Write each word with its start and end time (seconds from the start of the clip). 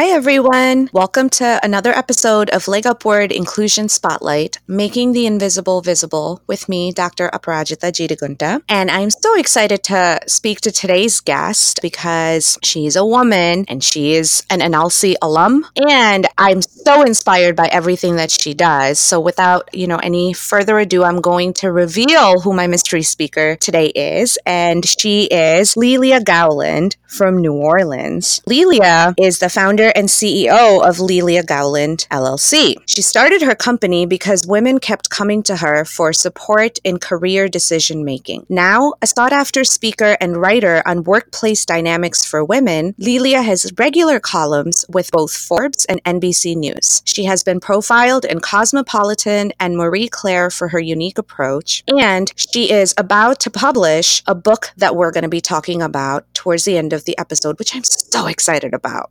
Hi, 0.00 0.06
everyone. 0.06 0.88
Welcome 0.94 1.28
to 1.40 1.60
another 1.62 1.92
episode 1.92 2.48
of 2.56 2.66
Leg 2.68 2.86
Upward 2.86 3.30
Inclusion 3.30 3.90
Spotlight, 3.90 4.56
Making 4.66 5.12
the 5.12 5.26
Invisible 5.26 5.82
Visible 5.82 6.40
with 6.46 6.70
me, 6.70 6.90
Dr. 6.90 7.28
Aparajita 7.28 7.92
Jeedigunta. 7.92 8.62
And 8.66 8.90
I'm 8.90 9.10
so 9.10 9.38
excited 9.38 9.84
to 9.84 10.18
speak 10.26 10.62
to 10.62 10.70
today's 10.70 11.20
guest 11.20 11.80
because 11.82 12.56
she's 12.62 12.96
a 12.96 13.04
woman 13.04 13.66
and 13.68 13.84
she 13.84 14.14
is 14.14 14.42
an 14.48 14.60
NLC 14.60 15.16
alum. 15.20 15.66
And 15.86 16.26
I'm 16.38 16.62
so 16.62 17.02
inspired 17.02 17.54
by 17.54 17.66
everything 17.66 18.16
that 18.16 18.30
she 18.30 18.54
does. 18.54 18.98
So 18.98 19.20
without, 19.20 19.68
you 19.74 19.86
know, 19.86 19.98
any 19.98 20.32
further 20.32 20.78
ado, 20.78 21.04
I'm 21.04 21.20
going 21.20 21.52
to 21.60 21.70
reveal 21.70 22.40
who 22.40 22.54
my 22.54 22.66
mystery 22.66 23.02
speaker 23.02 23.54
today 23.56 23.88
is. 23.88 24.38
And 24.46 24.88
she 24.88 25.24
is 25.24 25.76
Lelia 25.76 26.22
Gowland 26.22 26.96
from 27.06 27.36
New 27.36 27.52
Orleans. 27.52 28.40
Lelia 28.46 29.14
is 29.18 29.40
the 29.40 29.50
founder 29.50 29.89
founder 29.90 29.98
and 29.98 30.08
CEO 30.08 30.88
of 30.88 31.00
Lelia 31.00 31.42
Gowland 31.42 32.06
LLC. 32.10 32.76
She 32.86 33.02
started 33.02 33.42
her 33.42 33.54
company 33.54 34.06
because 34.06 34.46
women 34.46 34.78
kept 34.78 35.10
coming 35.10 35.42
to 35.44 35.56
her 35.56 35.84
for 35.84 36.12
support 36.12 36.78
in 36.84 36.98
career 36.98 37.48
decision 37.48 38.04
making. 38.04 38.46
Now, 38.48 38.94
a 39.02 39.06
sought 39.06 39.32
after 39.32 39.64
speaker 39.64 40.16
and 40.20 40.36
writer 40.36 40.82
on 40.86 41.04
workplace 41.04 41.64
dynamics 41.64 42.24
for 42.24 42.44
women, 42.44 42.94
Lelia 42.98 43.42
has 43.42 43.72
regular 43.78 44.20
columns 44.20 44.84
with 44.88 45.10
both 45.10 45.32
Forbes 45.32 45.84
and 45.86 46.02
NBC 46.04 46.56
News. 46.56 47.02
She 47.04 47.24
has 47.24 47.42
been 47.44 47.60
profiled 47.60 48.24
in 48.24 48.40
Cosmopolitan 48.40 49.52
and 49.58 49.76
Marie 49.76 50.08
Claire 50.08 50.50
for 50.50 50.68
her 50.68 50.80
unique 50.80 51.18
approach, 51.18 51.82
and 51.88 52.32
she 52.36 52.70
is 52.70 52.94
about 52.96 53.40
to 53.40 53.50
publish 53.50 54.22
a 54.26 54.34
book 54.34 54.72
that 54.76 54.96
we're 54.96 55.12
going 55.12 55.24
to 55.24 55.28
be 55.28 55.40
talking 55.40 55.82
about 55.82 56.24
towards 56.34 56.64
the 56.64 56.78
end 56.78 56.92
of 56.92 57.04
the 57.04 57.16
episode, 57.18 57.58
which 57.58 57.74
I'm 57.74 57.84
so 57.84 58.26
excited 58.26 58.74
about. 58.74 59.10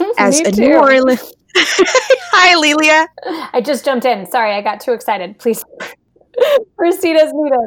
as 0.18 0.40
a 0.40 0.50
New 0.52 0.74
Orleans. 0.74 1.32
Hi, 1.56 2.56
Lelia. 2.56 3.08
I 3.52 3.60
just 3.60 3.84
jumped 3.84 4.06
in. 4.06 4.30
Sorry, 4.30 4.52
I 4.52 4.62
got 4.62 4.80
too 4.80 4.92
excited. 4.92 5.38
Please 5.38 5.62
proceed 6.78 7.16
as 7.16 7.30
needed. 7.34 7.58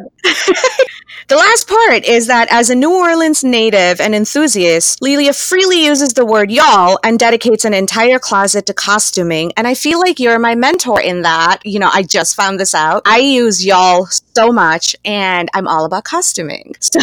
the 1.28 1.36
last 1.36 1.68
part 1.68 2.04
is 2.04 2.26
that 2.28 2.48
as 2.52 2.72
a 2.72 2.76
New 2.76 2.92
Orleans 2.92 3.44
native 3.44 4.02
and 4.02 4.16
enthusiast, 4.16 5.02
Lelia 5.04 5.34
freely 5.34 5.86
uses 5.86 6.14
the 6.14 6.26
word 6.26 6.52
y'all 6.52 6.98
and 7.04 7.20
dedicates 7.20 7.64
an 7.64 7.76
entire 7.76 8.18
closet 8.18 8.66
to 8.66 8.74
costuming. 8.74 9.52
And 9.56 9.68
I 9.68 9.76
feel 9.76 10.00
like 10.00 10.20
you're 10.20 10.40
my 10.40 10.56
mentor 10.56 11.00
in 11.00 11.22
that. 11.22 11.60
You 11.64 11.80
know, 11.80 11.92
I 11.94 12.02
just 12.02 12.36
found 12.36 12.60
this 12.60 12.74
out. 12.74 13.04
I 13.06 13.20
use 13.20 13.64
y'all 13.64 14.08
so 14.08 14.52
much 14.52 14.96
and 15.06 15.50
I'm 15.54 15.68
all 15.68 15.86
about 15.86 16.06
costuming. 16.06 16.76
So, 16.80 17.00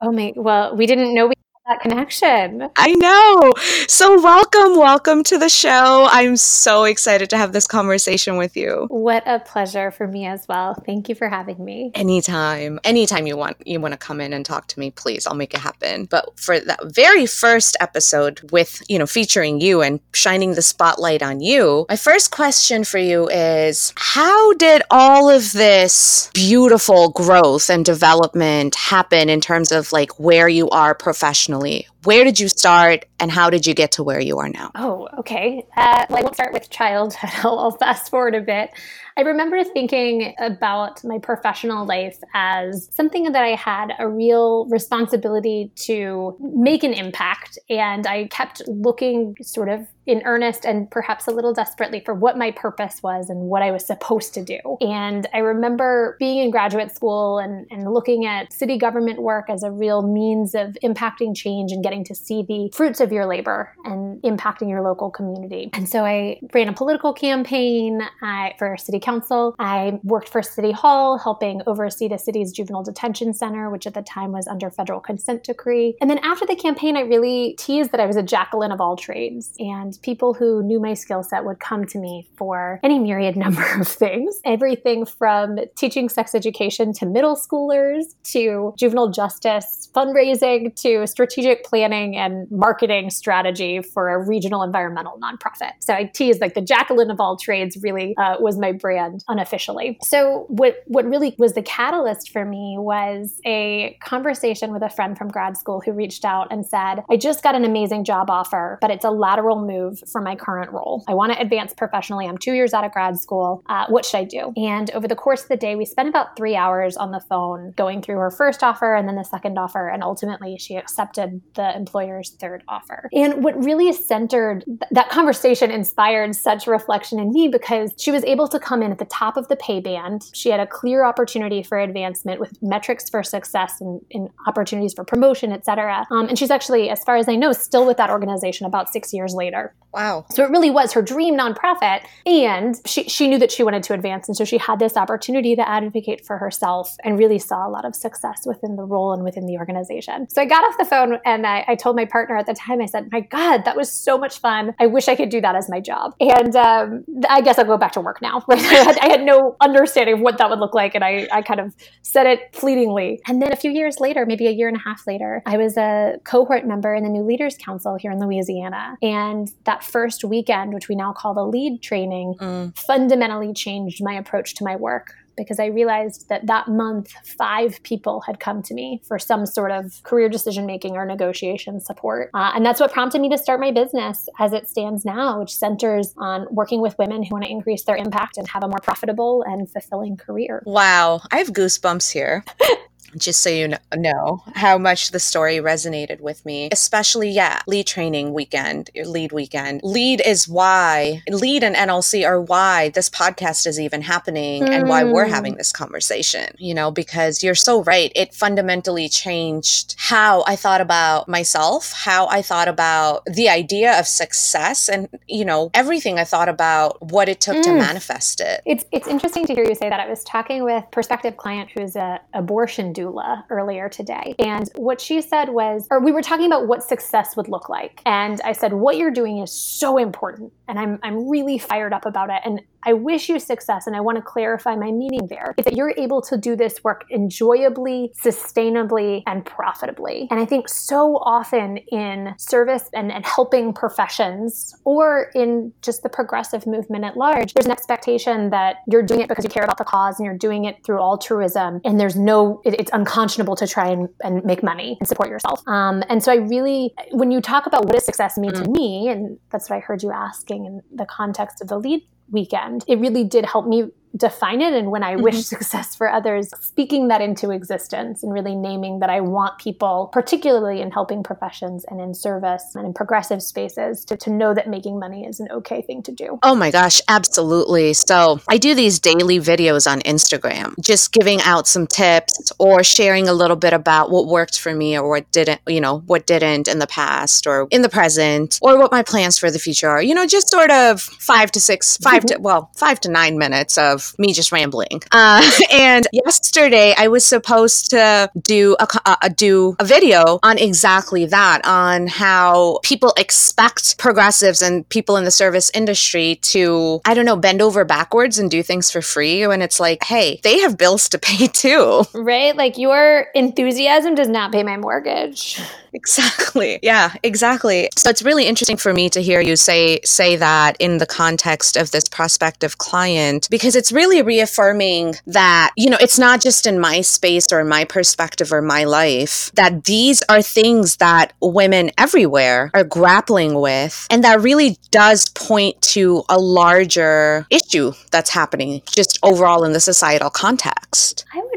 oh 0.00 0.12
my, 0.12 0.32
well, 0.36 0.74
we 0.76 0.86
didn't 0.86 1.14
know 1.14 1.26
we 1.26 1.34
that 1.66 1.80
connection. 1.80 2.68
I 2.76 2.92
know. 2.94 3.52
So, 3.86 4.20
welcome, 4.20 4.76
welcome 4.76 5.22
to 5.24 5.38
the 5.38 5.48
show. 5.48 6.08
I'm 6.10 6.36
so 6.36 6.84
excited 6.84 7.30
to 7.30 7.36
have 7.36 7.52
this 7.52 7.68
conversation 7.68 8.36
with 8.36 8.56
you. 8.56 8.86
What 8.90 9.22
a 9.26 9.38
pleasure 9.38 9.92
for 9.92 10.08
me 10.08 10.26
as 10.26 10.46
well. 10.48 10.74
Thank 10.74 11.08
you 11.08 11.14
for 11.14 11.28
having 11.28 11.64
me. 11.64 11.92
Anytime, 11.94 12.80
anytime 12.82 13.28
you 13.28 13.36
want, 13.36 13.56
you 13.64 13.78
want 13.80 13.92
to 13.92 13.98
come 13.98 14.20
in 14.20 14.32
and 14.32 14.44
talk 14.44 14.66
to 14.68 14.80
me, 14.80 14.90
please, 14.90 15.24
I'll 15.26 15.36
make 15.36 15.54
it 15.54 15.60
happen. 15.60 16.06
But 16.06 16.38
for 16.38 16.58
that 16.58 16.80
very 16.86 17.26
first 17.26 17.76
episode 17.78 18.40
with, 18.50 18.82
you 18.88 18.98
know, 18.98 19.06
featuring 19.06 19.60
you 19.60 19.82
and 19.82 20.00
shining 20.12 20.54
the 20.54 20.62
spotlight 20.62 21.22
on 21.22 21.40
you, 21.40 21.86
my 21.88 21.96
first 21.96 22.32
question 22.32 22.82
for 22.82 22.98
you 22.98 23.28
is 23.28 23.92
how 23.96 24.52
did 24.54 24.82
all 24.90 25.30
of 25.30 25.52
this 25.52 26.28
beautiful 26.34 27.10
growth 27.10 27.70
and 27.70 27.84
development 27.84 28.74
happen 28.74 29.28
in 29.28 29.40
terms 29.40 29.70
of 29.70 29.92
like 29.92 30.18
where 30.18 30.48
you 30.48 30.68
are 30.70 30.94
professionally? 30.94 31.51
Professionally? 31.52 31.86
Where 32.04 32.24
did 32.24 32.40
you 32.40 32.48
start 32.48 33.04
and 33.20 33.30
how 33.30 33.50
did 33.50 33.66
you 33.66 33.74
get 33.74 33.92
to 33.92 34.02
where 34.02 34.20
you 34.20 34.38
are 34.38 34.48
now? 34.48 34.72
Oh, 34.74 35.08
okay. 35.18 35.64
Uh, 35.76 36.06
well, 36.08 36.18
I 36.18 36.22
won't 36.22 36.34
start 36.34 36.52
with 36.52 36.68
childhood. 36.70 37.30
I'll, 37.44 37.58
I'll 37.58 37.70
fast 37.70 38.10
forward 38.10 38.34
a 38.34 38.40
bit. 38.40 38.70
I 39.16 39.20
remember 39.20 39.62
thinking 39.62 40.34
about 40.38 41.04
my 41.04 41.18
professional 41.18 41.86
life 41.86 42.18
as 42.34 42.88
something 42.92 43.30
that 43.30 43.42
I 43.42 43.54
had 43.54 43.92
a 43.98 44.08
real 44.08 44.66
responsibility 44.66 45.70
to 45.86 46.36
make 46.40 46.82
an 46.82 46.94
impact. 46.94 47.58
And 47.68 48.06
I 48.06 48.26
kept 48.28 48.62
looking 48.66 49.36
sort 49.42 49.68
of 49.68 49.86
in 50.06 50.22
earnest 50.24 50.64
and 50.64 50.90
perhaps 50.90 51.26
a 51.26 51.30
little 51.30 51.52
desperately 51.52 52.00
for 52.04 52.14
what 52.14 52.36
my 52.36 52.50
purpose 52.50 53.02
was 53.02 53.30
and 53.30 53.40
what 53.40 53.62
I 53.62 53.70
was 53.70 53.86
supposed 53.86 54.34
to 54.34 54.42
do. 54.42 54.58
And 54.80 55.28
I 55.32 55.38
remember 55.38 56.16
being 56.18 56.38
in 56.38 56.50
graduate 56.50 56.94
school 56.94 57.38
and, 57.38 57.66
and 57.70 57.92
looking 57.92 58.26
at 58.26 58.52
city 58.52 58.78
government 58.78 59.22
work 59.22 59.48
as 59.48 59.62
a 59.62 59.70
real 59.70 60.02
means 60.02 60.54
of 60.54 60.76
impacting 60.82 61.36
change 61.36 61.72
and 61.72 61.82
getting 61.82 62.04
to 62.04 62.14
see 62.14 62.42
the 62.42 62.70
fruits 62.74 63.00
of 63.00 63.12
your 63.12 63.26
labor 63.26 63.74
and 63.84 64.20
impacting 64.22 64.68
your 64.68 64.82
local 64.82 65.10
community. 65.10 65.70
And 65.72 65.88
so 65.88 66.04
I 66.04 66.40
ran 66.52 66.68
a 66.68 66.72
political 66.72 67.12
campaign 67.12 68.02
I, 68.22 68.54
for 68.58 68.76
city 68.76 68.98
council. 68.98 69.54
I 69.58 70.00
worked 70.02 70.28
for 70.28 70.42
City 70.42 70.72
Hall, 70.72 71.18
helping 71.18 71.62
oversee 71.66 72.08
the 72.08 72.18
city's 72.18 72.52
juvenile 72.52 72.82
detention 72.82 73.34
center, 73.34 73.70
which 73.70 73.86
at 73.86 73.94
the 73.94 74.02
time 74.02 74.32
was 74.32 74.48
under 74.48 74.70
federal 74.70 75.00
consent 75.00 75.44
decree. 75.44 75.96
And 76.00 76.10
then 76.10 76.18
after 76.18 76.46
the 76.46 76.56
campaign, 76.56 76.96
I 76.96 77.00
really 77.00 77.54
teased 77.58 77.92
that 77.92 78.00
I 78.00 78.06
was 78.06 78.16
a 78.16 78.22
Jacqueline 78.22 78.72
of 78.72 78.80
all 78.80 78.96
trades. 78.96 79.52
And 79.58 79.91
people 79.98 80.34
who 80.34 80.62
knew 80.62 80.80
my 80.80 80.94
skill 80.94 81.22
set 81.22 81.44
would 81.44 81.60
come 81.60 81.84
to 81.86 81.98
me 81.98 82.28
for 82.36 82.80
any 82.82 82.98
myriad 82.98 83.36
number 83.44 83.64
of 83.80 83.88
things. 83.88 84.40
Everything 84.44 85.04
from 85.04 85.58
teaching 85.76 86.08
sex 86.08 86.34
education 86.34 86.92
to 86.94 87.06
middle 87.06 87.36
schoolers 87.36 88.14
to 88.24 88.74
juvenile 88.78 89.10
justice 89.10 89.88
fundraising 89.94 90.74
to 90.76 91.06
strategic 91.06 91.64
planning 91.64 92.16
and 92.16 92.50
marketing 92.50 93.10
strategy 93.10 93.82
for 93.82 94.08
a 94.10 94.26
regional 94.26 94.62
environmental 94.62 95.18
nonprofit. 95.22 95.72
So 95.80 95.94
I 95.94 96.04
tease 96.04 96.40
like 96.40 96.54
the 96.54 96.60
Jacqueline 96.60 97.10
of 97.10 97.20
all 97.20 97.36
trades 97.36 97.76
really 97.82 98.16
uh, 98.16 98.36
was 98.38 98.58
my 98.58 98.72
brand 98.72 99.24
unofficially. 99.28 99.98
So 100.02 100.46
what 100.48 100.82
what 100.86 101.04
really 101.04 101.34
was 101.38 101.54
the 101.54 101.62
catalyst 101.62 102.30
for 102.30 102.44
me 102.44 102.76
was 102.78 103.40
a 103.44 103.96
conversation 104.02 104.72
with 104.72 104.82
a 104.82 104.88
friend 104.88 105.16
from 105.16 105.28
grad 105.28 105.56
school 105.56 105.80
who 105.80 105.92
reached 105.92 106.24
out 106.24 106.48
and 106.50 106.64
said, 106.66 107.04
"I 107.10 107.16
just 107.16 107.42
got 107.42 107.54
an 107.54 107.64
amazing 107.64 108.04
job 108.04 108.30
offer, 108.30 108.78
but 108.80 108.90
it's 108.90 109.04
a 109.04 109.10
lateral 109.10 109.64
move 109.64 109.81
move 109.82 110.02
from 110.12 110.24
my 110.24 110.36
current 110.36 110.70
role. 110.72 111.04
I 111.08 111.14
want 111.14 111.32
to 111.32 111.40
advance 111.40 111.72
professionally. 111.74 112.26
I'm 112.26 112.38
two 112.38 112.54
years 112.54 112.72
out 112.74 112.84
of 112.84 112.92
grad 112.92 113.18
school. 113.18 113.62
Uh, 113.68 113.86
what 113.88 114.04
should 114.04 114.18
I 114.18 114.24
do? 114.24 114.52
And 114.56 114.90
over 114.92 115.08
the 115.08 115.16
course 115.16 115.42
of 115.42 115.48
the 115.48 115.56
day, 115.56 115.74
we 115.76 115.84
spent 115.84 116.08
about 116.08 116.36
three 116.36 116.56
hours 116.56 116.96
on 116.96 117.10
the 117.10 117.20
phone 117.20 117.72
going 117.76 118.02
through 118.02 118.16
her 118.16 118.30
first 118.30 118.62
offer 118.62 118.94
and 118.94 119.08
then 119.08 119.16
the 119.16 119.24
second 119.24 119.58
offer. 119.58 119.88
And 119.88 120.02
ultimately, 120.02 120.56
she 120.58 120.76
accepted 120.76 121.40
the 121.54 121.74
employer's 121.76 122.30
third 122.40 122.62
offer. 122.68 123.08
And 123.12 123.42
what 123.44 123.54
really 123.62 123.92
centered 123.92 124.64
th- 124.64 124.78
that 124.90 125.08
conversation 125.10 125.70
inspired 125.70 126.34
such 126.34 126.66
reflection 126.66 127.18
in 127.18 127.32
me 127.32 127.48
because 127.48 127.92
she 127.98 128.10
was 128.10 128.24
able 128.24 128.48
to 128.48 128.58
come 128.58 128.82
in 128.82 128.92
at 128.92 128.98
the 128.98 129.04
top 129.06 129.36
of 129.36 129.48
the 129.48 129.56
pay 129.56 129.80
band. 129.80 130.22
She 130.32 130.50
had 130.50 130.60
a 130.60 130.66
clear 130.66 131.04
opportunity 131.04 131.62
for 131.62 131.78
advancement 131.78 132.40
with 132.40 132.60
metrics 132.62 133.08
for 133.10 133.22
success 133.22 133.80
and, 133.80 134.00
and 134.12 134.28
opportunities 134.46 134.94
for 134.94 135.04
promotion, 135.04 135.52
et 135.52 135.64
cetera. 135.64 136.06
Um, 136.10 136.28
and 136.28 136.38
she's 136.38 136.50
actually, 136.50 136.90
as 136.90 137.02
far 137.04 137.16
as 137.16 137.28
I 137.28 137.36
know, 137.36 137.52
still 137.52 137.86
with 137.86 137.96
that 137.96 138.10
organization 138.10 138.66
about 138.66 138.88
six 138.88 139.12
years 139.12 139.34
later. 139.34 139.71
Wow. 139.92 140.24
So 140.30 140.42
it 140.42 140.50
really 140.50 140.70
was 140.70 140.92
her 140.92 141.02
dream 141.02 141.36
nonprofit. 141.36 142.04
And 142.24 142.76
she, 142.86 143.04
she 143.04 143.28
knew 143.28 143.38
that 143.38 143.52
she 143.52 143.62
wanted 143.62 143.82
to 143.84 143.94
advance. 143.94 144.26
And 144.26 144.36
so 144.36 144.44
she 144.44 144.56
had 144.58 144.78
this 144.78 144.96
opportunity 144.96 145.54
to 145.54 145.68
advocate 145.68 146.24
for 146.24 146.38
herself 146.38 146.90
and 147.04 147.18
really 147.18 147.38
saw 147.38 147.68
a 147.68 147.70
lot 147.70 147.84
of 147.84 147.94
success 147.94 148.42
within 148.46 148.76
the 148.76 148.84
role 148.84 149.12
and 149.12 149.22
within 149.22 149.46
the 149.46 149.58
organization. 149.58 150.28
So 150.30 150.40
I 150.40 150.46
got 150.46 150.64
off 150.64 150.78
the 150.78 150.84
phone 150.86 151.18
and 151.26 151.46
I, 151.46 151.64
I 151.68 151.74
told 151.74 151.96
my 151.96 152.06
partner 152.06 152.36
at 152.36 152.46
the 152.46 152.54
time, 152.54 152.80
I 152.80 152.86
said, 152.86 153.10
My 153.12 153.20
God, 153.20 153.64
that 153.64 153.76
was 153.76 153.92
so 153.92 154.16
much 154.16 154.38
fun. 154.38 154.74
I 154.80 154.86
wish 154.86 155.08
I 155.08 155.14
could 155.14 155.28
do 155.28 155.40
that 155.42 155.56
as 155.56 155.68
my 155.68 155.80
job. 155.80 156.14
And 156.20 156.56
um, 156.56 157.04
I 157.28 157.42
guess 157.42 157.58
I'll 157.58 157.66
go 157.66 157.76
back 157.76 157.92
to 157.92 158.00
work 158.00 158.20
now. 158.22 158.42
Right? 158.52 158.60
I, 158.60 158.84
had, 158.84 158.98
I 158.98 159.08
had 159.08 159.22
no 159.22 159.56
understanding 159.62 160.16
of 160.16 160.20
what 160.20 160.36
that 160.36 160.50
would 160.50 160.58
look 160.58 160.74
like. 160.74 160.94
And 160.94 161.02
I, 161.02 161.26
I 161.32 161.40
kind 161.40 161.58
of 161.58 161.74
said 162.02 162.26
it 162.26 162.54
fleetingly. 162.54 163.18
And 163.26 163.40
then 163.40 163.50
a 163.50 163.56
few 163.56 163.70
years 163.70 163.98
later, 163.98 164.26
maybe 164.26 164.46
a 164.46 164.50
year 164.50 164.68
and 164.68 164.76
a 164.76 164.80
half 164.80 165.06
later, 165.06 165.42
I 165.46 165.56
was 165.56 165.78
a 165.78 166.18
cohort 166.24 166.66
member 166.66 166.94
in 166.94 167.02
the 167.02 167.08
New 167.08 167.22
Leaders 167.22 167.56
Council 167.56 167.96
here 167.98 168.10
in 168.10 168.20
Louisiana. 168.20 168.98
And 169.00 169.50
that 169.64 169.84
first 169.84 170.24
weekend, 170.24 170.74
which 170.74 170.88
we 170.88 170.94
now 170.94 171.12
call 171.12 171.34
the 171.34 171.44
lead 171.44 171.82
training, 171.82 172.34
mm. 172.40 172.76
fundamentally 172.76 173.52
changed 173.52 174.02
my 174.02 174.14
approach 174.14 174.54
to 174.56 174.64
my 174.64 174.76
work 174.76 175.14
because 175.36 175.58
I 175.58 175.66
realized 175.66 176.28
that 176.28 176.46
that 176.46 176.68
month, 176.68 177.12
five 177.38 177.82
people 177.82 178.20
had 178.20 178.40
come 178.40 178.62
to 178.64 178.74
me 178.74 179.00
for 179.06 179.18
some 179.18 179.46
sort 179.46 179.70
of 179.70 180.02
career 180.02 180.28
decision 180.28 180.66
making 180.66 180.96
or 180.96 181.06
negotiation 181.06 181.80
support. 181.80 182.30
Uh, 182.34 182.52
and 182.54 182.64
that's 182.64 182.80
what 182.80 182.92
prompted 182.92 183.20
me 183.20 183.28
to 183.30 183.38
start 183.38 183.60
my 183.60 183.70
business 183.70 184.28
as 184.38 184.52
it 184.52 184.68
stands 184.68 185.04
now, 185.04 185.40
which 185.40 185.54
centers 185.54 186.14
on 186.18 186.46
working 186.50 186.80
with 186.80 186.96
women 186.98 187.22
who 187.22 187.30
want 187.30 187.44
to 187.44 187.50
increase 187.50 187.84
their 187.84 187.96
impact 187.96 188.36
and 188.36 188.48
have 188.48 188.62
a 188.62 188.68
more 188.68 188.80
profitable 188.82 189.42
and 189.46 189.70
fulfilling 189.70 190.16
career. 190.16 190.62
Wow, 190.66 191.22
I 191.30 191.38
have 191.38 191.52
goosebumps 191.52 192.12
here. 192.12 192.44
just 193.16 193.42
so 193.42 193.50
you 193.50 193.74
know 193.96 194.42
how 194.54 194.78
much 194.78 195.10
the 195.10 195.20
story 195.20 195.56
resonated 195.56 196.20
with 196.20 196.44
me, 196.44 196.68
especially, 196.72 197.30
yeah, 197.30 197.60
lead 197.66 197.86
training 197.86 198.32
weekend, 198.32 198.90
lead 199.04 199.32
weekend. 199.32 199.80
Lead 199.82 200.22
is 200.24 200.48
why, 200.48 201.22
lead 201.28 201.62
and 201.62 201.76
NLC 201.76 202.26
are 202.26 202.40
why 202.40 202.90
this 202.90 203.10
podcast 203.10 203.66
is 203.66 203.78
even 203.78 204.02
happening 204.02 204.64
mm. 204.64 204.68
and 204.68 204.88
why 204.88 205.04
we're 205.04 205.26
hmm. 205.26 205.32
having 205.32 205.56
this 205.56 205.72
conversation, 205.72 206.54
you 206.58 206.74
know, 206.74 206.90
because 206.90 207.42
you're 207.42 207.54
so 207.54 207.82
right. 207.84 208.12
It 208.14 208.34
fundamentally 208.34 209.08
changed 209.08 209.94
how 209.98 210.44
I 210.46 210.56
thought 210.56 210.80
about 210.80 211.28
myself, 211.28 211.92
how 211.92 212.26
I 212.28 212.42
thought 212.42 212.68
about 212.68 213.24
the 213.26 213.48
idea 213.48 213.98
of 213.98 214.06
success, 214.06 214.88
and, 214.88 215.08
you 215.28 215.44
know, 215.44 215.70
everything 215.74 216.18
I 216.18 216.24
thought 216.24 216.48
about 216.48 217.02
what 217.12 217.28
it 217.28 217.40
took 217.40 217.56
mm. 217.56 217.62
to 217.62 217.74
manifest 217.74 218.40
it. 218.40 218.62
It's, 218.64 218.84
it's 218.92 219.06
interesting 219.06 219.46
to 219.46 219.54
hear 219.54 219.64
you 219.64 219.74
say 219.74 219.88
that. 219.88 220.00
I 220.00 220.08
was 220.08 220.24
talking 220.24 220.64
with 220.64 220.84
prospective 220.90 221.36
client 221.36 221.70
who's 221.70 221.96
an 221.96 222.18
abortion 222.32 222.92
doula 222.92 223.01
earlier 223.50 223.88
today. 223.88 224.34
And 224.38 224.68
what 224.76 225.00
she 225.00 225.20
said 225.22 225.48
was, 225.50 225.86
or 225.90 226.00
we 226.00 226.12
were 226.12 226.22
talking 226.22 226.46
about 226.46 226.66
what 226.68 226.82
success 226.82 227.36
would 227.36 227.48
look 227.48 227.68
like. 227.68 228.00
And 228.06 228.40
I 228.42 228.52
said, 228.52 228.72
what 228.72 228.96
you're 228.96 229.10
doing 229.10 229.38
is 229.38 229.52
so 229.52 229.98
important. 229.98 230.52
And 230.68 230.78
I'm, 230.78 230.98
I'm 231.02 231.28
really 231.28 231.58
fired 231.58 231.92
up 231.92 232.06
about 232.06 232.30
it. 232.30 232.40
And 232.44 232.60
I 232.84 232.94
wish 232.94 233.28
you 233.28 233.38
success, 233.38 233.86
and 233.86 233.94
I 233.94 234.00
want 234.00 234.16
to 234.16 234.22
clarify 234.22 234.74
my 234.74 234.90
meaning 234.90 235.28
there, 235.28 235.54
is 235.56 235.64
that 235.66 235.76
you're 235.76 235.94
able 235.96 236.20
to 236.22 236.36
do 236.36 236.56
this 236.56 236.82
work 236.82 237.04
enjoyably, 237.10 238.12
sustainably, 238.20 239.22
and 239.26 239.44
profitably. 239.44 240.26
And 240.32 240.40
I 240.40 240.44
think 240.44 240.68
so 240.68 241.18
often 241.18 241.76
in 241.76 242.34
service 242.38 242.90
and, 242.92 243.12
and 243.12 243.24
helping 243.24 243.72
professions, 243.72 244.74
or 244.84 245.30
in 245.36 245.72
just 245.80 246.02
the 246.02 246.08
progressive 246.08 246.66
movement 246.66 247.04
at 247.04 247.16
large, 247.16 247.54
there's 247.54 247.66
an 247.66 247.72
expectation 247.72 248.50
that 248.50 248.78
you're 248.88 249.04
doing 249.04 249.20
it 249.20 249.28
because 249.28 249.44
you 249.44 249.50
care 249.50 249.62
about 249.62 249.78
the 249.78 249.84
cause 249.84 250.18
and 250.18 250.26
you're 250.26 250.36
doing 250.36 250.64
it 250.64 250.84
through 250.84 250.98
altruism, 250.98 251.80
and 251.84 252.00
there's 252.00 252.16
no, 252.16 252.60
it, 252.64 252.74
it's 252.80 252.91
unconscionable 252.92 253.56
to 253.56 253.66
try 253.66 253.88
and, 253.88 254.08
and, 254.22 254.44
make 254.44 254.62
money 254.62 254.96
and 255.00 255.08
support 255.08 255.28
yourself. 255.28 255.66
Um, 255.66 256.02
and 256.08 256.22
so 256.22 256.32
I 256.32 256.36
really, 256.36 256.94
when 257.10 257.30
you 257.30 257.40
talk 257.40 257.66
about 257.66 257.84
what 257.84 257.94
does 257.94 258.04
success 258.04 258.36
mean 258.36 258.52
mm. 258.52 258.64
to 258.64 258.70
me, 258.70 259.08
and 259.08 259.38
that's 259.50 259.70
what 259.70 259.76
I 259.76 259.80
heard 259.80 260.02
you 260.02 260.10
asking 260.12 260.66
in 260.66 260.82
the 260.94 261.06
context 261.06 261.60
of 261.60 261.68
the 261.68 261.78
lead 261.78 262.02
weekend. 262.30 262.84
It 262.88 262.98
really 262.98 263.24
did 263.24 263.44
help 263.44 263.66
me 263.66 263.90
define 264.16 264.60
it 264.60 264.74
and 264.74 264.90
when 264.90 265.02
I 265.02 265.14
mm-hmm. 265.14 265.22
wish 265.22 265.44
success 265.44 265.94
for 265.94 266.10
others, 266.10 266.50
speaking 266.60 267.08
that 267.08 267.20
into 267.20 267.50
existence 267.50 268.22
and 268.22 268.32
really 268.32 268.54
naming 268.54 269.00
that 269.00 269.10
I 269.10 269.20
want 269.20 269.58
people, 269.58 270.10
particularly 270.12 270.80
in 270.80 270.90
helping 270.90 271.22
professions 271.22 271.84
and 271.88 272.00
in 272.00 272.14
service 272.14 272.74
and 272.74 272.86
in 272.86 272.92
progressive 272.92 273.42
spaces, 273.42 274.04
to, 274.06 274.16
to 274.18 274.30
know 274.30 274.54
that 274.54 274.68
making 274.68 274.98
money 274.98 275.24
is 275.24 275.40
an 275.40 275.48
okay 275.50 275.82
thing 275.82 276.02
to 276.02 276.12
do. 276.12 276.38
Oh 276.42 276.54
my 276.54 276.70
gosh, 276.70 277.00
absolutely. 277.08 277.94
So 277.94 278.40
I 278.48 278.58
do 278.58 278.74
these 278.74 278.98
daily 278.98 279.38
videos 279.38 279.90
on 279.90 280.00
Instagram, 280.00 280.74
just 280.80 281.12
giving 281.12 281.40
out 281.42 281.66
some 281.66 281.86
tips 281.86 282.52
or 282.58 282.84
sharing 282.84 283.28
a 283.28 283.32
little 283.32 283.56
bit 283.56 283.72
about 283.72 284.10
what 284.10 284.26
worked 284.26 284.60
for 284.60 284.74
me 284.74 284.98
or 284.98 285.08
what 285.08 285.30
didn't, 285.32 285.60
you 285.66 285.80
know, 285.80 286.00
what 286.00 286.26
didn't 286.26 286.68
in 286.68 286.78
the 286.78 286.86
past 286.86 287.46
or 287.46 287.66
in 287.70 287.82
the 287.82 287.88
present 287.88 288.58
or 288.60 288.78
what 288.78 288.92
my 288.92 289.02
plans 289.02 289.38
for 289.38 289.50
the 289.50 289.58
future 289.58 289.88
are. 289.88 290.02
You 290.02 290.14
know, 290.14 290.26
just 290.26 290.50
sort 290.50 290.70
of 290.70 291.00
five 291.00 291.50
to 291.52 291.60
six, 291.60 291.96
five 291.96 292.24
to, 292.26 292.38
well, 292.38 292.70
five 292.76 293.00
to 293.00 293.10
nine 293.10 293.38
minutes 293.38 293.78
of 293.78 294.01
me 294.18 294.32
just 294.32 294.52
rambling. 294.52 295.02
Uh, 295.10 295.48
and 295.72 296.06
yesterday 296.12 296.94
I 296.96 297.08
was 297.08 297.24
supposed 297.24 297.90
to 297.90 298.30
do 298.40 298.76
a, 298.78 299.16
a, 299.22 299.30
do 299.30 299.76
a 299.78 299.84
video 299.84 300.38
on 300.42 300.58
exactly 300.58 301.26
that, 301.26 301.64
on 301.64 302.06
how 302.06 302.80
people 302.82 303.12
expect 303.16 303.98
progressives 303.98 304.62
and 304.62 304.88
people 304.88 305.16
in 305.16 305.24
the 305.24 305.30
service 305.30 305.70
industry 305.74 306.36
to, 306.42 307.00
I 307.04 307.14
don't 307.14 307.24
know, 307.24 307.36
bend 307.36 307.62
over 307.62 307.84
backwards 307.84 308.38
and 308.38 308.50
do 308.50 308.62
things 308.62 308.90
for 308.90 309.02
free 309.02 309.46
when 309.46 309.62
it's 309.62 309.80
like, 309.80 310.04
hey, 310.04 310.40
they 310.42 310.60
have 310.60 310.78
bills 310.78 311.08
to 311.10 311.18
pay 311.18 311.46
too. 311.52 312.04
Right? 312.14 312.56
Like 312.56 312.78
your 312.78 313.26
enthusiasm 313.34 314.14
does 314.14 314.28
not 314.28 314.52
pay 314.52 314.62
my 314.62 314.76
mortgage. 314.76 315.60
Exactly. 315.94 316.78
Yeah, 316.82 317.12
exactly. 317.22 317.90
So 317.96 318.08
it's 318.08 318.22
really 318.22 318.46
interesting 318.46 318.78
for 318.78 318.94
me 318.94 319.10
to 319.10 319.20
hear 319.20 319.42
you 319.42 319.56
say 319.56 320.00
say 320.04 320.36
that 320.36 320.76
in 320.78 320.96
the 320.96 321.06
context 321.06 321.76
of 321.76 321.90
this 321.90 322.04
prospective 322.04 322.78
client 322.78 323.46
because 323.50 323.76
it's 323.76 323.91
really 323.92 324.22
reaffirming 324.22 325.16
that, 325.26 325.72
you 325.76 325.90
know, 325.90 325.98
it's 326.00 326.18
not 326.18 326.40
just 326.40 326.66
in 326.66 326.78
my 326.78 327.00
space 327.00 327.52
or 327.52 327.64
my 327.64 327.84
perspective 327.84 328.52
or 328.52 328.62
my 328.62 328.84
life 328.84 329.50
that 329.54 329.84
these 329.84 330.22
are 330.28 330.42
things 330.42 330.96
that 330.96 331.32
women 331.40 331.90
everywhere 331.98 332.70
are 332.74 332.84
grappling 332.84 333.60
with 333.60 334.06
and 334.10 334.24
that 334.24 334.40
really 334.40 334.78
does 334.90 335.28
point 335.30 335.80
to 335.82 336.22
a 336.28 336.38
larger 336.38 337.46
issue 337.50 337.92
that's 338.10 338.30
happening 338.30 338.82
just 338.86 339.18
overall 339.22 339.64
in 339.64 339.72
the 339.72 339.80
societal 339.80 340.30
context. 340.30 341.24
I 341.34 341.40
would 341.40 341.51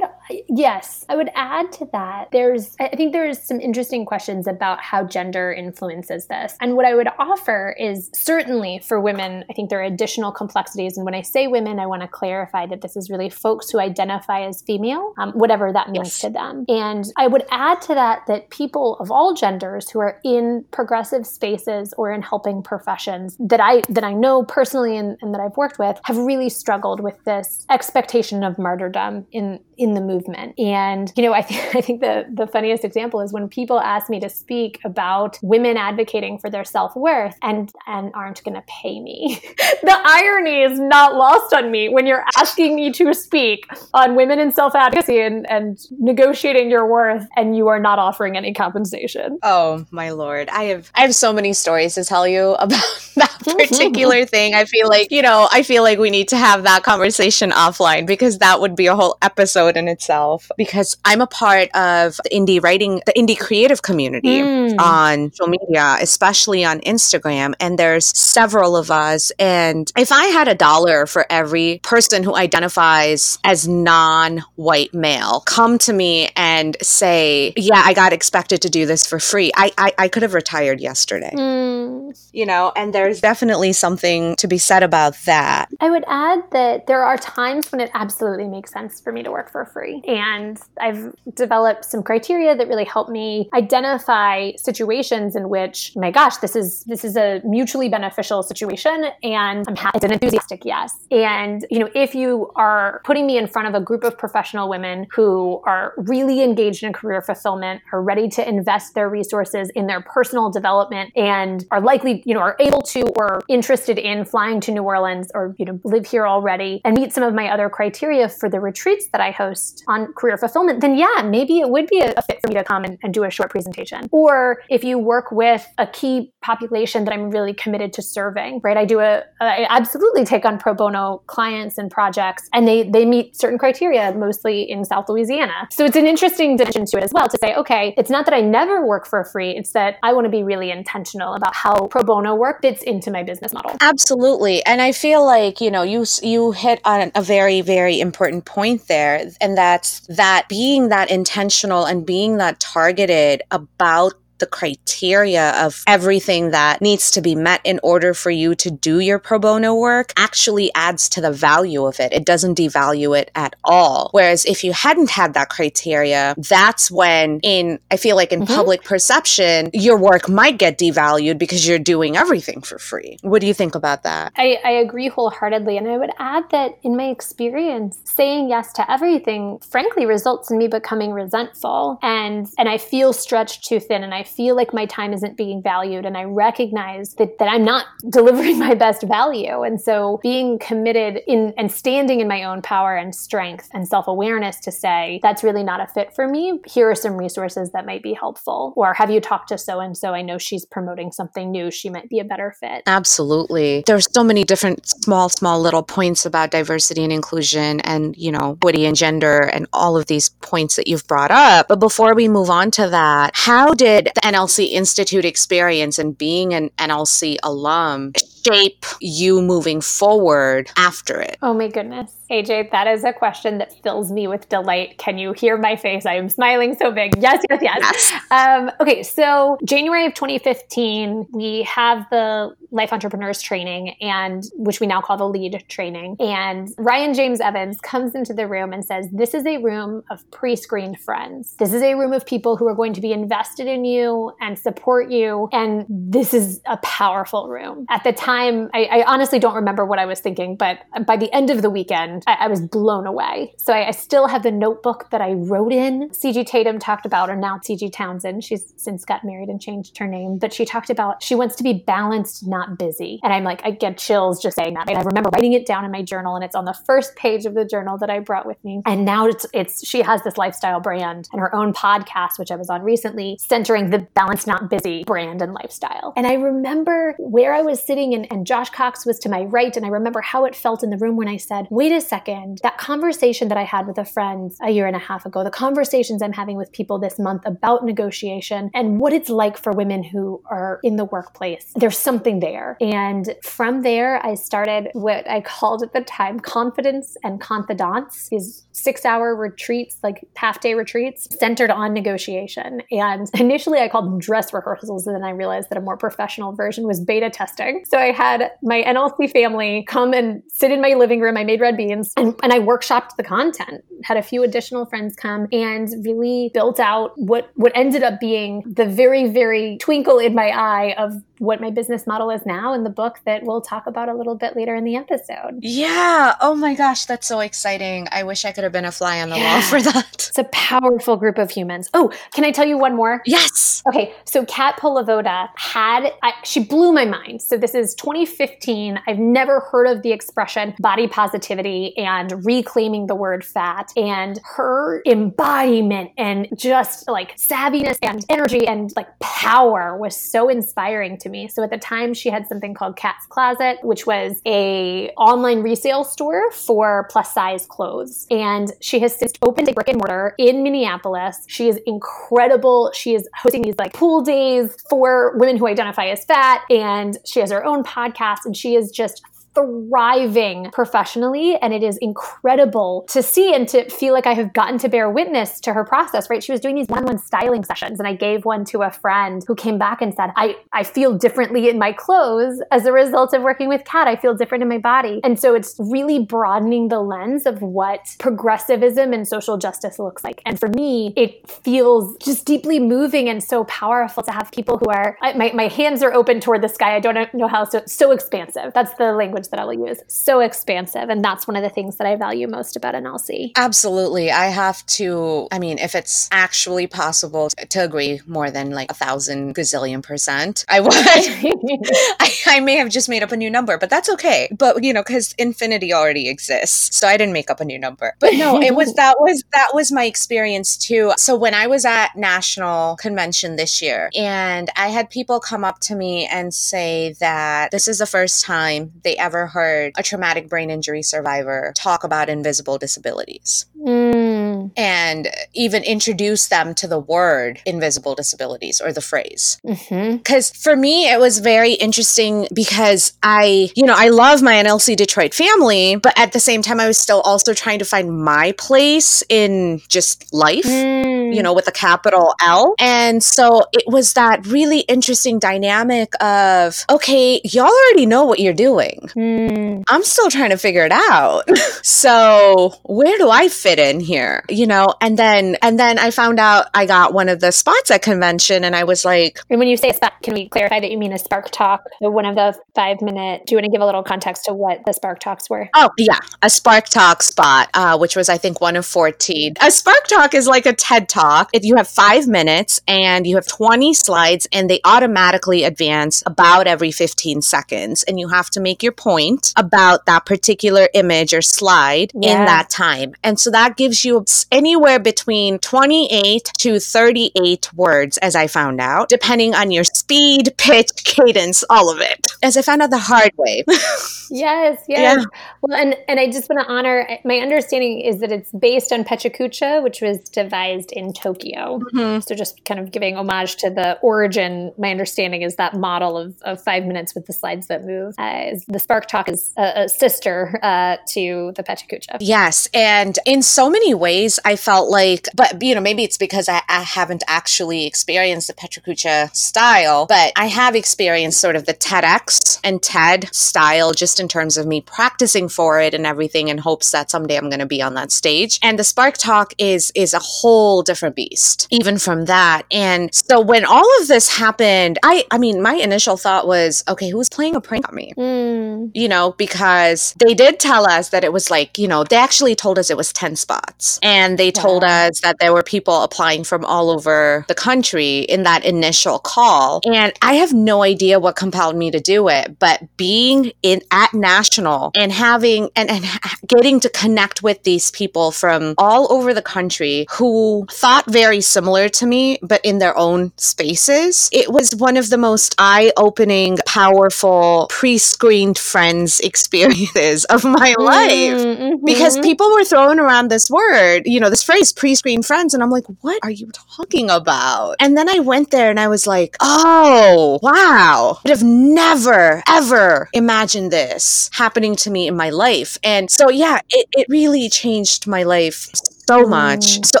Yes, 0.48 1.04
I 1.08 1.16
would 1.16 1.30
add 1.34 1.72
to 1.72 1.88
that. 1.92 2.28
There's, 2.32 2.74
I 2.80 2.88
think 2.88 3.12
there's 3.12 3.40
some 3.42 3.60
interesting 3.60 4.04
questions 4.06 4.46
about 4.46 4.80
how 4.80 5.04
gender 5.04 5.52
influences 5.52 6.26
this. 6.26 6.56
And 6.60 6.76
what 6.76 6.84
I 6.84 6.94
would 6.94 7.08
offer 7.18 7.74
is 7.78 8.10
certainly 8.14 8.80
for 8.80 9.00
women, 9.00 9.44
I 9.50 9.52
think 9.52 9.70
there 9.70 9.80
are 9.80 9.84
additional 9.84 10.32
complexities. 10.32 10.96
And 10.96 11.04
when 11.04 11.14
I 11.14 11.22
say 11.22 11.46
women, 11.46 11.78
I 11.78 11.86
want 11.86 12.02
to 12.02 12.08
clarify 12.08 12.66
that 12.66 12.80
this 12.80 12.96
is 12.96 13.10
really 13.10 13.30
folks 13.30 13.70
who 13.70 13.78
identify 13.78 14.46
as 14.46 14.62
female, 14.62 15.14
um, 15.18 15.32
whatever 15.32 15.72
that 15.72 15.90
means 15.90 16.08
yes. 16.08 16.20
to 16.20 16.30
them. 16.30 16.64
And 16.68 17.04
I 17.16 17.26
would 17.26 17.44
add 17.50 17.80
to 17.82 17.94
that 17.94 18.22
that 18.26 18.50
people 18.50 18.96
of 18.98 19.10
all 19.10 19.34
genders 19.34 19.90
who 19.90 20.00
are 20.00 20.20
in 20.24 20.64
progressive 20.70 21.26
spaces 21.26 21.94
or 21.96 22.12
in 22.12 22.22
helping 22.22 22.62
professions 22.62 23.36
that 23.38 23.60
I 23.60 23.82
that 23.88 24.04
I 24.04 24.12
know 24.12 24.44
personally 24.44 24.96
and, 24.96 25.16
and 25.20 25.34
that 25.34 25.40
I've 25.40 25.56
worked 25.56 25.78
with 25.78 26.00
have 26.04 26.16
really 26.16 26.48
struggled 26.48 27.00
with 27.00 27.22
this 27.24 27.66
expectation 27.70 28.42
of 28.42 28.58
martyrdom 28.58 29.26
in 29.32 29.60
in 29.76 29.94
the 29.94 30.00
movement. 30.00 30.23
And, 30.28 31.12
you 31.16 31.22
know, 31.22 31.32
I, 31.32 31.42
th- 31.42 31.60
I 31.74 31.80
think 31.80 32.00
the, 32.00 32.24
the 32.32 32.46
funniest 32.46 32.84
example 32.84 33.20
is 33.20 33.32
when 33.32 33.48
people 33.48 33.80
ask 33.80 34.08
me 34.08 34.20
to 34.20 34.28
speak 34.28 34.80
about 34.84 35.38
women 35.42 35.76
advocating 35.76 36.38
for 36.38 36.48
their 36.48 36.64
self 36.64 36.96
worth 36.96 37.36
and, 37.42 37.70
and 37.86 38.12
aren't 38.14 38.42
going 38.44 38.54
to 38.54 38.64
pay 38.66 39.00
me. 39.00 39.40
the 39.82 40.00
irony 40.04 40.62
is 40.62 40.78
not 40.78 41.14
lost 41.14 41.52
on 41.52 41.70
me 41.70 41.88
when 41.88 42.06
you're 42.06 42.24
asking 42.36 42.76
me 42.76 42.90
to 42.92 43.12
speak 43.12 43.66
on 43.92 44.14
women 44.14 44.38
in 44.38 44.52
self 44.52 44.74
advocacy 44.74 45.20
and, 45.20 45.48
and 45.50 45.78
negotiating 45.90 46.70
your 46.70 46.86
worth 46.86 47.26
and 47.36 47.56
you 47.56 47.68
are 47.68 47.80
not 47.80 47.98
offering 47.98 48.36
any 48.36 48.54
compensation. 48.54 49.38
Oh, 49.42 49.84
my 49.90 50.10
Lord. 50.10 50.48
I 50.48 50.64
have, 50.64 50.90
I 50.94 51.02
have 51.02 51.14
so 51.14 51.32
many 51.32 51.52
stories 51.52 51.94
to 51.94 52.04
tell 52.04 52.26
you 52.26 52.54
about 52.58 53.10
that 53.16 53.38
particular 53.44 54.24
thing. 54.24 54.54
I 54.54 54.64
feel 54.64 54.88
like, 54.88 55.10
you 55.10 55.22
know, 55.22 55.48
I 55.50 55.62
feel 55.62 55.82
like 55.82 55.98
we 55.98 56.10
need 56.10 56.28
to 56.28 56.36
have 56.36 56.62
that 56.64 56.82
conversation 56.82 57.50
offline 57.50 58.06
because 58.06 58.38
that 58.38 58.60
would 58.60 58.76
be 58.76 58.86
a 58.86 58.96
whole 58.96 59.18
episode 59.22 59.76
in 59.76 59.88
itself 59.88 60.13
because 60.56 60.96
I'm 61.04 61.20
a 61.20 61.26
part 61.26 61.68
of 61.74 62.16
the 62.24 62.30
indie 62.30 62.62
writing, 62.62 63.02
the 63.06 63.12
indie 63.12 63.38
creative 63.38 63.82
community 63.82 64.40
mm. 64.40 64.80
on 64.80 65.32
social 65.32 65.48
media, 65.48 65.96
especially 66.00 66.64
on 66.64 66.80
Instagram. 66.80 67.54
And 67.60 67.78
there's 67.78 68.06
several 68.16 68.76
of 68.76 68.90
us. 68.90 69.32
And 69.38 69.90
if 69.96 70.12
I 70.12 70.26
had 70.26 70.48
a 70.48 70.54
dollar 70.54 71.06
for 71.06 71.26
every 71.30 71.80
person 71.82 72.22
who 72.22 72.34
identifies 72.34 73.38
as 73.44 73.68
non 73.68 74.44
white 74.56 74.94
male 74.94 75.40
come 75.40 75.78
to 75.78 75.92
me 75.92 76.30
and 76.36 76.76
say, 76.82 77.52
Yeah, 77.56 77.82
I 77.84 77.94
got 77.94 78.12
expected 78.12 78.62
to 78.62 78.70
do 78.70 78.86
this 78.86 79.06
for 79.06 79.20
free, 79.20 79.52
I, 79.56 79.72
I, 79.78 79.92
I 79.98 80.08
could 80.08 80.22
have 80.22 80.34
retired 80.34 80.80
yesterday. 80.80 81.32
Mm. 81.34 82.14
You 82.32 82.46
know, 82.46 82.72
and 82.76 82.92
there's 82.92 83.20
definitely 83.20 83.72
something 83.72 84.36
to 84.36 84.48
be 84.48 84.58
said 84.58 84.82
about 84.82 85.16
that. 85.26 85.68
I 85.80 85.90
would 85.90 86.04
add 86.06 86.42
that 86.50 86.86
there 86.86 87.02
are 87.02 87.16
times 87.16 87.70
when 87.70 87.80
it 87.80 87.90
absolutely 87.94 88.48
makes 88.48 88.72
sense 88.72 89.00
for 89.00 89.12
me 89.12 89.22
to 89.22 89.30
work 89.30 89.50
for 89.50 89.64
free. 89.66 89.93
And 90.06 90.58
I've 90.80 91.14
developed 91.34 91.84
some 91.84 92.02
criteria 92.02 92.56
that 92.56 92.68
really 92.68 92.84
help 92.84 93.08
me 93.08 93.48
identify 93.54 94.52
situations 94.56 95.36
in 95.36 95.48
which, 95.48 95.92
my 95.96 96.10
gosh, 96.10 96.36
this 96.38 96.56
is 96.56 96.84
this 96.84 97.04
is 97.04 97.16
a 97.16 97.40
mutually 97.44 97.88
beneficial 97.88 98.42
situation 98.42 99.06
and 99.22 99.64
I'm 99.68 99.76
happy, 99.76 99.96
it's 99.96 100.04
an 100.04 100.12
enthusiastic 100.12 100.64
yes. 100.64 100.96
And 101.10 101.66
you 101.70 101.78
know, 101.78 101.88
if 101.94 102.14
you 102.14 102.50
are 102.56 103.00
putting 103.04 103.26
me 103.26 103.38
in 103.38 103.46
front 103.46 103.68
of 103.68 103.74
a 103.74 103.84
group 103.84 104.04
of 104.04 104.16
professional 104.18 104.68
women 104.68 105.06
who 105.12 105.62
are 105.64 105.94
really 105.96 106.42
engaged 106.42 106.82
in 106.82 106.92
career 106.92 107.22
fulfillment, 107.22 107.82
are 107.92 108.02
ready 108.02 108.28
to 108.28 108.48
invest 108.48 108.94
their 108.94 109.08
resources 109.08 109.70
in 109.70 109.86
their 109.86 110.00
personal 110.00 110.50
development 110.50 111.12
and 111.16 111.64
are 111.70 111.80
likely, 111.80 112.22
you 112.26 112.34
know, 112.34 112.40
are 112.40 112.56
able 112.60 112.82
to 112.82 113.02
or 113.16 113.40
interested 113.48 113.98
in 113.98 114.24
flying 114.24 114.60
to 114.60 114.72
New 114.72 114.82
Orleans 114.82 115.30
or, 115.34 115.54
you 115.58 115.64
know, 115.64 115.80
live 115.84 116.06
here 116.06 116.26
already 116.26 116.80
and 116.84 116.96
meet 116.96 117.12
some 117.12 117.24
of 117.24 117.34
my 117.34 117.48
other 117.48 117.68
criteria 117.68 118.28
for 118.28 118.48
the 118.48 118.60
retreats 118.60 119.06
that 119.12 119.20
I 119.20 119.30
host 119.30 119.83
on 119.88 120.12
career 120.14 120.36
fulfillment, 120.38 120.80
then 120.80 120.96
yeah, 120.96 121.22
maybe 121.24 121.60
it 121.60 121.70
would 121.70 121.86
be 121.86 122.00
a, 122.00 122.14
fit 122.22 122.40
for 122.40 122.48
me 122.48 122.54
to 122.54 122.64
come 122.64 122.84
and, 122.84 122.98
and 123.02 123.12
do 123.12 123.24
a 123.24 123.30
short 123.30 123.50
presentation. 123.50 124.08
Or 124.10 124.62
if 124.70 124.82
you 124.82 124.98
work 124.98 125.30
with 125.30 125.66
a 125.78 125.86
key 125.86 126.32
population 126.42 127.04
that 127.04 127.12
I'm 127.12 127.30
really 127.30 127.52
committed 127.52 127.92
to 127.94 128.02
serving, 128.02 128.60
right? 128.62 128.76
I 128.76 128.84
do 128.84 129.00
a, 129.00 129.22
I 129.40 129.66
absolutely 129.68 130.24
take 130.24 130.44
on 130.44 130.58
pro 130.58 130.74
bono 130.74 131.22
clients 131.26 131.76
and 131.78 131.90
projects, 131.90 132.48
and 132.52 132.66
they 132.66 132.88
they 132.88 133.04
meet 133.04 133.36
certain 133.36 133.58
criteria, 133.58 134.12
mostly 134.14 134.62
in 134.62 134.84
South 134.84 135.08
Louisiana. 135.08 135.68
So 135.70 135.84
it's 135.84 135.96
an 135.96 136.06
interesting 136.06 136.56
dimension 136.56 136.86
to 136.86 136.98
it 136.98 137.04
as 137.04 137.12
well 137.12 137.28
to 137.28 137.38
say, 137.40 137.54
okay, 137.54 137.94
it's 137.96 138.10
not 138.10 138.24
that 138.24 138.34
I 138.34 138.40
never 138.40 138.86
work 138.86 139.06
for 139.06 139.24
free; 139.24 139.50
it's 139.50 139.72
that 139.72 139.96
I 140.02 140.12
want 140.12 140.24
to 140.24 140.30
be 140.30 140.42
really 140.42 140.70
intentional 140.70 141.34
about 141.34 141.54
how 141.54 141.88
pro 141.88 142.02
bono 142.02 142.34
work 142.34 142.62
fits 142.62 142.82
into 142.82 143.10
my 143.10 143.22
business 143.22 143.52
model. 143.52 143.76
Absolutely, 143.80 144.64
and 144.64 144.80
I 144.80 144.92
feel 144.92 145.24
like 145.24 145.60
you 145.60 145.70
know 145.70 145.82
you 145.82 146.06
you 146.22 146.52
hit 146.52 146.80
on 146.84 147.10
a 147.14 147.22
very 147.22 147.60
very 147.60 148.00
important 148.00 148.44
point 148.44 148.86
there 148.88 149.24
and 149.40 149.56
that 149.56 149.73
that 149.74 150.00
that 150.08 150.48
being 150.48 150.88
that 150.88 151.10
intentional 151.10 151.84
and 151.84 152.06
being 152.06 152.36
that 152.38 152.60
targeted 152.60 153.42
about 153.50 154.14
the 154.38 154.46
criteria 154.46 155.50
of 155.64 155.82
everything 155.86 156.50
that 156.50 156.80
needs 156.80 157.10
to 157.12 157.20
be 157.20 157.34
met 157.34 157.60
in 157.64 157.80
order 157.82 158.14
for 158.14 158.30
you 158.30 158.54
to 158.56 158.70
do 158.70 159.00
your 159.00 159.18
pro 159.18 159.38
bono 159.38 159.74
work 159.74 160.12
actually 160.16 160.70
adds 160.74 161.08
to 161.10 161.20
the 161.20 161.32
value 161.32 161.84
of 161.84 162.00
it. 162.00 162.12
It 162.12 162.24
doesn't 162.24 162.58
devalue 162.58 163.18
it 163.18 163.30
at 163.34 163.54
all. 163.64 164.08
Whereas 164.12 164.44
if 164.44 164.64
you 164.64 164.72
hadn't 164.72 165.10
had 165.10 165.34
that 165.34 165.48
criteria, 165.48 166.34
that's 166.36 166.90
when 166.90 167.40
in 167.40 167.78
I 167.90 167.96
feel 167.96 168.16
like 168.16 168.32
in 168.32 168.40
mm-hmm. 168.42 168.54
public 168.54 168.84
perception, 168.84 169.70
your 169.72 169.96
work 169.96 170.28
might 170.28 170.58
get 170.58 170.78
devalued 170.78 171.38
because 171.38 171.66
you're 171.66 171.78
doing 171.78 172.16
everything 172.16 172.60
for 172.62 172.78
free. 172.78 173.18
What 173.22 173.40
do 173.40 173.46
you 173.46 173.54
think 173.54 173.74
about 173.74 174.02
that? 174.02 174.32
I, 174.36 174.58
I 174.64 174.70
agree 174.70 175.08
wholeheartedly. 175.08 175.76
And 175.76 175.88
I 175.88 175.98
would 175.98 176.10
add 176.18 176.44
that 176.50 176.78
in 176.82 176.96
my 176.96 177.08
experience, 177.08 177.98
saying 178.04 178.48
yes 178.48 178.72
to 178.74 178.90
everything 178.90 179.58
frankly 179.58 180.06
results 180.06 180.50
in 180.50 180.58
me 180.58 180.68
becoming 180.68 181.12
resentful 181.12 181.98
and 182.02 182.48
and 182.58 182.68
I 182.68 182.78
feel 182.78 183.12
stretched 183.12 183.64
too 183.64 183.80
thin 183.80 184.02
and 184.02 184.14
I 184.14 184.23
feel 184.24 184.56
like 184.56 184.74
my 184.74 184.86
time 184.86 185.12
isn't 185.12 185.36
being 185.36 185.62
valued 185.62 186.04
and 186.04 186.16
I 186.16 186.24
recognize 186.24 187.14
that, 187.14 187.38
that 187.38 187.48
I'm 187.48 187.64
not 187.64 187.86
delivering 188.10 188.58
my 188.58 188.74
best 188.74 189.02
value. 189.02 189.62
And 189.62 189.80
so 189.80 190.20
being 190.22 190.58
committed 190.58 191.20
in 191.26 191.54
and 191.56 191.70
standing 191.70 192.20
in 192.20 192.28
my 192.28 192.44
own 192.44 192.60
power 192.62 192.94
and 192.94 193.14
strength 193.14 193.68
and 193.72 193.88
self-awareness 193.88 194.60
to 194.60 194.72
say, 194.72 195.20
that's 195.22 195.42
really 195.42 195.62
not 195.62 195.80
a 195.80 195.86
fit 195.86 196.14
for 196.14 196.28
me. 196.28 196.60
Here 196.66 196.90
are 196.90 196.94
some 196.94 197.16
resources 197.16 197.70
that 197.72 197.86
might 197.86 198.02
be 198.02 198.12
helpful. 198.12 198.72
Or 198.76 198.92
have 198.94 199.10
you 199.10 199.20
talked 199.20 199.48
to 199.48 199.58
so 199.58 199.80
and 199.80 199.96
so? 199.96 200.12
I 200.14 200.22
know 200.22 200.38
she's 200.38 200.66
promoting 200.66 201.12
something 201.12 201.50
new. 201.50 201.70
She 201.70 201.88
might 201.88 202.08
be 202.08 202.18
a 202.18 202.24
better 202.24 202.54
fit. 202.58 202.82
Absolutely. 202.86 203.84
There's 203.86 204.12
so 204.12 204.22
many 204.22 204.44
different 204.44 204.86
small, 204.86 205.28
small 205.28 205.60
little 205.60 205.82
points 205.82 206.26
about 206.26 206.50
diversity 206.50 207.02
and 207.04 207.12
inclusion 207.12 207.80
and, 207.80 208.16
you 208.16 208.30
know, 208.30 208.58
equity 208.74 208.86
and 208.86 208.96
gender 208.96 209.40
and 209.40 209.66
all 209.72 209.96
of 209.96 210.06
these 210.06 210.28
points 210.28 210.76
that 210.76 210.88
you've 210.88 211.06
brought 211.06 211.30
up. 211.30 211.68
But 211.68 211.80
before 211.80 212.14
we 212.14 212.28
move 212.28 212.50
on 212.50 212.70
to 212.72 212.88
that, 212.88 213.32
how 213.34 213.74
did 213.74 214.08
the 214.14 214.20
NLC 214.20 214.70
Institute 214.70 215.24
experience 215.24 215.98
and 215.98 216.16
being 216.16 216.54
an 216.54 216.70
NLC 216.78 217.36
alum 217.42 218.12
shape 218.46 218.84
you 219.00 219.40
moving 219.42 219.80
forward 219.80 220.70
after 220.76 221.20
it? 221.20 221.38
Oh 221.42 221.54
my 221.54 221.68
goodness. 221.68 222.13
AJ, 222.30 222.70
that 222.70 222.86
is 222.86 223.04
a 223.04 223.12
question 223.12 223.58
that 223.58 223.72
fills 223.82 224.10
me 224.10 224.26
with 224.26 224.48
delight. 224.48 224.98
Can 224.98 225.18
you 225.18 225.32
hear 225.32 225.58
my 225.58 225.76
face? 225.76 226.06
I 226.06 226.14
am 226.14 226.28
smiling 226.28 226.74
so 226.74 226.90
big. 226.90 227.14
Yes, 227.20 227.42
yes, 227.50 227.60
yes. 227.62 227.78
yes. 227.80 228.22
Um, 228.30 228.70
okay, 228.80 229.02
so 229.02 229.58
January 229.64 230.06
of 230.06 230.14
2015, 230.14 231.26
we 231.32 231.62
have 231.62 232.06
the 232.10 232.54
Life 232.74 232.92
Entrepreneurs 232.92 233.40
training, 233.40 233.94
and 234.00 234.42
which 234.54 234.80
we 234.80 234.88
now 234.88 235.00
call 235.00 235.16
the 235.16 235.28
Lead 235.28 235.64
training. 235.68 236.16
And 236.18 236.68
Ryan 236.76 237.14
James 237.14 237.40
Evans 237.40 237.80
comes 237.80 238.16
into 238.16 238.34
the 238.34 238.48
room 238.48 238.72
and 238.72 238.84
says, 238.84 239.08
"This 239.12 239.32
is 239.32 239.46
a 239.46 239.58
room 239.58 240.02
of 240.10 240.28
pre-screened 240.32 240.98
friends. 240.98 241.54
This 241.58 241.72
is 241.72 241.82
a 241.82 241.94
room 241.94 242.12
of 242.12 242.26
people 242.26 242.56
who 242.56 242.66
are 242.66 242.74
going 242.74 242.92
to 242.94 243.00
be 243.00 243.12
invested 243.12 243.68
in 243.68 243.84
you 243.84 244.32
and 244.40 244.58
support 244.58 245.10
you. 245.10 245.48
And 245.52 245.86
this 245.88 246.34
is 246.34 246.60
a 246.66 246.78
powerful 246.78 247.48
room." 247.48 247.86
At 247.88 248.02
the 248.02 248.12
time, 248.12 248.70
I, 248.74 248.84
I 248.84 249.04
honestly 249.04 249.38
don't 249.38 249.54
remember 249.54 249.84
what 249.84 250.00
I 250.00 250.06
was 250.06 250.18
thinking, 250.18 250.56
but 250.56 250.80
by 251.06 251.16
the 251.16 251.32
end 251.32 251.50
of 251.50 251.62
the 251.62 251.70
weekend, 251.70 252.23
I, 252.26 252.34
I 252.40 252.48
was 252.48 252.60
blown 252.60 253.06
away. 253.06 253.54
So 253.58 253.72
I, 253.72 253.88
I 253.88 253.90
still 253.90 254.28
have 254.28 254.42
the 254.42 254.50
notebook 254.50 255.10
that 255.10 255.20
I 255.20 255.32
wrote 255.32 255.72
in. 255.72 256.10
Ciji 256.10 256.46
Tatum 256.46 256.78
talked 256.78 257.06
about, 257.06 257.30
or 257.30 257.36
now 257.36 257.58
Ciji 257.58 257.92
Townsend. 257.92 258.44
She's 258.44 258.72
since 258.76 259.04
got 259.04 259.24
married 259.24 259.48
and 259.48 259.60
changed 259.60 259.98
her 259.98 260.06
name, 260.06 260.38
but 260.38 260.52
she 260.52 260.64
talked 260.64 260.90
about 260.90 261.22
she 261.22 261.34
wants 261.34 261.56
to 261.56 261.62
be 261.62 261.72
balanced, 261.72 262.46
not 262.46 262.78
busy. 262.78 263.20
And 263.22 263.32
I'm 263.32 263.44
like, 263.44 263.60
I 263.64 263.70
get 263.70 263.98
chills 263.98 264.42
just 264.42 264.56
saying 264.56 264.74
that. 264.74 264.88
And 264.88 264.98
I 264.98 265.02
remember 265.02 265.30
writing 265.32 265.52
it 265.52 265.66
down 265.66 265.84
in 265.84 265.90
my 265.90 266.02
journal 266.02 266.34
and 266.34 266.44
it's 266.44 266.54
on 266.54 266.64
the 266.64 266.76
first 266.86 267.16
page 267.16 267.46
of 267.46 267.54
the 267.54 267.64
journal 267.64 267.98
that 267.98 268.10
I 268.10 268.20
brought 268.20 268.46
with 268.46 268.62
me. 268.64 268.82
And 268.86 269.04
now 269.04 269.26
it's, 269.26 269.46
it's, 269.52 269.86
she 269.86 270.02
has 270.02 270.22
this 270.22 270.36
lifestyle 270.36 270.80
brand 270.80 271.28
and 271.32 271.40
her 271.40 271.54
own 271.54 271.72
podcast, 271.72 272.38
which 272.38 272.50
I 272.50 272.56
was 272.56 272.70
on 272.70 272.82
recently, 272.82 273.38
centering 273.40 273.90
the 273.90 274.00
balanced, 274.14 274.46
not 274.46 274.70
busy 274.70 275.04
brand 275.04 275.42
and 275.42 275.54
lifestyle. 275.54 276.12
And 276.16 276.26
I 276.26 276.34
remember 276.34 277.14
where 277.18 277.54
I 277.54 277.62
was 277.62 277.84
sitting 277.84 278.14
and, 278.14 278.30
and 278.30 278.46
Josh 278.46 278.70
Cox 278.70 279.06
was 279.06 279.18
to 279.20 279.28
my 279.28 279.44
right. 279.44 279.76
And 279.76 279.86
I 279.86 279.88
remember 279.88 280.20
how 280.20 280.44
it 280.44 280.54
felt 280.54 280.82
in 280.82 280.90
the 280.90 280.96
room 280.96 281.16
when 281.16 281.28
I 281.28 281.36
said, 281.36 281.66
wait 281.70 281.92
a 281.92 282.00
second, 282.06 282.60
that 282.62 282.78
conversation 282.78 283.48
that 283.48 283.58
I 283.58 283.64
had 283.64 283.86
with 283.86 283.98
a 283.98 284.04
friend 284.04 284.52
a 284.62 284.70
year 284.70 284.86
and 284.86 284.96
a 284.96 285.00
half 285.00 285.26
ago, 285.26 285.44
the 285.44 285.50
conversations 285.50 286.22
I'm 286.22 286.32
having 286.32 286.56
with 286.56 286.72
people 286.72 286.98
this 286.98 287.18
month 287.18 287.42
about 287.46 287.84
negotiation 287.84 288.70
and 288.74 289.00
what 289.00 289.12
it's 289.12 289.28
like 289.28 289.56
for 289.58 289.72
women 289.72 290.02
who 290.02 290.42
are 290.46 290.80
in 290.82 290.96
the 290.96 291.04
workplace, 291.04 291.72
there's 291.76 291.98
something 291.98 292.40
there. 292.40 292.76
And 292.80 293.34
from 293.42 293.82
there, 293.82 294.24
I 294.24 294.34
started 294.34 294.88
what 294.92 295.28
I 295.28 295.40
called 295.40 295.82
at 295.82 295.92
the 295.92 296.00
time 296.02 296.40
confidence 296.40 297.16
and 297.22 297.40
confidants, 297.40 298.28
these 298.28 298.64
six 298.72 299.04
hour 299.04 299.34
retreats, 299.34 299.98
like 300.02 300.26
half 300.36 300.60
day 300.60 300.74
retreats 300.74 301.28
centered 301.38 301.70
on 301.70 301.92
negotiation. 301.92 302.82
And 302.90 303.30
initially, 303.38 303.78
I 303.78 303.88
called 303.88 304.06
them 304.06 304.18
dress 304.18 304.52
rehearsals. 304.52 305.06
And 305.06 305.14
then 305.14 305.24
I 305.24 305.30
realized 305.30 305.70
that 305.70 305.78
a 305.78 305.80
more 305.80 305.96
professional 305.96 306.52
version 306.52 306.86
was 306.86 307.00
beta 307.00 307.30
testing. 307.30 307.84
So 307.86 307.98
I 307.98 308.10
had 308.12 308.50
my 308.62 308.82
NLC 308.82 309.30
family 309.30 309.84
come 309.88 310.12
and 310.12 310.42
sit 310.48 310.70
in 310.70 310.80
my 310.80 310.94
living 310.94 311.20
room. 311.20 311.36
I 311.36 311.44
made 311.44 311.60
red 311.60 311.76
beans 311.76 311.93
and, 312.16 312.34
and 312.42 312.52
I 312.52 312.60
workshopped 312.60 313.16
the 313.16 313.24
content, 313.24 313.84
had 314.02 314.16
a 314.16 314.22
few 314.22 314.42
additional 314.42 314.86
friends 314.86 315.16
come 315.16 315.46
and 315.52 315.88
really 316.04 316.50
built 316.52 316.80
out 316.80 317.12
what, 317.16 317.50
what 317.54 317.72
ended 317.74 318.02
up 318.02 318.20
being 318.20 318.62
the 318.66 318.86
very, 318.86 319.28
very 319.28 319.78
twinkle 319.78 320.18
in 320.18 320.34
my 320.34 320.48
eye 320.48 320.94
of 320.98 321.14
what 321.44 321.60
my 321.60 321.70
business 321.70 322.06
model 322.06 322.30
is 322.30 322.44
now 322.46 322.72
in 322.72 322.84
the 322.84 322.90
book 322.90 323.20
that 323.24 323.42
we'll 323.42 323.60
talk 323.60 323.86
about 323.86 324.08
a 324.08 324.14
little 324.14 324.34
bit 324.34 324.56
later 324.56 324.74
in 324.74 324.84
the 324.84 324.96
episode. 324.96 325.58
Yeah. 325.60 326.34
Oh 326.40 326.54
my 326.54 326.74
gosh, 326.74 327.04
that's 327.04 327.26
so 327.26 327.40
exciting. 327.40 328.08
I 328.10 328.22
wish 328.22 328.44
I 328.44 328.52
could 328.52 328.64
have 328.64 328.72
been 328.72 328.84
a 328.84 328.92
fly 328.92 329.20
on 329.20 329.30
the 329.30 329.36
yeah. 329.36 329.54
wall 329.54 329.62
for 329.62 329.82
that. 329.82 330.28
It's 330.28 330.38
a 330.38 330.44
powerful 330.44 331.16
group 331.16 331.38
of 331.38 331.50
humans. 331.50 331.88
Oh, 331.94 332.12
can 332.32 332.44
I 332.44 332.50
tell 332.50 332.66
you 332.66 332.78
one 332.78 332.96
more? 332.96 333.22
Yes. 333.26 333.82
Okay. 333.86 334.14
So 334.24 334.44
Cat 334.46 334.76
Polivoda 334.78 335.48
had, 335.56 336.12
I, 336.22 336.32
she 336.44 336.64
blew 336.64 336.92
my 336.92 337.04
mind. 337.04 337.42
So 337.42 337.56
this 337.56 337.74
is 337.74 337.94
2015. 337.94 338.98
I've 339.06 339.18
never 339.18 339.60
heard 339.60 339.86
of 339.86 340.02
the 340.02 340.12
expression 340.12 340.74
body 340.80 341.06
positivity 341.06 341.96
and 341.96 342.44
reclaiming 342.44 343.06
the 343.06 343.14
word 343.14 343.44
fat 343.44 343.92
and 343.96 344.40
her 344.44 345.02
embodiment 345.06 346.10
and 346.16 346.48
just 346.56 347.08
like 347.08 347.36
savviness 347.36 347.98
and 348.02 348.24
energy 348.28 348.66
and 348.66 348.92
like 348.96 349.18
power 349.20 349.96
was 349.96 350.16
so 350.16 350.48
inspiring 350.48 351.16
to 351.18 351.28
me. 351.28 351.33
So 351.48 351.62
at 351.62 351.70
the 351.70 351.78
time 351.78 352.14
she 352.14 352.30
had 352.30 352.46
something 352.46 352.74
called 352.74 352.96
Cat's 352.96 353.26
Closet, 353.26 353.78
which 353.82 354.06
was 354.06 354.40
a 354.46 355.10
online 355.16 355.62
resale 355.62 356.04
store 356.04 356.50
for 356.52 357.08
plus 357.10 357.34
size 357.34 357.66
clothes. 357.66 358.26
And 358.30 358.72
she 358.80 359.00
has 359.00 359.16
since 359.16 359.32
opened 359.42 359.68
a 359.68 359.72
brick 359.72 359.88
and 359.88 359.98
mortar 359.98 360.34
in 360.38 360.62
Minneapolis. 360.62 361.44
She 361.48 361.68
is 361.68 361.78
incredible. 361.86 362.92
She 362.94 363.14
is 363.14 363.28
hosting 363.34 363.62
these 363.62 363.76
like 363.78 363.92
pool 363.92 364.22
days 364.22 364.76
for 364.88 365.36
women 365.36 365.56
who 365.56 365.66
identify 365.66 366.06
as 366.06 366.24
fat 366.24 366.62
and 366.70 367.18
she 367.24 367.40
has 367.40 367.50
her 367.50 367.64
own 367.64 367.82
podcast 367.82 368.44
and 368.44 368.56
she 368.56 368.76
is 368.76 368.90
just 368.90 369.22
thriving 369.54 370.70
professionally. 370.72 371.56
And 371.56 371.72
it 371.72 371.82
is 371.82 371.96
incredible 371.98 373.06
to 373.08 373.22
see 373.22 373.54
and 373.54 373.68
to 373.68 373.88
feel 373.90 374.12
like 374.12 374.26
I 374.26 374.34
have 374.34 374.52
gotten 374.52 374.78
to 374.78 374.88
bear 374.88 375.10
witness 375.10 375.60
to 375.60 375.72
her 375.72 375.84
process, 375.84 376.28
right? 376.28 376.42
She 376.42 376.52
was 376.52 376.60
doing 376.60 376.74
these 376.74 376.88
one 376.88 377.00
on 377.00 377.04
one 377.04 377.18
styling 377.18 377.64
sessions. 377.64 377.98
And 377.98 378.08
I 378.08 378.14
gave 378.14 378.44
one 378.44 378.64
to 378.66 378.82
a 378.82 378.90
friend 378.90 379.42
who 379.46 379.54
came 379.54 379.78
back 379.78 380.02
and 380.02 380.14
said, 380.14 380.30
I, 380.36 380.56
I 380.72 380.82
feel 380.82 381.16
differently 381.16 381.68
in 381.68 381.78
my 381.78 381.92
clothes 381.92 382.60
as 382.70 382.86
a 382.86 382.92
result 382.92 383.32
of 383.34 383.42
working 383.42 383.68
with 383.68 383.84
Cat. 383.84 384.08
I 384.08 384.16
feel 384.16 384.34
different 384.34 384.62
in 384.62 384.68
my 384.68 384.78
body. 384.78 385.20
And 385.24 385.38
so 385.38 385.54
it's 385.54 385.76
really 385.78 386.18
broadening 386.18 386.88
the 386.88 387.00
lens 387.00 387.46
of 387.46 387.62
what 387.62 388.00
progressivism 388.18 389.12
and 389.12 389.26
social 389.26 389.56
justice 389.56 389.98
looks 389.98 390.24
like. 390.24 390.42
And 390.46 390.58
for 390.58 390.68
me, 390.68 391.12
it 391.16 391.48
feels 391.48 392.16
just 392.18 392.44
deeply 392.44 392.80
moving 392.80 393.28
and 393.28 393.42
so 393.42 393.64
powerful 393.64 394.22
to 394.22 394.32
have 394.32 394.50
people 394.50 394.78
who 394.78 394.90
are, 394.90 395.16
my, 395.36 395.52
my 395.54 395.68
hands 395.68 396.02
are 396.02 396.12
open 396.12 396.40
toward 396.40 396.62
the 396.62 396.68
sky. 396.68 396.96
I 396.96 397.00
don't 397.00 397.32
know 397.34 397.48
how, 397.48 397.64
so, 397.64 397.82
so 397.86 398.10
expansive. 398.10 398.72
That's 398.74 398.94
the 398.94 399.12
language 399.12 399.43
that 399.48 399.60
I 399.60 399.64
will 399.64 399.88
use. 399.88 400.00
So 400.08 400.40
expansive. 400.40 401.08
And 401.08 401.24
that's 401.24 401.46
one 401.46 401.56
of 401.56 401.62
the 401.62 401.70
things 401.70 401.96
that 401.96 402.06
I 402.06 402.16
value 402.16 402.48
most 402.48 402.76
about 402.76 402.94
NLC. 402.94 403.52
Absolutely. 403.56 404.30
I 404.30 404.46
have 404.46 404.84
to, 404.86 405.48
I 405.50 405.58
mean, 405.58 405.78
if 405.78 405.94
it's 405.94 406.28
actually 406.32 406.86
possible 406.86 407.50
to 407.50 407.78
agree 407.78 408.20
more 408.26 408.50
than 408.50 408.70
like 408.70 408.90
a 408.90 408.94
thousand 408.94 409.54
gazillion 409.54 410.02
percent, 410.02 410.64
I 410.68 410.80
would. 410.80 410.92
I, 410.96 412.32
I 412.46 412.60
may 412.60 412.76
have 412.76 412.90
just 412.90 413.08
made 413.08 413.22
up 413.22 413.32
a 413.32 413.36
new 413.36 413.50
number, 413.50 413.78
but 413.78 413.90
that's 413.90 414.08
okay. 414.10 414.48
But, 414.56 414.82
you 414.84 414.92
know, 414.92 415.02
because 415.02 415.34
infinity 415.38 415.92
already 415.92 416.28
exists. 416.28 416.96
So 416.96 417.08
I 417.08 417.16
didn't 417.16 417.32
make 417.32 417.50
up 417.50 417.60
a 417.60 417.64
new 417.64 417.78
number. 417.78 418.14
But 418.20 418.34
no, 418.34 418.60
it 418.60 418.74
was, 418.74 418.94
that 418.96 419.16
was, 419.18 419.42
that 419.52 419.70
was 419.74 419.92
my 419.92 420.04
experience 420.04 420.76
too. 420.76 421.12
So 421.16 421.36
when 421.36 421.54
I 421.54 421.66
was 421.66 421.84
at 421.84 422.16
National 422.16 422.96
Convention 422.96 423.56
this 423.56 423.82
year, 423.82 424.10
and 424.14 424.70
I 424.76 424.88
had 424.88 425.10
people 425.10 425.40
come 425.40 425.64
up 425.64 425.80
to 425.80 425.94
me 425.94 426.26
and 426.26 426.52
say 426.54 427.14
that 427.20 427.70
this 427.70 427.88
is 427.88 427.98
the 427.98 428.06
first 428.06 428.44
time 428.44 428.92
they 429.02 429.16
ever 429.16 429.33
heard 429.46 429.92
a 429.96 430.02
traumatic 430.02 430.48
brain 430.48 430.70
injury 430.70 431.02
survivor 431.02 431.72
talk 431.76 432.04
about 432.04 432.28
invisible 432.28 432.78
disabilities. 432.78 433.66
Mm. 433.84 434.70
and 434.78 435.28
even 435.52 435.82
introduce 435.82 436.46
them 436.48 436.74
to 436.74 436.86
the 436.86 436.98
word 436.98 437.60
invisible 437.66 438.14
disabilities 438.14 438.80
or 438.80 438.92
the 438.92 439.02
phrase. 439.02 439.58
Because 439.62 439.90
mm-hmm. 439.90 440.62
for 440.62 440.74
me, 440.74 441.06
it 441.06 441.20
was 441.20 441.40
very 441.40 441.72
interesting 441.74 442.48
because 442.54 443.12
I, 443.22 443.70
you 443.76 443.84
know, 443.84 443.94
I 443.94 444.08
love 444.08 444.42
my 444.42 444.54
NLC 444.54 444.96
Detroit 444.96 445.34
family, 445.34 445.96
but 445.96 446.18
at 446.18 446.32
the 446.32 446.40
same 446.40 446.62
time, 446.62 446.80
I 446.80 446.86
was 446.86 446.96
still 446.96 447.20
also 447.22 447.52
trying 447.52 447.78
to 447.80 447.84
find 447.84 448.24
my 448.24 448.52
place 448.52 449.22
in 449.28 449.82
just 449.88 450.32
life, 450.32 450.64
mm. 450.64 451.13
You 451.32 451.42
know, 451.42 451.52
with 451.52 451.68
a 451.68 451.72
capital 451.72 452.34
L. 452.42 452.74
And 452.78 453.22
so 453.22 453.64
it 453.72 453.84
was 453.86 454.14
that 454.14 454.46
really 454.46 454.80
interesting 454.80 455.38
dynamic 455.38 456.12
of, 456.22 456.84
okay, 456.90 457.40
y'all 457.44 457.66
already 457.66 458.06
know 458.06 458.24
what 458.24 458.40
you're 458.40 458.52
doing. 458.52 459.08
Mm. 459.16 459.84
I'm 459.88 460.02
still 460.02 460.30
trying 460.30 460.50
to 460.50 460.58
figure 460.58 460.84
it 460.84 460.92
out. 460.92 461.44
so 461.82 462.74
where 462.84 463.16
do 463.18 463.30
I 463.30 463.48
fit 463.48 463.78
in 463.78 464.00
here? 464.00 464.44
You 464.48 464.66
know, 464.66 464.94
and 465.00 465.18
then, 465.18 465.56
and 465.62 465.78
then 465.78 465.98
I 465.98 466.10
found 466.10 466.38
out 466.38 466.66
I 466.74 466.86
got 466.86 467.14
one 467.14 467.28
of 467.28 467.40
the 467.40 467.52
spots 467.52 467.90
at 467.90 468.02
convention 468.02 468.64
and 468.64 468.74
I 468.74 468.84
was 468.84 469.04
like. 469.04 469.40
And 469.50 469.58
when 469.58 469.68
you 469.68 469.76
say 469.76 469.92
spot, 469.92 470.14
can 470.22 470.34
we 470.34 470.48
clarify 470.48 470.80
that 470.80 470.90
you 470.90 470.98
mean 470.98 471.12
a 471.12 471.18
spark 471.18 471.50
talk? 471.50 471.84
One 472.00 472.26
of 472.26 472.34
the 472.34 472.58
five 472.74 473.00
minute, 473.00 473.46
do 473.46 473.52
you 473.52 473.56
want 473.56 473.64
to 473.66 473.70
give 473.70 473.80
a 473.80 473.86
little 473.86 474.02
context 474.02 474.44
to 474.46 474.54
what 474.54 474.84
the 474.84 474.92
spark 474.92 475.20
talks 475.20 475.48
were? 475.48 475.68
Oh, 475.74 475.90
yeah. 475.98 476.18
A 476.42 476.50
spark 476.50 476.86
talk 476.86 477.22
spot, 477.22 477.70
uh, 477.74 477.98
which 477.98 478.16
was, 478.16 478.28
I 478.28 478.38
think, 478.38 478.60
one 478.60 478.76
of 478.76 478.86
14. 478.86 479.54
A 479.60 479.70
spark 479.70 480.06
talk 480.08 480.34
is 480.34 480.46
like 480.46 480.66
a 480.66 480.72
TED 480.72 481.08
talk. 481.14 481.50
If 481.52 481.64
you 481.64 481.76
have 481.76 481.88
five 481.88 482.26
minutes 482.26 482.80
and 482.88 483.26
you 483.26 483.36
have 483.36 483.46
20 483.46 483.94
slides 483.94 484.48
and 484.52 484.68
they 484.68 484.80
automatically 484.84 485.62
advance 485.62 486.22
about 486.26 486.66
every 486.66 486.90
15 486.90 487.42
seconds 487.42 488.02
and 488.02 488.18
you 488.18 488.28
have 488.28 488.50
to 488.50 488.60
make 488.60 488.82
your 488.82 488.92
point 488.92 489.52
about 489.56 490.06
that 490.06 490.26
particular 490.26 490.88
image 490.92 491.32
or 491.32 491.42
slide 491.42 492.10
yeah. 492.14 492.30
in 492.30 492.44
that 492.46 492.68
time. 492.68 493.14
And 493.22 493.38
so 493.38 493.50
that 493.50 493.76
gives 493.76 494.04
you 494.04 494.24
anywhere 494.50 494.98
between 494.98 495.58
28 495.58 496.50
to 496.58 496.80
38 496.80 497.72
words, 497.74 498.18
as 498.18 498.34
I 498.34 498.46
found 498.46 498.80
out, 498.80 499.08
depending 499.08 499.54
on 499.54 499.70
your 499.70 499.84
speed, 499.84 500.54
pitch, 500.58 500.90
cadence, 501.04 501.62
all 501.70 501.90
of 501.90 502.00
it. 502.00 502.32
As 502.42 502.56
I 502.56 502.62
found 502.62 502.82
out 502.82 502.90
the 502.90 502.98
hard 502.98 503.30
way. 503.36 503.64
yes, 503.68 504.30
yes. 504.30 504.82
Yeah. 504.88 505.24
Well, 505.62 505.76
and, 505.78 505.96
and 506.08 506.18
I 506.18 506.26
just 506.26 506.48
want 506.48 506.66
to 506.66 506.72
honor 506.72 507.18
my 507.24 507.38
understanding 507.38 508.00
is 508.00 508.20
that 508.20 508.32
it's 508.32 508.50
based 508.52 508.92
on 508.92 509.04
Pechakucha, 509.04 509.82
which 509.82 510.00
was 510.00 510.20
devised 510.30 510.92
in 510.92 511.03
Tokyo. 511.12 511.78
Mm-hmm. 511.78 512.20
So 512.20 512.34
just 512.34 512.64
kind 512.64 512.80
of 512.80 512.90
giving 512.90 513.16
homage 513.16 513.56
to 513.56 513.70
the 513.70 513.98
origin, 514.00 514.72
my 514.78 514.90
understanding 514.90 515.42
is 515.42 515.56
that 515.56 515.74
model 515.74 516.16
of, 516.16 516.40
of 516.42 516.62
five 516.62 516.84
minutes 516.84 517.14
with 517.14 517.26
the 517.26 517.32
slides 517.32 517.66
that 517.68 517.84
move. 517.84 518.14
Uh, 518.18 518.52
the 518.68 518.78
Spark 518.78 519.06
Talk 519.06 519.28
is 519.28 519.52
a, 519.56 519.84
a 519.84 519.88
sister 519.88 520.58
uh, 520.62 520.96
to 521.08 521.52
the 521.56 521.62
Pechakucha. 521.62 522.16
Yes. 522.20 522.68
And 522.72 523.18
in 523.26 523.42
so 523.42 523.68
many 523.68 523.94
ways, 523.94 524.38
I 524.44 524.56
felt 524.56 524.90
like, 524.90 525.28
but 525.34 525.62
you 525.62 525.74
know, 525.74 525.80
maybe 525.80 526.04
it's 526.04 526.18
because 526.18 526.48
I, 526.48 526.62
I 526.68 526.82
haven't 526.82 527.22
actually 527.28 527.86
experienced 527.86 528.46
the 528.46 528.54
Pechakucha 528.54 529.34
style, 529.34 530.06
but 530.06 530.32
I 530.36 530.46
have 530.46 530.74
experienced 530.74 531.40
sort 531.40 531.56
of 531.56 531.66
the 531.66 531.74
TEDx 531.74 532.60
and 532.64 532.82
TED 532.82 533.34
style 533.34 533.92
just 533.92 534.20
in 534.20 534.28
terms 534.28 534.56
of 534.56 534.66
me 534.66 534.80
practicing 534.80 535.48
for 535.48 535.80
it 535.80 535.94
and 535.94 536.06
everything 536.06 536.48
in 536.48 536.58
hopes 536.58 536.90
that 536.92 537.10
someday 537.10 537.36
I'm 537.36 537.50
going 537.50 537.60
to 537.60 537.66
be 537.66 537.82
on 537.82 537.94
that 537.94 538.12
stage. 538.12 538.58
And 538.62 538.78
the 538.78 538.84
Spark 538.84 539.16
Talk 539.18 539.54
is 539.58 539.92
is 539.94 540.14
a 540.14 540.18
whole 540.18 540.82
different 540.82 540.93
beast 541.10 541.68
even 541.70 541.98
from 541.98 542.26
that. 542.26 542.62
And 542.70 543.14
so 543.14 543.40
when 543.40 543.64
all 543.64 543.88
of 544.00 544.08
this 544.08 544.36
happened, 544.36 544.98
I 545.02 545.24
I 545.30 545.38
mean, 545.38 545.62
my 545.62 545.74
initial 545.74 546.16
thought 546.16 546.46
was, 546.46 546.84
okay, 546.88 547.10
who's 547.10 547.28
playing 547.28 547.56
a 547.56 547.60
prank 547.60 547.88
on 547.88 547.94
me? 547.94 548.12
Mm. 548.16 548.90
You 548.94 549.08
know, 549.08 549.32
because 549.32 550.14
they 550.24 550.34
did 550.34 550.60
tell 550.60 550.86
us 550.88 551.10
that 551.10 551.24
it 551.24 551.32
was 551.32 551.50
like, 551.50 551.78
you 551.78 551.88
know, 551.88 552.04
they 552.04 552.16
actually 552.16 552.54
told 552.54 552.78
us 552.78 552.90
it 552.90 552.96
was 552.96 553.12
10 553.12 553.36
spots. 553.36 553.98
And 554.02 554.38
they 554.38 554.50
told 554.50 554.82
yeah. 554.82 555.08
us 555.08 555.20
that 555.22 555.36
there 555.40 555.52
were 555.52 555.62
people 555.62 556.02
applying 556.02 556.44
from 556.44 556.64
all 556.64 556.90
over 556.90 557.44
the 557.48 557.54
country 557.54 558.20
in 558.20 558.44
that 558.44 558.64
initial 558.64 559.18
call. 559.18 559.80
And 559.84 560.12
I 560.22 560.34
have 560.34 560.52
no 560.52 560.82
idea 560.82 561.18
what 561.18 561.36
compelled 561.36 561.76
me 561.76 561.90
to 561.90 562.00
do 562.00 562.28
it, 562.28 562.58
but 562.58 562.82
being 562.96 563.52
in 563.62 563.82
at 563.90 564.14
national 564.14 564.92
and 564.94 565.12
having 565.12 565.70
and, 565.76 565.90
and 565.90 566.04
getting 566.46 566.80
to 566.80 566.88
connect 566.90 567.42
with 567.42 567.62
these 567.62 567.90
people 567.90 568.30
from 568.30 568.74
all 568.78 569.12
over 569.12 569.34
the 569.34 569.42
country 569.42 570.06
who 570.10 570.66
thought 570.84 571.06
very 571.06 571.40
similar 571.40 571.88
to 571.88 572.04
me, 572.04 572.36
but 572.42 572.60
in 572.62 572.76
their 572.76 572.94
own 572.98 573.32
spaces, 573.38 574.28
it 574.34 574.52
was 574.52 574.74
one 574.74 574.98
of 574.98 575.08
the 575.08 575.16
most 575.16 575.54
eye 575.56 575.90
opening, 575.96 576.58
powerful, 576.66 577.68
pre 577.70 577.96
screened 577.96 578.58
friends 578.58 579.18
experiences 579.30 580.26
of 580.26 580.44
my 580.44 580.74
mm, 580.78 580.84
life 580.84 581.40
mm-hmm. 581.40 581.86
because 581.86 582.18
people 582.18 582.52
were 582.52 582.66
throwing 582.66 582.98
around 582.98 583.30
this 583.30 583.48
word, 583.48 584.02
you 584.04 584.20
know, 584.20 584.28
this 584.28 584.42
phrase 584.42 584.74
pre 584.74 584.94
screened 584.94 585.24
friends. 585.24 585.54
And 585.54 585.62
I'm 585.62 585.70
like, 585.70 585.86
what 586.02 586.20
are 586.22 586.30
you 586.30 586.50
talking 586.52 587.08
about? 587.08 587.76
And 587.80 587.96
then 587.96 588.10
I 588.10 588.18
went 588.18 588.50
there 588.50 588.68
and 588.68 588.78
I 588.78 588.88
was 588.88 589.06
like, 589.06 589.38
oh, 589.40 590.38
wow. 590.42 591.18
I'd 591.24 591.30
have 591.30 591.42
never, 591.42 592.42
ever 592.46 593.08
imagined 593.14 593.72
this 593.72 594.28
happening 594.34 594.76
to 594.76 594.90
me 594.90 595.08
in 595.08 595.16
my 595.16 595.30
life. 595.30 595.78
And 595.82 596.10
so, 596.10 596.28
yeah, 596.28 596.60
it, 596.68 596.88
it 596.92 597.06
really 597.08 597.48
changed 597.48 598.06
my 598.06 598.22
life 598.22 598.70
so 599.08 599.26
much. 599.26 599.80
Mm. 599.80 599.86
So 599.86 600.00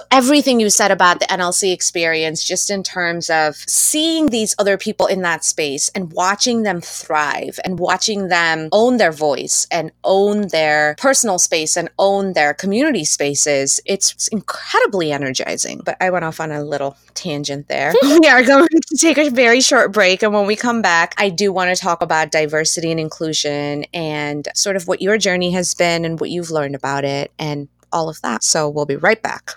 everything 0.10 0.60
you 0.60 0.70
said 0.70 0.90
about 0.90 1.20
the 1.20 1.26
NLC 1.26 1.72
experience, 1.72 2.44
just 2.44 2.70
in 2.70 2.82
terms 2.82 3.30
of 3.30 3.56
seeing 3.56 4.26
these 4.26 4.54
other 4.58 4.78
people 4.78 5.06
in 5.06 5.22
that 5.22 5.44
space 5.44 5.88
and 5.90 6.12
watching 6.12 6.62
them 6.62 6.80
thrive 6.80 7.58
and 7.64 7.78
watching 7.78 8.28
them 8.28 8.68
own 8.72 8.96
their 8.96 9.12
voice 9.12 9.66
and 9.70 9.90
own 10.04 10.48
their 10.48 10.94
personal 10.98 11.38
space 11.38 11.76
and 11.76 11.88
own 11.98 12.32
their 12.32 12.54
community 12.54 13.04
spaces, 13.04 13.80
it's 13.84 14.28
incredibly 14.28 15.12
energizing. 15.12 15.80
But 15.84 15.96
I 16.00 16.10
went 16.10 16.24
off 16.24 16.40
on 16.40 16.50
a 16.50 16.62
little 16.64 16.96
tangent 17.14 17.68
there. 17.68 17.92
we 18.02 18.26
are 18.28 18.42
going 18.42 18.68
to 18.86 18.96
take 18.96 19.18
a 19.18 19.30
very 19.30 19.60
short 19.60 19.92
break. 19.92 20.22
And 20.22 20.32
when 20.32 20.46
we 20.46 20.56
come 20.56 20.82
back, 20.82 21.14
I 21.18 21.30
do 21.30 21.52
want 21.52 21.74
to 21.74 21.80
talk 21.80 22.02
about 22.02 22.30
diversity 22.30 22.90
and 22.90 23.00
inclusion 23.00 23.84
and 23.92 24.48
sort 24.54 24.76
of 24.76 24.88
what 24.88 25.02
your 25.02 25.18
journey 25.18 25.52
has 25.52 25.74
been 25.74 26.04
and 26.04 26.20
what 26.20 26.30
you've 26.30 26.50
learned 26.50 26.74
about 26.74 27.04
it 27.04 27.32
and 27.38 27.68
all 27.94 28.10
of 28.10 28.20
that. 28.20 28.42
So 28.42 28.68
we'll 28.68 28.84
be 28.84 28.96
right 28.96 29.22
back. 29.22 29.52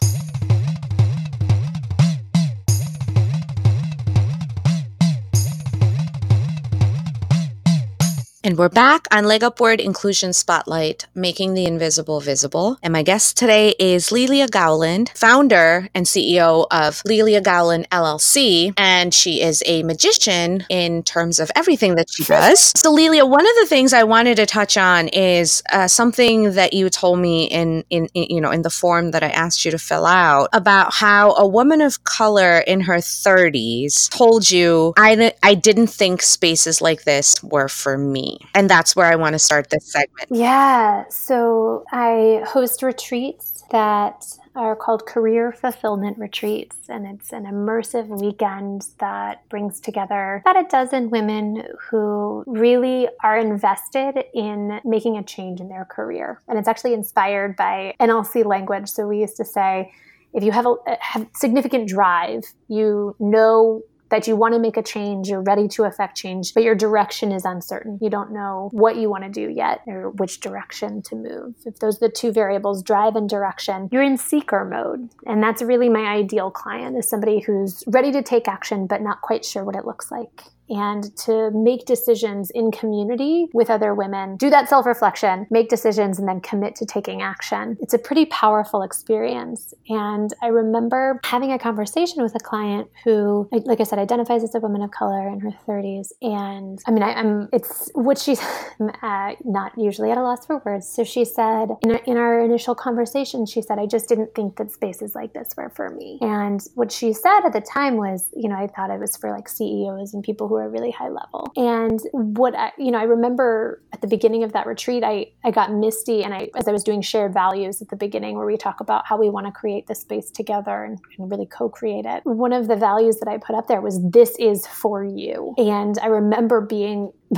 And 8.48 8.58
we're 8.58 8.70
back 8.70 9.10
on 9.12 9.26
Leg 9.26 9.44
Upward 9.44 9.82
Inclusion 9.82 10.32
Spotlight, 10.32 11.06
making 11.14 11.54
the 11.54 11.66
invisible 11.66 12.22
visible. 12.22 12.78
And 12.82 12.94
my 12.94 13.04
guest 13.04 13.36
today 13.36 13.76
is 13.78 14.10
Lelia 14.10 14.48
Gowland, 14.48 15.12
founder 15.16 15.90
and 15.94 16.06
CEO 16.06 16.66
of 16.72 17.02
Lelia 17.04 17.42
Gowland 17.42 17.90
LLC. 17.90 18.72
And 18.78 19.14
she 19.14 19.42
is 19.42 19.62
a 19.66 19.84
magician 19.84 20.64
in 20.70 21.04
terms 21.04 21.42
of 21.42 21.52
everything 21.58 21.96
that 21.96 22.08
she 22.10 22.24
does. 22.24 22.72
So, 22.78 22.90
Lelia, 22.94 23.26
one 23.26 23.46
of 23.46 23.56
the 23.60 23.66
things 23.66 23.92
I 23.92 24.06
wanted 24.06 24.38
to 24.38 24.46
touch 24.46 24.78
on 24.78 25.10
is 25.10 25.62
uh, 25.74 25.90
something 25.90 26.54
that 26.54 26.72
you 26.72 26.90
told 26.90 27.20
me 27.20 27.48
in, 27.48 27.84
in, 27.90 28.06
in, 28.14 28.28
you 28.30 28.40
know, 28.40 28.52
in 28.52 28.62
the 28.62 28.70
form 28.70 29.12
that 29.12 29.24
I 29.24 29.30
asked 29.30 29.66
you 29.66 29.72
to 29.72 29.78
fill 29.78 30.06
out 30.06 30.48
about 30.54 30.94
how 30.94 31.34
a 31.34 31.46
woman 31.46 31.82
of 31.82 32.06
color 32.06 32.60
in 32.60 32.80
her 32.80 33.00
30s 33.00 34.10
told 34.10 34.50
you, 34.50 34.94
I, 34.96 35.34
I 35.44 35.54
didn't 35.54 35.88
think 35.88 36.22
spaces 36.22 36.80
like 36.80 37.04
this 37.04 37.44
were 37.44 37.68
for 37.68 37.98
me. 37.98 38.37
And 38.54 38.70
that's 38.70 38.96
where 38.96 39.06
I 39.06 39.16
want 39.16 39.34
to 39.34 39.40
start 39.40 39.70
this 39.70 39.92
segment. 39.92 40.30
Yeah. 40.30 41.06
So 41.10 41.86
I 41.92 42.44
host 42.46 42.84
retreats 42.84 43.64
that 43.72 44.26
are 44.56 44.76
called 44.76 45.06
career 45.06 45.52
fulfillment 45.52 46.18
retreats. 46.18 46.78
And 46.90 47.06
it's 47.06 47.32
an 47.32 47.46
immersive 47.46 48.08
weekend 48.08 48.88
that 48.98 49.48
brings 49.50 49.80
together 49.80 50.42
about 50.46 50.66
a 50.66 50.68
dozen 50.68 51.12
women 51.12 51.64
who 51.90 52.44
really 52.48 53.08
are 53.24 53.38
invested 53.38 54.24
in 54.34 54.80
making 54.84 55.18
a 55.18 55.24
change 55.24 55.60
in 55.60 55.70
their 55.70 55.86
career. 55.86 56.42
And 56.48 56.58
it's 56.58 56.68
actually 56.68 56.94
inspired 56.94 57.56
by 57.56 57.94
NLC 58.00 58.44
language. 58.46 58.90
So 58.90 59.08
we 59.08 59.20
used 59.20 59.38
to 59.38 59.46
say, 59.46 59.94
if 60.34 60.44
you 60.44 60.52
have 60.52 60.66
a 60.66 60.76
have 61.00 61.28
significant 61.36 61.88
drive, 61.88 62.44
you 62.68 63.16
know 63.20 63.84
that 64.10 64.28
you 64.28 64.36
want 64.36 64.54
to 64.54 64.60
make 64.60 64.78
a 64.78 64.84
change, 64.84 65.28
you're 65.30 65.42
ready 65.42 65.68
to 65.70 65.84
affect 65.84 66.18
change, 66.18 66.54
but 66.54 66.64
your 66.64 66.76
direction 66.76 67.32
is 67.32 67.46
uncertain. 67.46 67.98
You 68.02 68.10
don't 68.10 68.32
know 68.32 68.70
what 68.72 68.96
you 68.96 69.10
want 69.10 69.24
to 69.24 69.30
do 69.30 69.50
yet 69.50 69.82
or 69.88 70.12
which 70.12 70.40
direction 70.40 71.02
to 71.04 71.16
move. 71.16 71.56
If 71.66 71.80
those 71.80 71.98
are 71.98 72.08
the 72.08 72.14
two 72.14 72.32
variables, 72.32 72.84
drive 72.84 73.16
and 73.16 73.30
direction, 73.30 73.90
you're 73.92 74.04
in 74.04 74.18
seeker 74.18 74.66
mode. 74.66 75.10
And 75.26 75.44
that's 75.44 75.62
really 75.62 75.90
my 75.90 76.06
ideal 76.06 76.52
client 76.52 76.98
is 76.98 77.10
somebody 77.10 77.40
who's 77.40 77.84
ready 77.88 78.12
to 78.12 78.22
take 78.22 78.48
action 78.48 78.88
but 78.88 79.02
not 79.02 79.22
quite 79.22 79.46
sure 79.46 79.64
what 79.64 79.76
it 79.76 79.86
looks 79.86 80.12
like 80.12 80.44
and 80.70 81.16
to 81.18 81.52
make 81.52 81.86
decisions 81.86 82.50
in 82.52 82.72
community 82.72 83.48
with 83.54 83.70
other 83.70 83.94
women, 83.94 84.38
do 84.38 84.50
that 84.50 84.70
self 84.70 84.86
reflection, 84.86 85.48
make 85.50 85.70
decisions, 85.70 86.20
and 86.20 86.28
then 86.28 86.42
commit 86.42 86.76
to 86.76 86.86
taking 86.86 87.22
action. 87.22 87.78
It's 87.80 87.94
a 87.94 88.00
pretty 88.00 88.26
powerful 88.26 88.82
experience. 88.82 89.74
And 89.90 90.34
I 90.42 90.48
remember 90.48 91.20
having 91.24 91.52
a 91.52 91.60
conversation 91.60 92.24
with 92.24 92.36
a 92.36 92.40
client 92.40 92.90
who, 93.04 93.50
like 93.52 93.80
I 93.80 93.84
said, 93.84 94.00
identifies 94.00 94.44
as 94.44 94.56
a 94.56 94.60
woman 94.60 94.82
of 94.82 94.92
color 94.92 95.28
in 95.28 95.40
her 95.40 95.52
30s. 95.68 96.12
And 96.22 96.80
I 96.88 96.92
mean, 96.92 97.04
I, 97.04 97.20
am 97.20 97.50
it's 97.54 97.90
what 97.94 98.18
she's 98.18 98.42
uh, 99.02 99.34
not 99.44 99.72
usually 99.78 100.12
at 100.12 100.18
a 100.18 100.22
loss 100.22 100.46
for 100.46 100.62
words. 100.66 100.88
So 100.88 101.04
she 101.04 101.26
said, 101.26 101.70
in, 101.84 101.92
a, 101.92 102.00
in 102.06 102.18
our 102.18 102.40
initial 102.40 102.76
conversation, 102.76 103.46
she 103.46 103.62
said, 103.62 103.80
I 103.80 103.86
just 103.86 104.10
didn't 104.10 104.36
think 104.36 104.58
that 104.58 104.72
spaces 104.72 105.16
like 105.16 105.34
this 105.34 105.50
were 105.56 105.70
for 105.70 105.90
me. 105.90 106.18
And 106.22 106.62
what 106.76 106.92
she 106.92 107.14
said 107.14 107.42
at 107.46 107.54
the 107.54 107.62
time 107.62 107.98
was, 107.98 108.30
you 108.36 108.50
know, 108.50 108.56
I 108.56 108.68
thought 108.68 108.90
it 108.90 109.00
was 109.00 109.16
for 109.16 109.32
like 109.32 109.48
CEOs 109.48 110.14
and 110.14 110.24
people 110.24 110.48
who 110.48 110.57
are 110.58 110.70
really 110.70 110.92
high 110.92 111.10
level. 111.10 111.52
And 111.56 112.00
what 112.12 112.56
I, 112.56 112.72
you 112.78 112.92
know, 112.92 113.00
I 113.00 113.04
remember 113.04 113.82
at 113.94 114.02
the 114.02 114.08
beginning 114.08 114.44
of 114.44 114.54
that 114.54 114.68
retreat, 114.68 115.04
I, 115.04 115.28
I 115.44 115.52
got 115.52 115.72
misty 115.72 116.24
and 116.24 116.34
I, 116.34 116.50
as 116.56 116.68
I 116.68 116.72
was 116.72 116.84
doing 116.84 117.02
shared 117.02 117.34
values 117.34 117.82
at 117.82 117.90
the 117.90 117.96
beginning 117.96 118.38
where 118.38 118.46
we 118.46 118.58
talk 118.58 118.80
about 118.80 119.06
how 119.08 119.18
we 119.18 119.30
want 119.30 119.46
to 119.48 119.52
create 119.52 119.88
this 119.88 120.02
space 120.02 120.32
together 120.32 120.84
and, 120.84 121.00
and 121.18 121.30
really 121.30 121.46
co-create 121.46 122.06
it. 122.06 122.26
One 122.26 122.54
of 122.54 122.68
the 122.68 122.76
values 122.76 123.18
that 123.20 123.28
I 123.28 123.38
put 123.38 123.56
up 123.56 123.68
there 123.68 123.82
was 123.82 124.00
this 124.12 124.36
is 124.40 124.66
for 124.68 125.04
you. 125.04 125.54
And 125.58 125.98
I 126.00 126.08
remember 126.08 126.62
being 126.62 127.12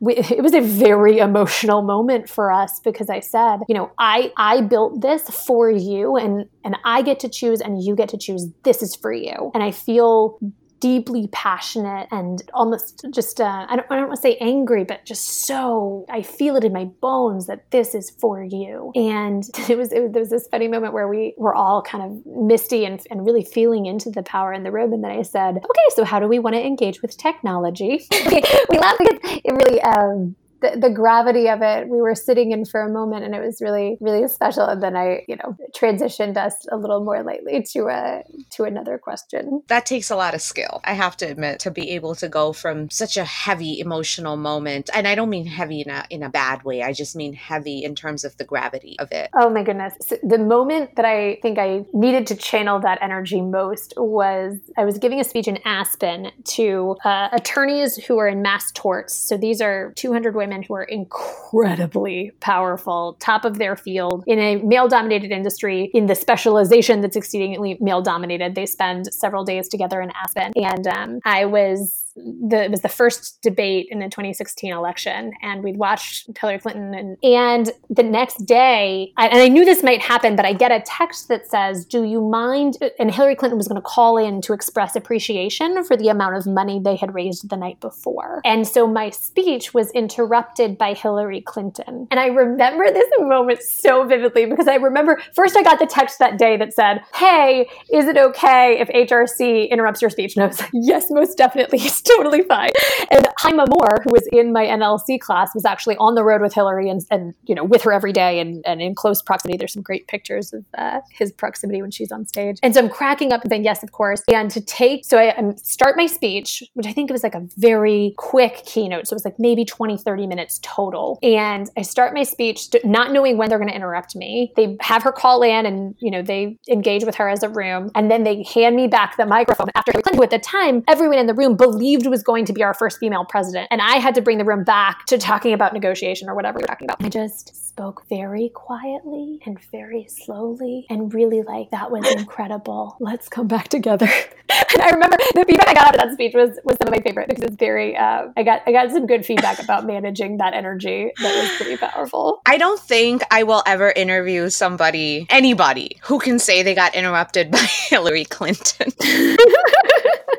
it 0.00 0.42
was 0.42 0.54
a 0.54 0.60
very 0.60 1.18
emotional 1.18 1.82
moment 1.82 2.28
for 2.28 2.50
us 2.50 2.80
because 2.80 3.10
I 3.10 3.20
said, 3.20 3.58
you 3.68 3.74
know, 3.74 3.90
I 3.98 4.32
I 4.38 4.62
built 4.62 5.02
this 5.02 5.28
for 5.28 5.70
you 5.70 6.16
and 6.16 6.46
and 6.64 6.76
I 6.84 7.02
get 7.02 7.20
to 7.20 7.28
choose 7.28 7.60
and 7.60 7.82
you 7.82 7.94
get 7.94 8.08
to 8.10 8.16
choose 8.16 8.48
this 8.62 8.82
is 8.82 8.96
for 8.96 9.12
you. 9.12 9.50
And 9.52 9.62
I 9.62 9.70
feel 9.70 10.38
deeply 10.84 11.28
passionate 11.32 12.06
and 12.10 12.42
almost 12.52 13.06
just 13.10 13.40
uh, 13.40 13.66
I, 13.68 13.76
don't, 13.76 13.86
I 13.90 13.96
don't 13.96 14.08
want 14.08 14.18
to 14.20 14.22
say 14.28 14.36
angry 14.52 14.84
but 14.84 15.06
just 15.06 15.46
so 15.46 16.04
i 16.10 16.20
feel 16.20 16.56
it 16.56 16.64
in 16.64 16.72
my 16.72 16.84
bones 17.00 17.46
that 17.46 17.70
this 17.70 17.94
is 17.94 18.10
for 18.10 18.42
you. 18.42 18.92
And 18.94 19.44
it 19.68 19.76
was 19.76 19.92
it, 19.92 20.12
there 20.12 20.20
was 20.20 20.30
this 20.30 20.46
funny 20.48 20.68
moment 20.68 20.92
where 20.92 21.08
we 21.08 21.34
were 21.36 21.54
all 21.54 21.82
kind 21.82 22.04
of 22.04 22.26
misty 22.26 22.84
and, 22.84 23.00
and 23.10 23.24
really 23.24 23.44
feeling 23.44 23.86
into 23.86 24.10
the 24.10 24.22
power 24.22 24.52
in 24.52 24.62
the 24.62 24.72
room. 24.72 24.92
And 24.92 25.02
then 25.02 25.10
i 25.10 25.22
said 25.22 25.56
okay 25.56 25.88
so 25.94 26.04
how 26.04 26.18
do 26.20 26.28
we 26.28 26.38
want 26.38 26.54
to 26.54 26.64
engage 26.64 27.02
with 27.02 27.16
technology? 27.16 28.06
We 28.70 28.78
laughed 28.78 28.98
because 28.98 29.40
it 29.44 29.52
really 29.52 29.80
um, 29.82 30.34
the, 30.64 30.78
the 30.78 30.90
gravity 30.90 31.48
of 31.48 31.62
it. 31.62 31.88
We 31.88 32.00
were 32.00 32.14
sitting 32.14 32.52
in 32.52 32.64
for 32.64 32.80
a 32.80 32.90
moment 32.90 33.24
and 33.24 33.34
it 33.34 33.42
was 33.42 33.60
really 33.60 33.96
really 34.00 34.26
special. 34.28 34.64
And 34.66 34.82
then 34.82 34.96
i 34.96 35.24
you 35.28 35.36
know 35.36 35.56
transitioned 35.76 36.36
us 36.36 36.54
a 36.70 36.76
little 36.76 37.04
more 37.04 37.22
lightly 37.22 37.64
to 37.72 37.88
a 37.88 38.22
to 38.50 38.64
another 38.64 38.98
question. 38.98 39.62
That 39.68 39.86
takes 39.86 40.10
a 40.10 40.16
lot 40.16 40.34
of 40.34 40.40
skill 40.40 40.80
i 40.84 40.92
have 40.92 41.16
to 41.16 41.26
admit 41.26 41.58
to 41.60 41.70
be 41.70 41.90
able 41.90 42.14
to 42.14 42.28
go 42.28 42.52
from 42.52 42.90
such 42.90 43.16
a 43.16 43.24
heavy 43.24 43.80
emotional 43.80 44.36
moment 44.36 44.90
and 44.94 45.06
i 45.08 45.14
don't 45.14 45.30
mean 45.30 45.46
heavy 45.46 45.80
in 45.80 45.90
a 45.90 46.04
in 46.10 46.22
a 46.22 46.28
bad 46.28 46.62
way 46.62 46.82
i 46.82 46.92
just 46.92 47.16
mean 47.16 47.32
heavy 47.32 47.84
in 47.84 47.94
terms 47.94 48.24
of 48.24 48.36
the 48.36 48.44
gravity 48.44 48.96
of 48.98 49.10
it. 49.12 49.30
Oh 49.34 49.50
my 49.50 49.62
goodness. 49.62 49.94
So 50.00 50.16
the 50.22 50.38
moment 50.38 50.96
that 50.96 51.04
i 51.04 51.38
think 51.42 51.58
i 51.58 51.84
needed 51.92 52.26
to 52.28 52.36
channel 52.36 52.80
that 52.80 52.98
energy 53.02 53.40
most 53.40 53.94
was 53.96 54.58
i 54.76 54.84
was 54.84 54.98
giving 54.98 55.20
a 55.20 55.24
speech 55.24 55.48
in 55.48 55.58
aspen 55.64 56.30
to 56.44 56.96
uh, 57.04 57.28
attorneys 57.32 57.96
who 57.96 58.18
are 58.18 58.28
in 58.28 58.42
mass 58.42 58.70
torts. 58.72 59.14
So 59.14 59.36
these 59.36 59.60
are 59.60 59.92
200 59.96 60.34
women 60.34 60.53
who 60.62 60.74
are 60.74 60.84
incredibly 60.84 62.32
powerful, 62.40 63.16
top 63.20 63.44
of 63.44 63.58
their 63.58 63.76
field 63.76 64.24
in 64.26 64.38
a 64.38 64.56
male 64.56 64.88
dominated 64.88 65.30
industry 65.30 65.90
in 65.94 66.06
the 66.06 66.14
specialization 66.14 67.00
that's 67.00 67.16
exceedingly 67.16 67.76
male 67.80 68.02
dominated. 68.02 68.54
They 68.54 68.66
spend 68.66 69.12
several 69.12 69.44
days 69.44 69.68
together 69.68 70.00
in 70.00 70.10
Aspen. 70.22 70.52
And 70.56 70.86
um, 70.86 71.20
I 71.24 71.44
was 71.46 72.03
the, 72.16 72.64
it 72.64 72.70
was 72.70 72.82
the 72.82 72.88
first 72.88 73.40
debate 73.42 73.88
in 73.90 73.98
the 73.98 74.06
2016 74.06 74.72
election, 74.72 75.32
and 75.42 75.62
we'd 75.62 75.76
watched 75.76 76.28
Hillary 76.38 76.58
Clinton. 76.58 76.94
And, 76.94 77.16
and 77.22 77.70
the 77.90 78.02
next 78.02 78.46
day, 78.46 79.12
I, 79.16 79.28
and 79.28 79.38
I 79.38 79.48
knew 79.48 79.64
this 79.64 79.82
might 79.82 80.00
happen, 80.00 80.36
but 80.36 80.44
I 80.44 80.52
get 80.52 80.70
a 80.70 80.80
text 80.80 81.28
that 81.28 81.46
says, 81.46 81.84
Do 81.84 82.04
you 82.04 82.20
mind? 82.20 82.78
And 82.98 83.10
Hillary 83.10 83.34
Clinton 83.34 83.58
was 83.58 83.68
going 83.68 83.80
to 83.80 83.86
call 83.86 84.16
in 84.16 84.40
to 84.42 84.52
express 84.52 84.94
appreciation 84.94 85.84
for 85.84 85.96
the 85.96 86.08
amount 86.08 86.36
of 86.36 86.46
money 86.46 86.80
they 86.82 86.96
had 86.96 87.14
raised 87.14 87.48
the 87.50 87.56
night 87.56 87.80
before. 87.80 88.40
And 88.44 88.66
so 88.66 88.86
my 88.86 89.10
speech 89.10 89.74
was 89.74 89.90
interrupted 89.92 90.78
by 90.78 90.94
Hillary 90.94 91.40
Clinton. 91.40 92.06
And 92.10 92.20
I 92.20 92.26
remember 92.26 92.90
this 92.92 93.10
moment 93.20 93.62
so 93.62 94.06
vividly 94.06 94.46
because 94.46 94.68
I 94.68 94.76
remember 94.76 95.20
first 95.34 95.56
I 95.56 95.62
got 95.62 95.78
the 95.78 95.86
text 95.86 96.18
that 96.20 96.38
day 96.38 96.56
that 96.56 96.72
said, 96.72 97.02
Hey, 97.14 97.68
is 97.92 98.06
it 98.06 98.16
okay 98.16 98.78
if 98.80 98.88
HRC 98.88 99.70
interrupts 99.70 100.00
your 100.00 100.10
speech? 100.10 100.36
And 100.36 100.44
I 100.44 100.46
was 100.46 100.60
like, 100.60 100.70
Yes, 100.72 101.06
most 101.10 101.36
definitely 101.36 101.78
totally 102.16 102.42
fine. 102.42 102.70
And 103.10 103.23
Haima 103.38 103.66
Moore, 103.68 104.02
who 104.04 104.10
was 104.12 104.26
in 104.32 104.52
my 104.52 104.66
NLC 104.66 105.20
class, 105.20 105.54
was 105.54 105.64
actually 105.64 105.96
on 105.96 106.14
the 106.14 106.24
road 106.24 106.40
with 106.40 106.54
Hillary 106.54 106.88
and, 106.88 107.02
and 107.10 107.34
you 107.44 107.54
know, 107.54 107.64
with 107.64 107.82
her 107.82 107.92
every 107.92 108.12
day 108.12 108.40
and, 108.40 108.64
and 108.66 108.80
in 108.80 108.94
close 108.94 109.22
proximity. 109.22 109.58
There's 109.58 109.72
some 109.72 109.82
great 109.82 110.06
pictures 110.08 110.52
of 110.52 110.64
uh, 110.76 111.00
his 111.10 111.32
proximity 111.32 111.82
when 111.82 111.90
she's 111.90 112.12
on 112.12 112.26
stage. 112.26 112.58
And 112.62 112.74
so 112.74 112.80
I'm 112.80 112.88
cracking 112.88 113.32
up 113.32 113.42
and 113.42 113.50
saying, 113.50 113.64
yes, 113.64 113.82
of 113.82 113.92
course. 113.92 114.22
And 114.28 114.50
to 114.50 114.60
take, 114.60 115.04
so 115.04 115.18
I, 115.18 115.34
I 115.36 115.54
start 115.56 115.96
my 115.96 116.06
speech, 116.06 116.62
which 116.74 116.86
I 116.86 116.92
think 116.92 117.10
it 117.10 117.12
was 117.12 117.22
like 117.22 117.34
a 117.34 117.46
very 117.56 118.14
quick 118.16 118.62
keynote. 118.64 119.08
So 119.08 119.14
it 119.14 119.16
was 119.16 119.24
like 119.24 119.38
maybe 119.38 119.64
20, 119.64 119.96
30 119.96 120.26
minutes 120.26 120.60
total. 120.62 121.18
And 121.22 121.70
I 121.76 121.82
start 121.82 122.14
my 122.14 122.22
speech 122.22 122.68
not 122.84 123.12
knowing 123.12 123.36
when 123.36 123.48
they're 123.48 123.58
going 123.58 123.70
to 123.70 123.76
interrupt 123.76 124.16
me. 124.16 124.52
They 124.56 124.76
have 124.80 125.02
her 125.02 125.12
call 125.12 125.42
in 125.42 125.66
and, 125.66 125.94
you 125.98 126.10
know, 126.10 126.22
they 126.22 126.58
engage 126.68 127.04
with 127.04 127.14
her 127.16 127.28
as 127.28 127.42
a 127.42 127.48
room. 127.48 127.90
And 127.94 128.10
then 128.10 128.24
they 128.24 128.42
hand 128.42 128.76
me 128.76 128.86
back 128.86 129.16
the 129.16 129.26
microphone 129.26 129.68
after 129.74 129.92
Clinton, 129.92 130.16
who 130.16 130.22
at 130.22 130.30
the 130.30 130.38
time, 130.38 130.82
everyone 130.88 131.18
in 131.18 131.26
the 131.26 131.34
room 131.34 131.56
believed 131.56 132.06
was 132.06 132.22
going 132.22 132.44
to 132.46 132.52
be 132.52 132.62
our 132.62 132.74
first 132.74 132.98
female 132.98 133.23
president. 133.24 133.68
And 133.70 133.80
I 133.80 133.96
had 133.96 134.14
to 134.16 134.22
bring 134.22 134.38
the 134.38 134.44
room 134.44 134.64
back 134.64 135.06
to 135.06 135.18
talking 135.18 135.52
about 135.52 135.72
negotiation 135.72 136.28
or 136.28 136.34
whatever 136.34 136.58
we 136.58 136.64
are 136.64 136.66
talking 136.66 136.86
about. 136.86 137.04
I 137.04 137.08
just 137.08 137.64
spoke 137.74 138.04
very 138.08 138.50
quietly 138.50 139.40
and 139.44 139.58
very 139.72 140.06
slowly 140.08 140.86
and 140.88 141.12
really 141.12 141.42
like 141.42 141.72
that 141.72 141.90
was 141.90 142.08
incredible. 142.12 142.96
Let's 143.00 143.28
come 143.28 143.48
back 143.48 143.66
together. 143.66 144.06
and 144.48 144.80
I 144.80 144.90
remember 144.90 145.16
the 145.34 145.44
feedback 145.44 145.68
I 145.68 145.74
got 145.74 145.86
after 145.86 145.98
that 145.98 146.12
speech 146.12 146.34
was 146.34 146.50
was 146.62 146.76
some 146.76 146.86
of 146.86 146.94
my 146.94 147.02
favorite 147.02 147.28
because 147.28 147.42
it's 147.42 147.56
very 147.56 147.96
uh, 147.96 148.28
I 148.36 148.44
got 148.44 148.62
I 148.66 148.70
got 148.70 148.92
some 148.92 149.06
good 149.06 149.26
feedback 149.26 149.60
about 149.60 149.86
managing 149.86 150.36
that 150.36 150.54
energy 150.54 151.10
that 151.20 151.42
was 151.42 151.50
pretty 151.56 151.76
powerful. 151.76 152.42
I 152.46 152.58
don't 152.58 152.78
think 152.78 153.22
I 153.32 153.42
will 153.42 153.64
ever 153.66 153.90
interview 153.90 154.50
somebody 154.50 155.26
anybody 155.28 155.98
who 156.04 156.20
can 156.20 156.38
say 156.38 156.62
they 156.62 156.76
got 156.76 156.94
interrupted 156.94 157.50
by 157.50 157.58
Hillary 157.58 158.24
Clinton. 158.24 158.92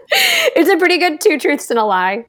it's 0.55 0.69
a 0.69 0.77
pretty 0.77 0.97
good 0.97 1.19
two 1.19 1.39
truths 1.39 1.69
and 1.69 1.79
a 1.79 1.83
lie. 1.83 2.25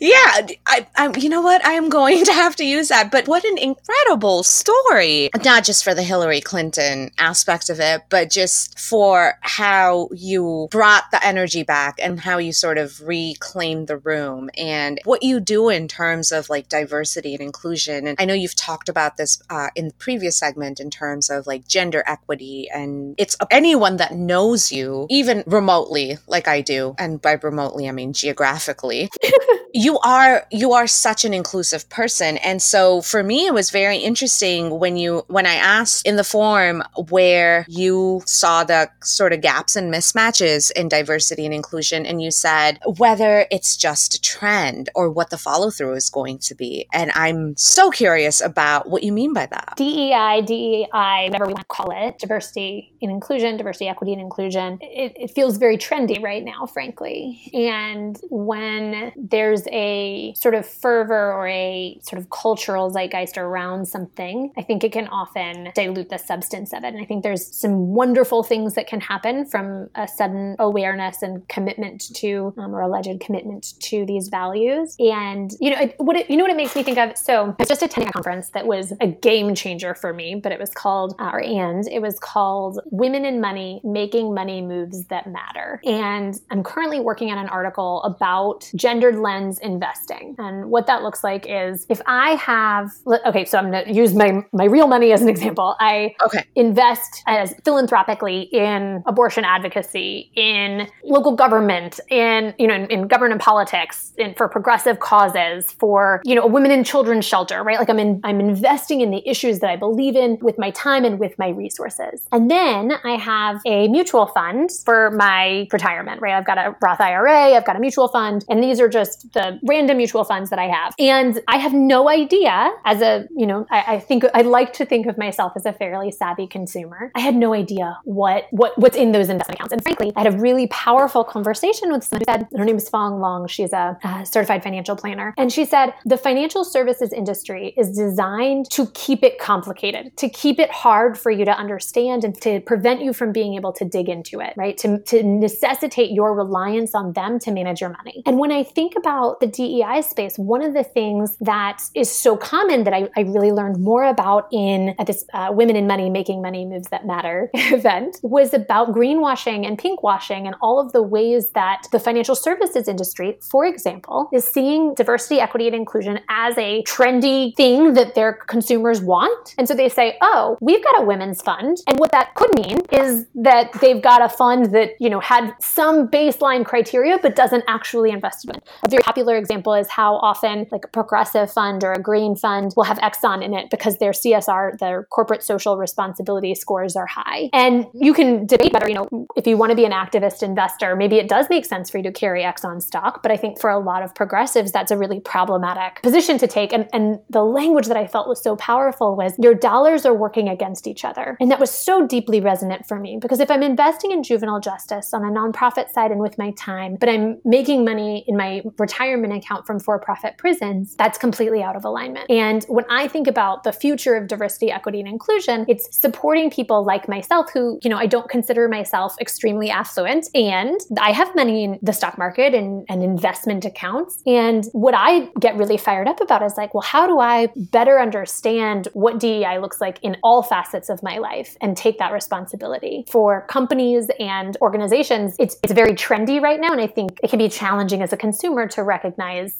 Yeah, 0.00 0.46
I, 0.66 0.86
I, 0.96 1.12
you 1.18 1.28
know 1.28 1.42
what? 1.42 1.64
I 1.64 1.72
am 1.72 1.88
going 1.90 2.24
to 2.24 2.32
have 2.32 2.56
to 2.56 2.64
use 2.64 2.88
that. 2.88 3.10
But 3.10 3.28
what 3.28 3.44
an 3.44 3.58
incredible 3.58 4.42
story! 4.42 5.30
Not 5.44 5.64
just 5.64 5.84
for 5.84 5.94
the 5.94 6.02
Hillary 6.02 6.40
Clinton 6.40 7.10
aspect 7.18 7.68
of 7.68 7.80
it, 7.80 8.02
but 8.08 8.30
just 8.30 8.78
for 8.78 9.34
how 9.42 10.08
you 10.12 10.68
brought 10.70 11.10
the 11.10 11.24
energy 11.24 11.62
back 11.62 11.98
and 12.00 12.20
how 12.20 12.38
you 12.38 12.52
sort 12.52 12.78
of 12.78 13.00
reclaimed 13.06 13.88
the 13.88 13.98
room 13.98 14.48
and 14.56 14.98
what 15.04 15.22
you 15.22 15.40
do 15.40 15.68
in 15.68 15.88
terms 15.88 16.32
of 16.32 16.48
like 16.48 16.68
diversity 16.68 17.34
and 17.34 17.42
inclusion. 17.42 18.06
And 18.06 18.16
I 18.18 18.24
know 18.24 18.34
you've 18.34 18.56
talked 18.56 18.88
about 18.88 19.16
this 19.16 19.42
uh, 19.50 19.68
in 19.74 19.88
the 19.88 19.94
previous 19.94 20.36
segment 20.36 20.80
in 20.80 20.90
terms 20.90 21.28
of 21.28 21.46
like 21.46 21.68
gender 21.68 22.02
equity, 22.06 22.68
and 22.72 23.14
it's 23.18 23.36
anyone 23.50 23.98
that 23.98 24.14
knows 24.14 24.72
you, 24.72 25.06
even 25.10 25.44
remotely, 25.46 26.18
like 26.26 26.48
I 26.48 26.62
do, 26.62 26.94
and 26.98 27.17
by 27.22 27.38
remotely 27.42 27.88
I 27.88 27.92
mean 27.92 28.12
geographically. 28.12 29.10
you 29.78 29.96
are 30.00 30.44
you 30.50 30.72
are 30.72 30.88
such 30.88 31.24
an 31.24 31.32
inclusive 31.32 31.88
person. 31.88 32.36
And 32.38 32.60
so 32.60 33.00
for 33.00 33.22
me 33.22 33.46
it 33.46 33.54
was 33.54 33.70
very 33.70 33.98
interesting 33.98 34.80
when 34.80 34.96
you 34.96 35.24
when 35.28 35.46
I 35.46 35.54
asked 35.54 36.04
in 36.04 36.16
the 36.16 36.24
forum 36.24 36.82
where 37.10 37.64
you 37.68 38.22
saw 38.26 38.64
the 38.64 38.90
sort 39.04 39.32
of 39.32 39.40
gaps 39.40 39.76
and 39.76 39.92
mismatches 39.94 40.72
in 40.72 40.88
diversity 40.88 41.44
and 41.44 41.54
inclusion 41.54 42.06
and 42.06 42.20
you 42.20 42.32
said 42.32 42.80
whether 42.96 43.46
it's 43.52 43.76
just 43.76 44.16
a 44.16 44.20
trend 44.20 44.90
or 44.96 45.10
what 45.10 45.30
the 45.30 45.38
follow 45.38 45.70
through 45.70 45.94
is 45.94 46.10
going 46.10 46.38
to 46.38 46.56
be. 46.56 46.88
And 46.92 47.12
I'm 47.12 47.56
so 47.56 47.90
curious 47.92 48.40
about 48.40 48.88
what 48.88 49.04
you 49.04 49.12
mean 49.12 49.32
by 49.32 49.46
that. 49.46 49.74
DEI 49.76 50.42
DEI 50.44 51.28
whatever 51.28 51.46
we 51.46 51.52
want 51.52 51.68
to 51.68 51.74
call 51.76 51.92
it 51.92 52.18
diversity 52.18 52.96
and 53.00 53.12
inclusion 53.12 53.56
diversity 53.56 53.86
equity 53.86 54.12
and 54.12 54.20
inclusion. 54.20 54.78
It, 54.80 55.12
it 55.14 55.30
feels 55.30 55.56
very 55.56 55.78
trendy 55.78 56.20
right 56.20 56.44
now 56.44 56.66
frankly. 56.66 57.48
And 57.54 58.18
when 58.28 59.12
there's 59.16 59.67
a 59.68 60.34
sort 60.34 60.54
of 60.54 60.66
fervor 60.66 61.32
or 61.32 61.48
a 61.48 61.98
sort 62.02 62.20
of 62.20 62.30
cultural 62.30 62.90
zeitgeist 62.90 63.38
around 63.38 63.86
something, 63.86 64.52
I 64.56 64.62
think 64.62 64.84
it 64.84 64.92
can 64.92 65.08
often 65.08 65.70
dilute 65.74 66.08
the 66.08 66.18
substance 66.18 66.72
of 66.72 66.84
it. 66.84 66.88
And 66.88 67.00
I 67.00 67.04
think 67.04 67.22
there's 67.22 67.46
some 67.54 67.88
wonderful 67.88 68.42
things 68.42 68.74
that 68.74 68.86
can 68.86 69.00
happen 69.00 69.46
from 69.46 69.88
a 69.94 70.08
sudden 70.08 70.56
awareness 70.58 71.22
and 71.22 71.46
commitment 71.48 72.14
to, 72.16 72.52
um, 72.58 72.74
or 72.74 72.80
alleged 72.80 73.20
commitment 73.20 73.78
to 73.80 74.04
these 74.04 74.28
values. 74.28 74.96
And 74.98 75.50
you 75.60 75.70
know, 75.70 75.90
what 75.98 76.16
it, 76.16 76.30
you 76.30 76.36
know 76.36 76.44
what 76.44 76.50
it 76.50 76.56
makes 76.56 76.74
me 76.76 76.82
think 76.82 76.98
of. 76.98 77.16
So 77.16 77.54
I 77.58 77.62
was 77.62 77.68
just 77.68 77.82
attending 77.82 78.08
a 78.08 78.12
conference 78.12 78.50
that 78.50 78.66
was 78.66 78.92
a 79.00 79.06
game 79.06 79.54
changer 79.54 79.94
for 79.94 80.12
me, 80.12 80.34
but 80.34 80.52
it 80.52 80.58
was 80.58 80.70
called, 80.70 81.14
uh, 81.18 81.30
or 81.32 81.40
and 81.40 81.86
it 81.88 82.02
was 82.02 82.18
called 82.18 82.80
"Women 82.90 83.24
in 83.24 83.40
Money: 83.40 83.80
Making 83.84 84.34
Money 84.34 84.60
Moves 84.60 85.04
That 85.06 85.26
Matter." 85.26 85.80
And 85.84 86.34
I'm 86.50 86.62
currently 86.62 87.00
working 87.00 87.30
on 87.30 87.38
an 87.38 87.48
article 87.48 88.02
about 88.02 88.70
gendered 88.76 89.16
lens 89.16 89.47
investing. 89.60 90.34
And 90.38 90.70
what 90.70 90.86
that 90.86 91.02
looks 91.02 91.24
like 91.24 91.46
is 91.48 91.86
if 91.88 92.02
I 92.06 92.32
have, 92.32 92.90
okay, 93.24 93.46
so 93.46 93.56
I'm 93.56 93.70
going 93.70 93.86
to 93.86 93.92
use 93.92 94.14
my, 94.14 94.44
my 94.52 94.64
real 94.64 94.86
money 94.86 95.12
as 95.12 95.22
an 95.22 95.28
example. 95.28 95.76
I 95.80 96.14
okay. 96.26 96.44
invest 96.54 97.22
as 97.26 97.54
philanthropically 97.64 98.42
in 98.52 99.02
abortion 99.06 99.44
advocacy, 99.44 100.30
in 100.34 100.88
local 101.04 101.32
government, 101.32 102.00
in, 102.10 102.54
you 102.58 102.66
know, 102.66 102.74
in, 102.74 102.86
in 102.90 103.08
government 103.08 103.40
politics, 103.40 104.12
in, 104.18 104.34
for 104.34 104.48
progressive 104.48 105.00
causes, 105.00 105.72
for, 105.72 106.20
you 106.24 106.34
know, 106.34 106.42
a 106.42 106.46
women 106.46 106.70
and 106.70 106.84
children 106.84 107.22
shelter, 107.22 107.62
right? 107.62 107.78
Like 107.78 107.88
I'm 107.88 107.98
in, 107.98 108.20
I'm 108.24 108.40
investing 108.40 109.00
in 109.00 109.10
the 109.10 109.26
issues 109.28 109.60
that 109.60 109.70
I 109.70 109.76
believe 109.76 110.16
in 110.16 110.38
with 110.42 110.58
my 110.58 110.70
time 110.72 111.04
and 111.04 111.18
with 111.18 111.38
my 111.38 111.48
resources. 111.48 112.26
And 112.32 112.50
then 112.50 112.92
I 113.04 113.12
have 113.12 113.60
a 113.64 113.88
mutual 113.88 114.26
fund 114.26 114.70
for 114.84 115.10
my 115.12 115.68
retirement, 115.72 116.20
right? 116.20 116.34
I've 116.34 116.46
got 116.46 116.58
a 116.58 116.76
Roth 116.82 117.00
IRA, 117.00 117.54
I've 117.54 117.64
got 117.64 117.76
a 117.76 117.80
mutual 117.80 118.08
fund, 118.08 118.44
and 118.48 118.62
these 118.62 118.80
are 118.80 118.88
just 118.88 119.32
the 119.38 119.58
random 119.62 119.96
mutual 119.98 120.24
funds 120.24 120.50
that 120.50 120.58
I 120.58 120.66
have. 120.66 120.94
And 120.98 121.40
I 121.46 121.58
have 121.58 121.72
no 121.72 122.08
idea 122.08 122.72
as 122.84 123.00
a, 123.00 123.26
you 123.36 123.46
know, 123.46 123.66
I, 123.70 123.80
I 123.94 124.00
think 124.00 124.24
I 124.34 124.42
like 124.42 124.72
to 124.74 124.84
think 124.84 125.06
of 125.06 125.16
myself 125.16 125.52
as 125.54 125.64
a 125.64 125.72
fairly 125.72 126.10
savvy 126.10 126.46
consumer. 126.46 127.12
I 127.14 127.20
had 127.20 127.36
no 127.36 127.54
idea 127.54 127.98
what, 128.04 128.46
what, 128.50 128.76
what's 128.78 128.96
in 128.96 129.12
those 129.12 129.28
investment 129.28 129.58
accounts. 129.58 129.72
And 129.72 129.82
frankly, 129.82 130.12
I 130.16 130.22
had 130.24 130.34
a 130.34 130.36
really 130.36 130.66
powerful 130.68 131.22
conversation 131.24 131.92
with 131.92 132.02
someone 132.04 132.24
who 132.26 132.32
said, 132.32 132.48
her 132.58 132.64
name 132.64 132.76
is 132.76 132.88
Phuong 132.90 133.20
Luong. 133.20 133.48
She's 133.48 133.72
a, 133.72 133.96
a 134.02 134.26
certified 134.26 134.62
financial 134.62 134.96
planner. 134.96 135.34
And 135.38 135.52
she 135.52 135.64
said, 135.64 135.92
the 136.04 136.16
financial 136.16 136.64
services 136.64 137.12
industry 137.12 137.74
is 137.76 137.96
designed 137.96 138.70
to 138.72 138.86
keep 138.88 139.22
it 139.22 139.38
complicated, 139.38 140.16
to 140.16 140.28
keep 140.28 140.58
it 140.58 140.70
hard 140.70 141.16
for 141.16 141.30
you 141.30 141.44
to 141.44 141.52
understand 141.52 142.24
and 142.24 142.34
to 142.42 142.60
prevent 142.60 143.02
you 143.02 143.12
from 143.12 143.32
being 143.32 143.54
able 143.54 143.72
to 143.74 143.84
dig 143.84 144.08
into 144.08 144.40
it, 144.40 144.54
right? 144.56 144.76
To, 144.78 144.98
to 144.98 145.22
necessitate 145.22 146.10
your 146.10 146.34
reliance 146.34 146.94
on 146.94 147.12
them 147.12 147.38
to 147.40 147.50
manage 147.50 147.80
your 147.80 147.90
money. 147.90 148.22
And 148.26 148.38
when 148.38 148.50
I 148.50 148.62
think 148.64 148.94
about 148.96 149.27
the 149.40 149.46
DEI 149.46 150.02
space, 150.02 150.38
one 150.38 150.62
of 150.62 150.74
the 150.74 150.84
things 150.84 151.36
that 151.40 151.82
is 151.94 152.10
so 152.10 152.36
common 152.36 152.84
that 152.84 152.94
I, 152.94 153.08
I 153.16 153.20
really 153.20 153.52
learned 153.52 153.78
more 153.80 154.04
about 154.04 154.48
in 154.52 154.94
at 154.98 155.06
this 155.06 155.24
uh, 155.34 155.48
Women 155.50 155.76
in 155.76 155.86
Money 155.86 156.10
Making 156.10 156.42
Money 156.42 156.64
Moves 156.64 156.88
That 156.88 157.06
Matter 157.06 157.50
event 157.54 158.18
was 158.22 158.54
about 158.54 158.92
greenwashing 158.92 159.66
and 159.66 159.78
pinkwashing 159.78 160.46
and 160.46 160.54
all 160.60 160.80
of 160.80 160.92
the 160.92 161.02
ways 161.02 161.50
that 161.50 161.86
the 161.92 161.98
financial 161.98 162.34
services 162.34 162.88
industry, 162.88 163.38
for 163.50 163.64
example, 163.66 164.28
is 164.32 164.44
seeing 164.44 164.94
diversity, 164.94 165.40
equity, 165.40 165.66
and 165.66 165.76
inclusion 165.76 166.20
as 166.28 166.56
a 166.58 166.82
trendy 166.84 167.54
thing 167.56 167.94
that 167.94 168.14
their 168.14 168.32
consumers 168.32 169.00
want. 169.00 169.54
And 169.58 169.66
so 169.68 169.74
they 169.74 169.88
say, 169.88 170.16
oh, 170.20 170.56
we've 170.60 170.82
got 170.82 171.02
a 171.02 171.04
women's 171.04 171.42
fund. 171.42 171.78
And 171.86 171.98
what 171.98 172.12
that 172.12 172.34
could 172.34 172.50
mean 172.54 172.78
is 172.92 173.26
that 173.34 173.72
they've 173.80 174.00
got 174.00 174.22
a 174.22 174.28
fund 174.28 174.72
that, 174.72 174.90
you 175.00 175.10
know, 175.10 175.20
had 175.20 175.54
some 175.60 176.08
baseline 176.08 176.64
criteria 176.64 177.18
but 177.20 177.36
doesn't 177.36 177.64
actually 177.68 178.10
invest 178.10 178.44
in 178.44 178.54
it. 178.54 178.68
A 178.84 178.88
very 178.88 179.02
example 179.26 179.74
is 179.74 179.88
how 179.88 180.16
often 180.16 180.66
like 180.70 180.84
a 180.84 180.88
progressive 180.88 181.50
fund 181.50 181.84
or 181.84 181.92
a 181.92 182.00
green 182.00 182.36
fund 182.36 182.72
will 182.76 182.84
have 182.84 182.98
Exxon 182.98 183.44
in 183.44 183.54
it 183.54 183.70
because 183.70 183.98
their 183.98 184.12
CSR, 184.12 184.78
their 184.78 185.04
corporate 185.04 185.42
social 185.42 185.76
responsibility 185.76 186.54
scores 186.54 186.96
are 186.96 187.06
high. 187.06 187.50
And 187.52 187.86
you 187.94 188.14
can 188.14 188.46
debate 188.46 188.72
whether, 188.72 188.88
you 188.88 188.94
know, 188.94 189.26
if 189.36 189.46
you 189.46 189.56
want 189.56 189.70
to 189.70 189.76
be 189.76 189.84
an 189.84 189.92
activist 189.92 190.42
investor, 190.42 190.96
maybe 190.96 191.16
it 191.16 191.28
does 191.28 191.48
make 191.50 191.64
sense 191.64 191.90
for 191.90 191.98
you 191.98 192.04
to 192.04 192.12
carry 192.12 192.42
Exxon 192.42 192.82
stock. 192.82 193.22
But 193.22 193.32
I 193.32 193.36
think 193.36 193.60
for 193.60 193.70
a 193.70 193.78
lot 193.78 194.02
of 194.02 194.14
progressives, 194.14 194.72
that's 194.72 194.90
a 194.90 194.96
really 194.96 195.20
problematic 195.20 196.02
position 196.02 196.38
to 196.38 196.46
take. 196.46 196.72
And, 196.72 196.88
and 196.92 197.18
the 197.28 197.42
language 197.42 197.86
that 197.86 197.96
I 197.96 198.06
felt 198.06 198.28
was 198.28 198.42
so 198.42 198.56
powerful 198.56 199.16
was 199.16 199.34
your 199.38 199.54
dollars 199.54 200.06
are 200.06 200.14
working 200.14 200.48
against 200.48 200.86
each 200.86 201.04
other. 201.04 201.36
And 201.40 201.50
that 201.50 201.60
was 201.60 201.70
so 201.70 202.06
deeply 202.06 202.40
resonant 202.40 202.86
for 202.86 202.98
me 202.98 203.18
because 203.20 203.40
if 203.40 203.50
I'm 203.50 203.62
investing 203.62 204.12
in 204.12 204.22
juvenile 204.22 204.60
justice 204.60 205.12
on 205.12 205.24
a 205.24 205.30
nonprofit 205.30 205.90
side 205.90 206.10
and 206.10 206.20
with 206.20 206.38
my 206.38 206.52
time, 206.52 206.96
but 207.00 207.08
I'm 207.08 207.40
making 207.44 207.84
money 207.84 208.24
in 208.26 208.36
my 208.36 208.62
retirement 208.78 209.07
account 209.38 209.66
from 209.66 209.80
for 209.80 209.98
profit 209.98 210.36
prisons, 210.38 210.94
that's 210.96 211.18
completely 211.18 211.62
out 211.62 211.76
of 211.76 211.84
alignment. 211.84 212.30
And 212.30 212.64
when 212.68 212.84
I 212.90 213.08
think 213.08 213.26
about 213.26 213.64
the 213.64 213.72
future 213.72 214.16
of 214.16 214.28
diversity, 214.28 214.70
equity, 214.70 215.00
and 215.00 215.08
inclusion, 215.08 215.64
it's 215.68 215.96
supporting 215.96 216.50
people 216.50 216.84
like 216.84 217.08
myself 217.08 217.50
who, 217.52 217.78
you 217.82 217.90
know, 217.90 217.96
I 217.96 218.06
don't 218.06 218.28
consider 218.28 218.68
myself 218.68 219.14
extremely 219.20 219.70
affluent 219.70 220.28
and 220.34 220.80
I 221.00 221.12
have 221.12 221.34
money 221.34 221.64
in 221.64 221.78
the 221.82 221.92
stock 221.92 222.18
market 222.18 222.54
and, 222.54 222.84
and 222.88 223.02
investment 223.02 223.64
accounts. 223.64 224.22
And 224.26 224.64
what 224.72 224.94
I 224.96 225.28
get 225.40 225.56
really 225.56 225.76
fired 225.76 226.08
up 226.08 226.20
about 226.20 226.42
is 226.42 226.56
like, 226.56 226.74
well, 226.74 226.82
how 226.82 227.06
do 227.06 227.20
I 227.20 227.48
better 227.56 228.00
understand 228.00 228.88
what 228.92 229.20
DEI 229.20 229.58
looks 229.58 229.80
like 229.80 229.98
in 230.02 230.16
all 230.22 230.42
facets 230.42 230.88
of 230.88 231.02
my 231.02 231.18
life 231.18 231.56
and 231.60 231.76
take 231.76 231.98
that 231.98 232.12
responsibility 232.12 233.04
for 233.10 233.46
companies 233.46 234.10
and 234.18 234.56
organizations? 234.60 235.36
It's, 235.38 235.56
it's 235.62 235.72
very 235.72 235.94
trendy 235.94 236.40
right 236.40 236.60
now. 236.60 236.72
And 236.72 236.80
I 236.80 236.86
think 236.86 237.18
it 237.22 237.30
can 237.30 237.38
be 237.38 237.48
challenging 237.48 238.02
as 238.02 238.12
a 238.12 238.16
consumer 238.16 238.66
to 238.68 238.82
recognize 238.82 238.97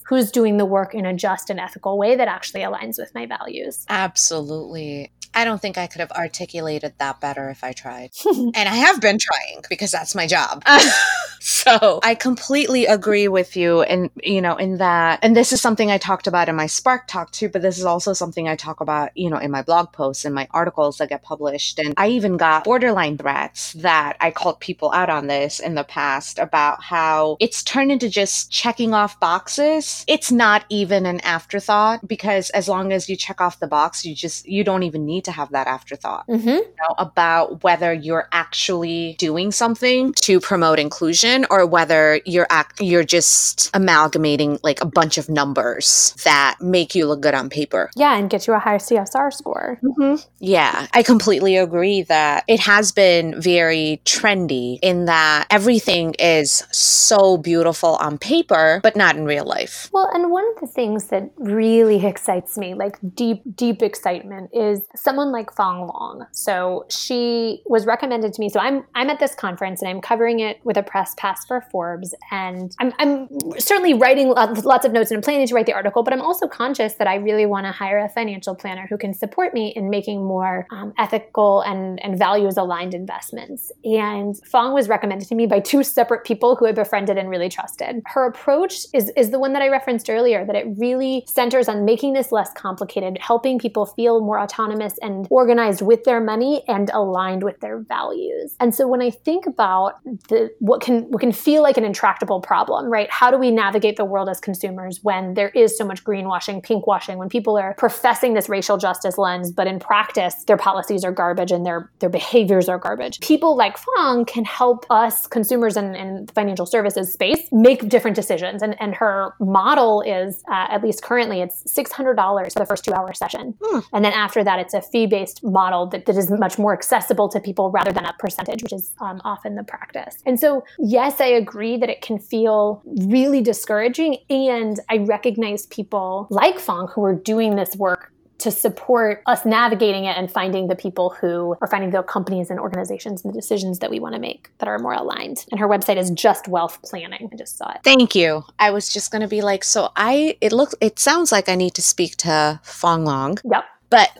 who's 0.06 0.30
doing 0.30 0.56
the 0.56 0.64
work 0.64 0.94
in 0.94 1.06
a 1.06 1.14
just 1.14 1.50
and 1.50 1.60
ethical 1.60 1.98
way 1.98 2.16
that 2.16 2.28
actually 2.28 2.60
aligns 2.62 2.98
with 2.98 3.14
my 3.14 3.26
values. 3.26 3.84
Absolutely. 3.88 5.10
I 5.34 5.44
don't 5.44 5.60
think 5.60 5.78
I 5.78 5.86
could 5.86 6.00
have 6.00 6.10
articulated 6.12 6.94
that 6.98 7.20
better 7.20 7.48
if 7.50 7.62
I 7.62 7.72
tried. 7.72 8.10
and 8.26 8.56
I 8.56 8.74
have 8.74 9.00
been 9.00 9.18
trying 9.18 9.62
because 9.68 9.92
that's 9.92 10.14
my 10.14 10.26
job. 10.26 10.64
so 11.40 12.00
I 12.02 12.14
completely 12.14 12.86
agree 12.86 13.28
with 13.28 13.56
you. 13.56 13.82
And, 13.82 14.10
you 14.22 14.40
know, 14.40 14.56
in 14.56 14.78
that, 14.78 15.20
and 15.22 15.36
this 15.36 15.52
is 15.52 15.60
something 15.60 15.90
I 15.90 15.98
talked 15.98 16.26
about 16.26 16.48
in 16.48 16.56
my 16.56 16.66
Spark 16.66 17.06
talk 17.06 17.30
too, 17.30 17.48
but 17.48 17.62
this 17.62 17.78
is 17.78 17.84
also 17.84 18.12
something 18.12 18.48
I 18.48 18.56
talk 18.56 18.80
about, 18.80 19.16
you 19.16 19.30
know, 19.30 19.36
in 19.36 19.50
my 19.50 19.62
blog 19.62 19.92
posts 19.92 20.24
and 20.24 20.34
my 20.34 20.48
articles 20.50 20.98
that 20.98 21.08
get 21.08 21.22
published. 21.22 21.78
And 21.78 21.94
I 21.96 22.08
even 22.08 22.36
got 22.36 22.64
borderline 22.64 23.16
threats 23.16 23.74
that 23.74 24.16
I 24.20 24.30
called 24.30 24.60
people 24.60 24.90
out 24.92 25.10
on 25.10 25.26
this 25.26 25.60
in 25.60 25.74
the 25.74 25.84
past 25.84 26.38
about 26.38 26.82
how 26.82 27.36
it's 27.38 27.62
turned 27.62 27.92
into 27.92 28.08
just 28.08 28.50
checking 28.50 28.94
off 28.94 29.20
boxes. 29.28 30.06
It's 30.08 30.32
not 30.32 30.64
even 30.70 31.04
an 31.04 31.20
afterthought 31.20 32.08
because 32.08 32.48
as 32.50 32.66
long 32.66 32.94
as 32.94 33.10
you 33.10 33.16
check 33.16 33.42
off 33.42 33.60
the 33.60 33.66
box, 33.66 34.06
you 34.06 34.14
just, 34.14 34.48
you 34.48 34.64
don't 34.64 34.84
even 34.84 35.04
need 35.04 35.24
to 35.26 35.32
have 35.32 35.50
that 35.50 35.66
afterthought 35.66 36.26
mm-hmm. 36.26 36.48
you 36.48 36.74
know, 36.80 36.94
about 36.96 37.62
whether 37.62 37.92
you're 37.92 38.26
actually 38.32 39.16
doing 39.18 39.52
something 39.52 40.14
to 40.14 40.40
promote 40.40 40.78
inclusion 40.78 41.44
or 41.50 41.66
whether 41.66 42.22
you're 42.24 42.46
act- 42.48 42.80
you're 42.80 43.04
just 43.04 43.70
amalgamating 43.74 44.58
like 44.62 44.80
a 44.80 44.86
bunch 44.86 45.18
of 45.18 45.28
numbers 45.28 46.14
that 46.24 46.56
make 46.62 46.94
you 46.94 47.06
look 47.06 47.20
good 47.20 47.34
on 47.34 47.50
paper. 47.50 47.90
Yeah, 47.96 48.16
and 48.16 48.30
get 48.30 48.46
you 48.46 48.54
a 48.54 48.58
higher 48.58 48.78
CSR 48.78 49.30
score. 49.30 49.78
Mm-hmm. 49.84 50.26
Yeah, 50.38 50.86
I 50.94 51.02
completely 51.02 51.58
agree 51.58 52.00
that 52.02 52.44
it 52.48 52.60
has 52.60 52.92
been 52.92 53.38
very 53.38 54.00
trendy 54.06 54.78
in 54.80 55.04
that 55.04 55.46
everything 55.50 56.14
is 56.18 56.64
so 56.70 57.36
beautiful 57.36 57.96
on 57.96 58.16
paper, 58.16 58.80
but 58.82 58.96
not 58.96 59.17
in 59.18 59.24
real 59.26 59.44
life. 59.44 59.90
Well, 59.92 60.08
and 60.14 60.30
one 60.30 60.44
of 60.52 60.60
the 60.60 60.66
things 60.66 61.08
that 61.08 61.30
really 61.36 62.04
excites 62.06 62.56
me, 62.56 62.74
like 62.74 62.96
deep, 63.14 63.42
deep 63.54 63.82
excitement, 63.82 64.50
is 64.52 64.80
someone 64.94 65.32
like 65.32 65.54
Phuong 65.54 65.90
Luong. 65.90 66.26
So 66.32 66.86
she 66.88 67.62
was 67.66 67.84
recommended 67.86 68.32
to 68.34 68.40
me. 68.40 68.48
So 68.48 68.60
I'm 68.60 68.84
I'm 68.94 69.10
at 69.10 69.18
this 69.18 69.34
conference 69.34 69.82
and 69.82 69.90
I'm 69.90 70.00
covering 70.00 70.40
it 70.40 70.60
with 70.64 70.76
a 70.76 70.82
press 70.82 71.14
pass 71.16 71.44
for 71.46 71.60
Forbes, 71.72 72.14
and 72.30 72.74
I'm, 72.78 72.92
I'm 72.98 73.28
certainly 73.58 73.94
writing 73.94 74.28
lots 74.28 74.84
of 74.86 74.92
notes 74.92 75.10
and 75.10 75.18
I'm 75.18 75.22
planning 75.22 75.46
to 75.46 75.54
write 75.54 75.66
the 75.66 75.74
article. 75.74 76.02
But 76.02 76.12
I'm 76.12 76.22
also 76.22 76.46
conscious 76.46 76.94
that 76.94 77.08
I 77.08 77.16
really 77.16 77.46
want 77.46 77.66
to 77.66 77.72
hire 77.72 77.98
a 77.98 78.08
financial 78.08 78.54
planner 78.54 78.86
who 78.88 78.96
can 78.96 79.12
support 79.12 79.52
me 79.52 79.72
in 79.74 79.90
making 79.90 80.24
more 80.24 80.66
um, 80.70 80.92
ethical 80.98 81.62
and 81.62 82.02
and 82.04 82.18
values 82.18 82.56
aligned 82.56 82.94
investments. 82.94 83.72
And 83.84 84.34
Phuong 84.50 84.72
was 84.74 84.88
recommended 84.88 85.28
to 85.28 85.34
me 85.34 85.46
by 85.46 85.60
two 85.60 85.82
separate 85.82 86.24
people 86.24 86.56
who 86.56 86.66
I 86.66 86.72
befriended 86.72 87.18
and 87.18 87.28
really 87.28 87.48
trusted. 87.48 88.02
Her 88.06 88.26
approach 88.26 88.86
is 88.98 89.10
is 89.16 89.30
the 89.30 89.38
one 89.38 89.52
that 89.52 89.62
I 89.62 89.68
referenced 89.68 90.10
earlier. 90.10 90.44
That 90.44 90.56
it 90.56 90.66
really 90.76 91.24
centers 91.26 91.68
on 91.68 91.84
making 91.84 92.12
this 92.12 92.32
less 92.32 92.52
complicated, 92.52 93.18
helping 93.20 93.58
people 93.58 93.86
feel 93.86 94.20
more 94.20 94.38
autonomous 94.38 94.98
and 95.00 95.26
organized 95.30 95.82
with 95.82 96.04
their 96.04 96.20
money 96.20 96.62
and 96.68 96.90
aligned 96.90 97.42
with 97.42 97.60
their 97.60 97.78
values. 97.78 98.56
And 98.60 98.74
so 98.74 98.86
when 98.88 99.00
I 99.00 99.10
think 99.10 99.46
about 99.46 100.02
the 100.28 100.50
what 100.58 100.80
can 100.80 101.02
what 101.10 101.20
can 101.20 101.32
feel 101.32 101.62
like 101.62 101.76
an 101.76 101.84
intractable 101.84 102.40
problem, 102.40 102.90
right? 102.90 103.10
How 103.10 103.30
do 103.30 103.38
we 103.38 103.50
navigate 103.50 103.96
the 103.96 104.04
world 104.04 104.28
as 104.28 104.40
consumers 104.40 105.00
when 105.02 105.34
there 105.34 105.50
is 105.50 105.76
so 105.78 105.84
much 105.84 106.04
greenwashing, 106.04 106.64
pinkwashing, 106.64 107.16
when 107.16 107.28
people 107.28 107.56
are 107.56 107.74
professing 107.74 108.34
this 108.34 108.48
racial 108.48 108.76
justice 108.76 109.16
lens, 109.16 109.52
but 109.52 109.66
in 109.66 109.78
practice 109.78 110.34
their 110.44 110.56
policies 110.56 111.04
are 111.04 111.12
garbage 111.12 111.52
and 111.52 111.64
their 111.64 111.90
their 112.00 112.10
behaviors 112.10 112.68
are 112.68 112.78
garbage. 112.78 113.20
People 113.20 113.56
like 113.56 113.76
Phuong 113.78 114.26
can 114.26 114.44
help 114.44 114.86
us 114.90 115.26
consumers 115.26 115.76
in, 115.76 115.94
in 115.94 116.26
the 116.26 116.32
financial 116.32 116.66
services 116.66 117.12
space 117.12 117.48
make 117.52 117.88
different 117.88 118.16
decisions. 118.16 118.62
And 118.62 118.74
and 118.80 118.87
her 118.94 119.34
model 119.40 120.02
is 120.02 120.42
uh, 120.48 120.66
at 120.70 120.82
least 120.82 121.02
currently 121.02 121.40
it's 121.40 121.70
six 121.70 121.92
hundred 121.92 122.14
dollars 122.14 122.52
for 122.52 122.60
the 122.60 122.66
first 122.66 122.84
two 122.84 122.92
hour 122.92 123.12
session, 123.12 123.54
hmm. 123.62 123.80
and 123.92 124.04
then 124.04 124.12
after 124.12 124.44
that 124.44 124.58
it's 124.58 124.74
a 124.74 124.82
fee 124.82 125.06
based 125.06 125.42
model 125.42 125.86
that, 125.86 126.06
that 126.06 126.16
is 126.16 126.30
much 126.30 126.58
more 126.58 126.72
accessible 126.72 127.28
to 127.28 127.40
people 127.40 127.70
rather 127.70 127.92
than 127.92 128.04
a 128.04 128.12
percentage, 128.18 128.62
which 128.62 128.72
is 128.72 128.94
um, 129.00 129.20
often 129.24 129.54
the 129.54 129.64
practice. 129.64 130.22
And 130.26 130.38
so, 130.38 130.64
yes, 130.78 131.20
I 131.20 131.26
agree 131.26 131.76
that 131.76 131.88
it 131.88 132.00
can 132.00 132.18
feel 132.18 132.82
really 133.06 133.40
discouraging. 133.40 134.18
And 134.30 134.80
I 134.88 134.98
recognize 134.98 135.66
people 135.66 136.26
like 136.30 136.56
Phuong 136.56 136.92
who 136.92 137.04
are 137.04 137.14
doing 137.14 137.56
this 137.56 137.76
work 137.76 138.12
to 138.38 138.50
support 138.50 139.22
us 139.26 139.44
navigating 139.44 140.04
it 140.04 140.16
and 140.16 140.30
finding 140.30 140.68
the 140.68 140.76
people 140.76 141.10
who 141.10 141.56
are 141.60 141.66
finding 141.66 141.90
the 141.90 142.02
companies 142.02 142.50
and 142.50 142.60
organizations 142.60 143.24
and 143.24 143.34
the 143.34 143.38
decisions 143.38 143.80
that 143.80 143.90
we 143.90 143.98
want 144.00 144.14
to 144.14 144.20
make 144.20 144.50
that 144.58 144.68
are 144.68 144.78
more 144.78 144.94
aligned. 144.94 145.44
And 145.50 145.58
her 145.60 145.68
website 145.68 145.96
is 145.96 146.10
Just 146.10 146.48
Wealth 146.48 146.80
Planning. 146.82 147.28
I 147.32 147.36
just 147.36 147.58
saw 147.58 147.70
it. 147.72 147.80
Thank 147.84 148.14
you. 148.14 148.44
I 148.58 148.70
was 148.70 148.92
just 148.92 149.10
going 149.10 149.22
to 149.22 149.28
be 149.28 149.42
like, 149.42 149.64
so 149.64 149.90
I, 149.96 150.36
it 150.40 150.52
looks, 150.52 150.74
it 150.80 150.98
sounds 150.98 151.32
like 151.32 151.48
I 151.48 151.54
need 151.54 151.74
to 151.74 151.82
speak 151.82 152.16
to 152.18 152.60
Phuong 152.64 153.06
Luong. 153.06 153.40
Yep. 153.50 153.64
But 153.90 154.10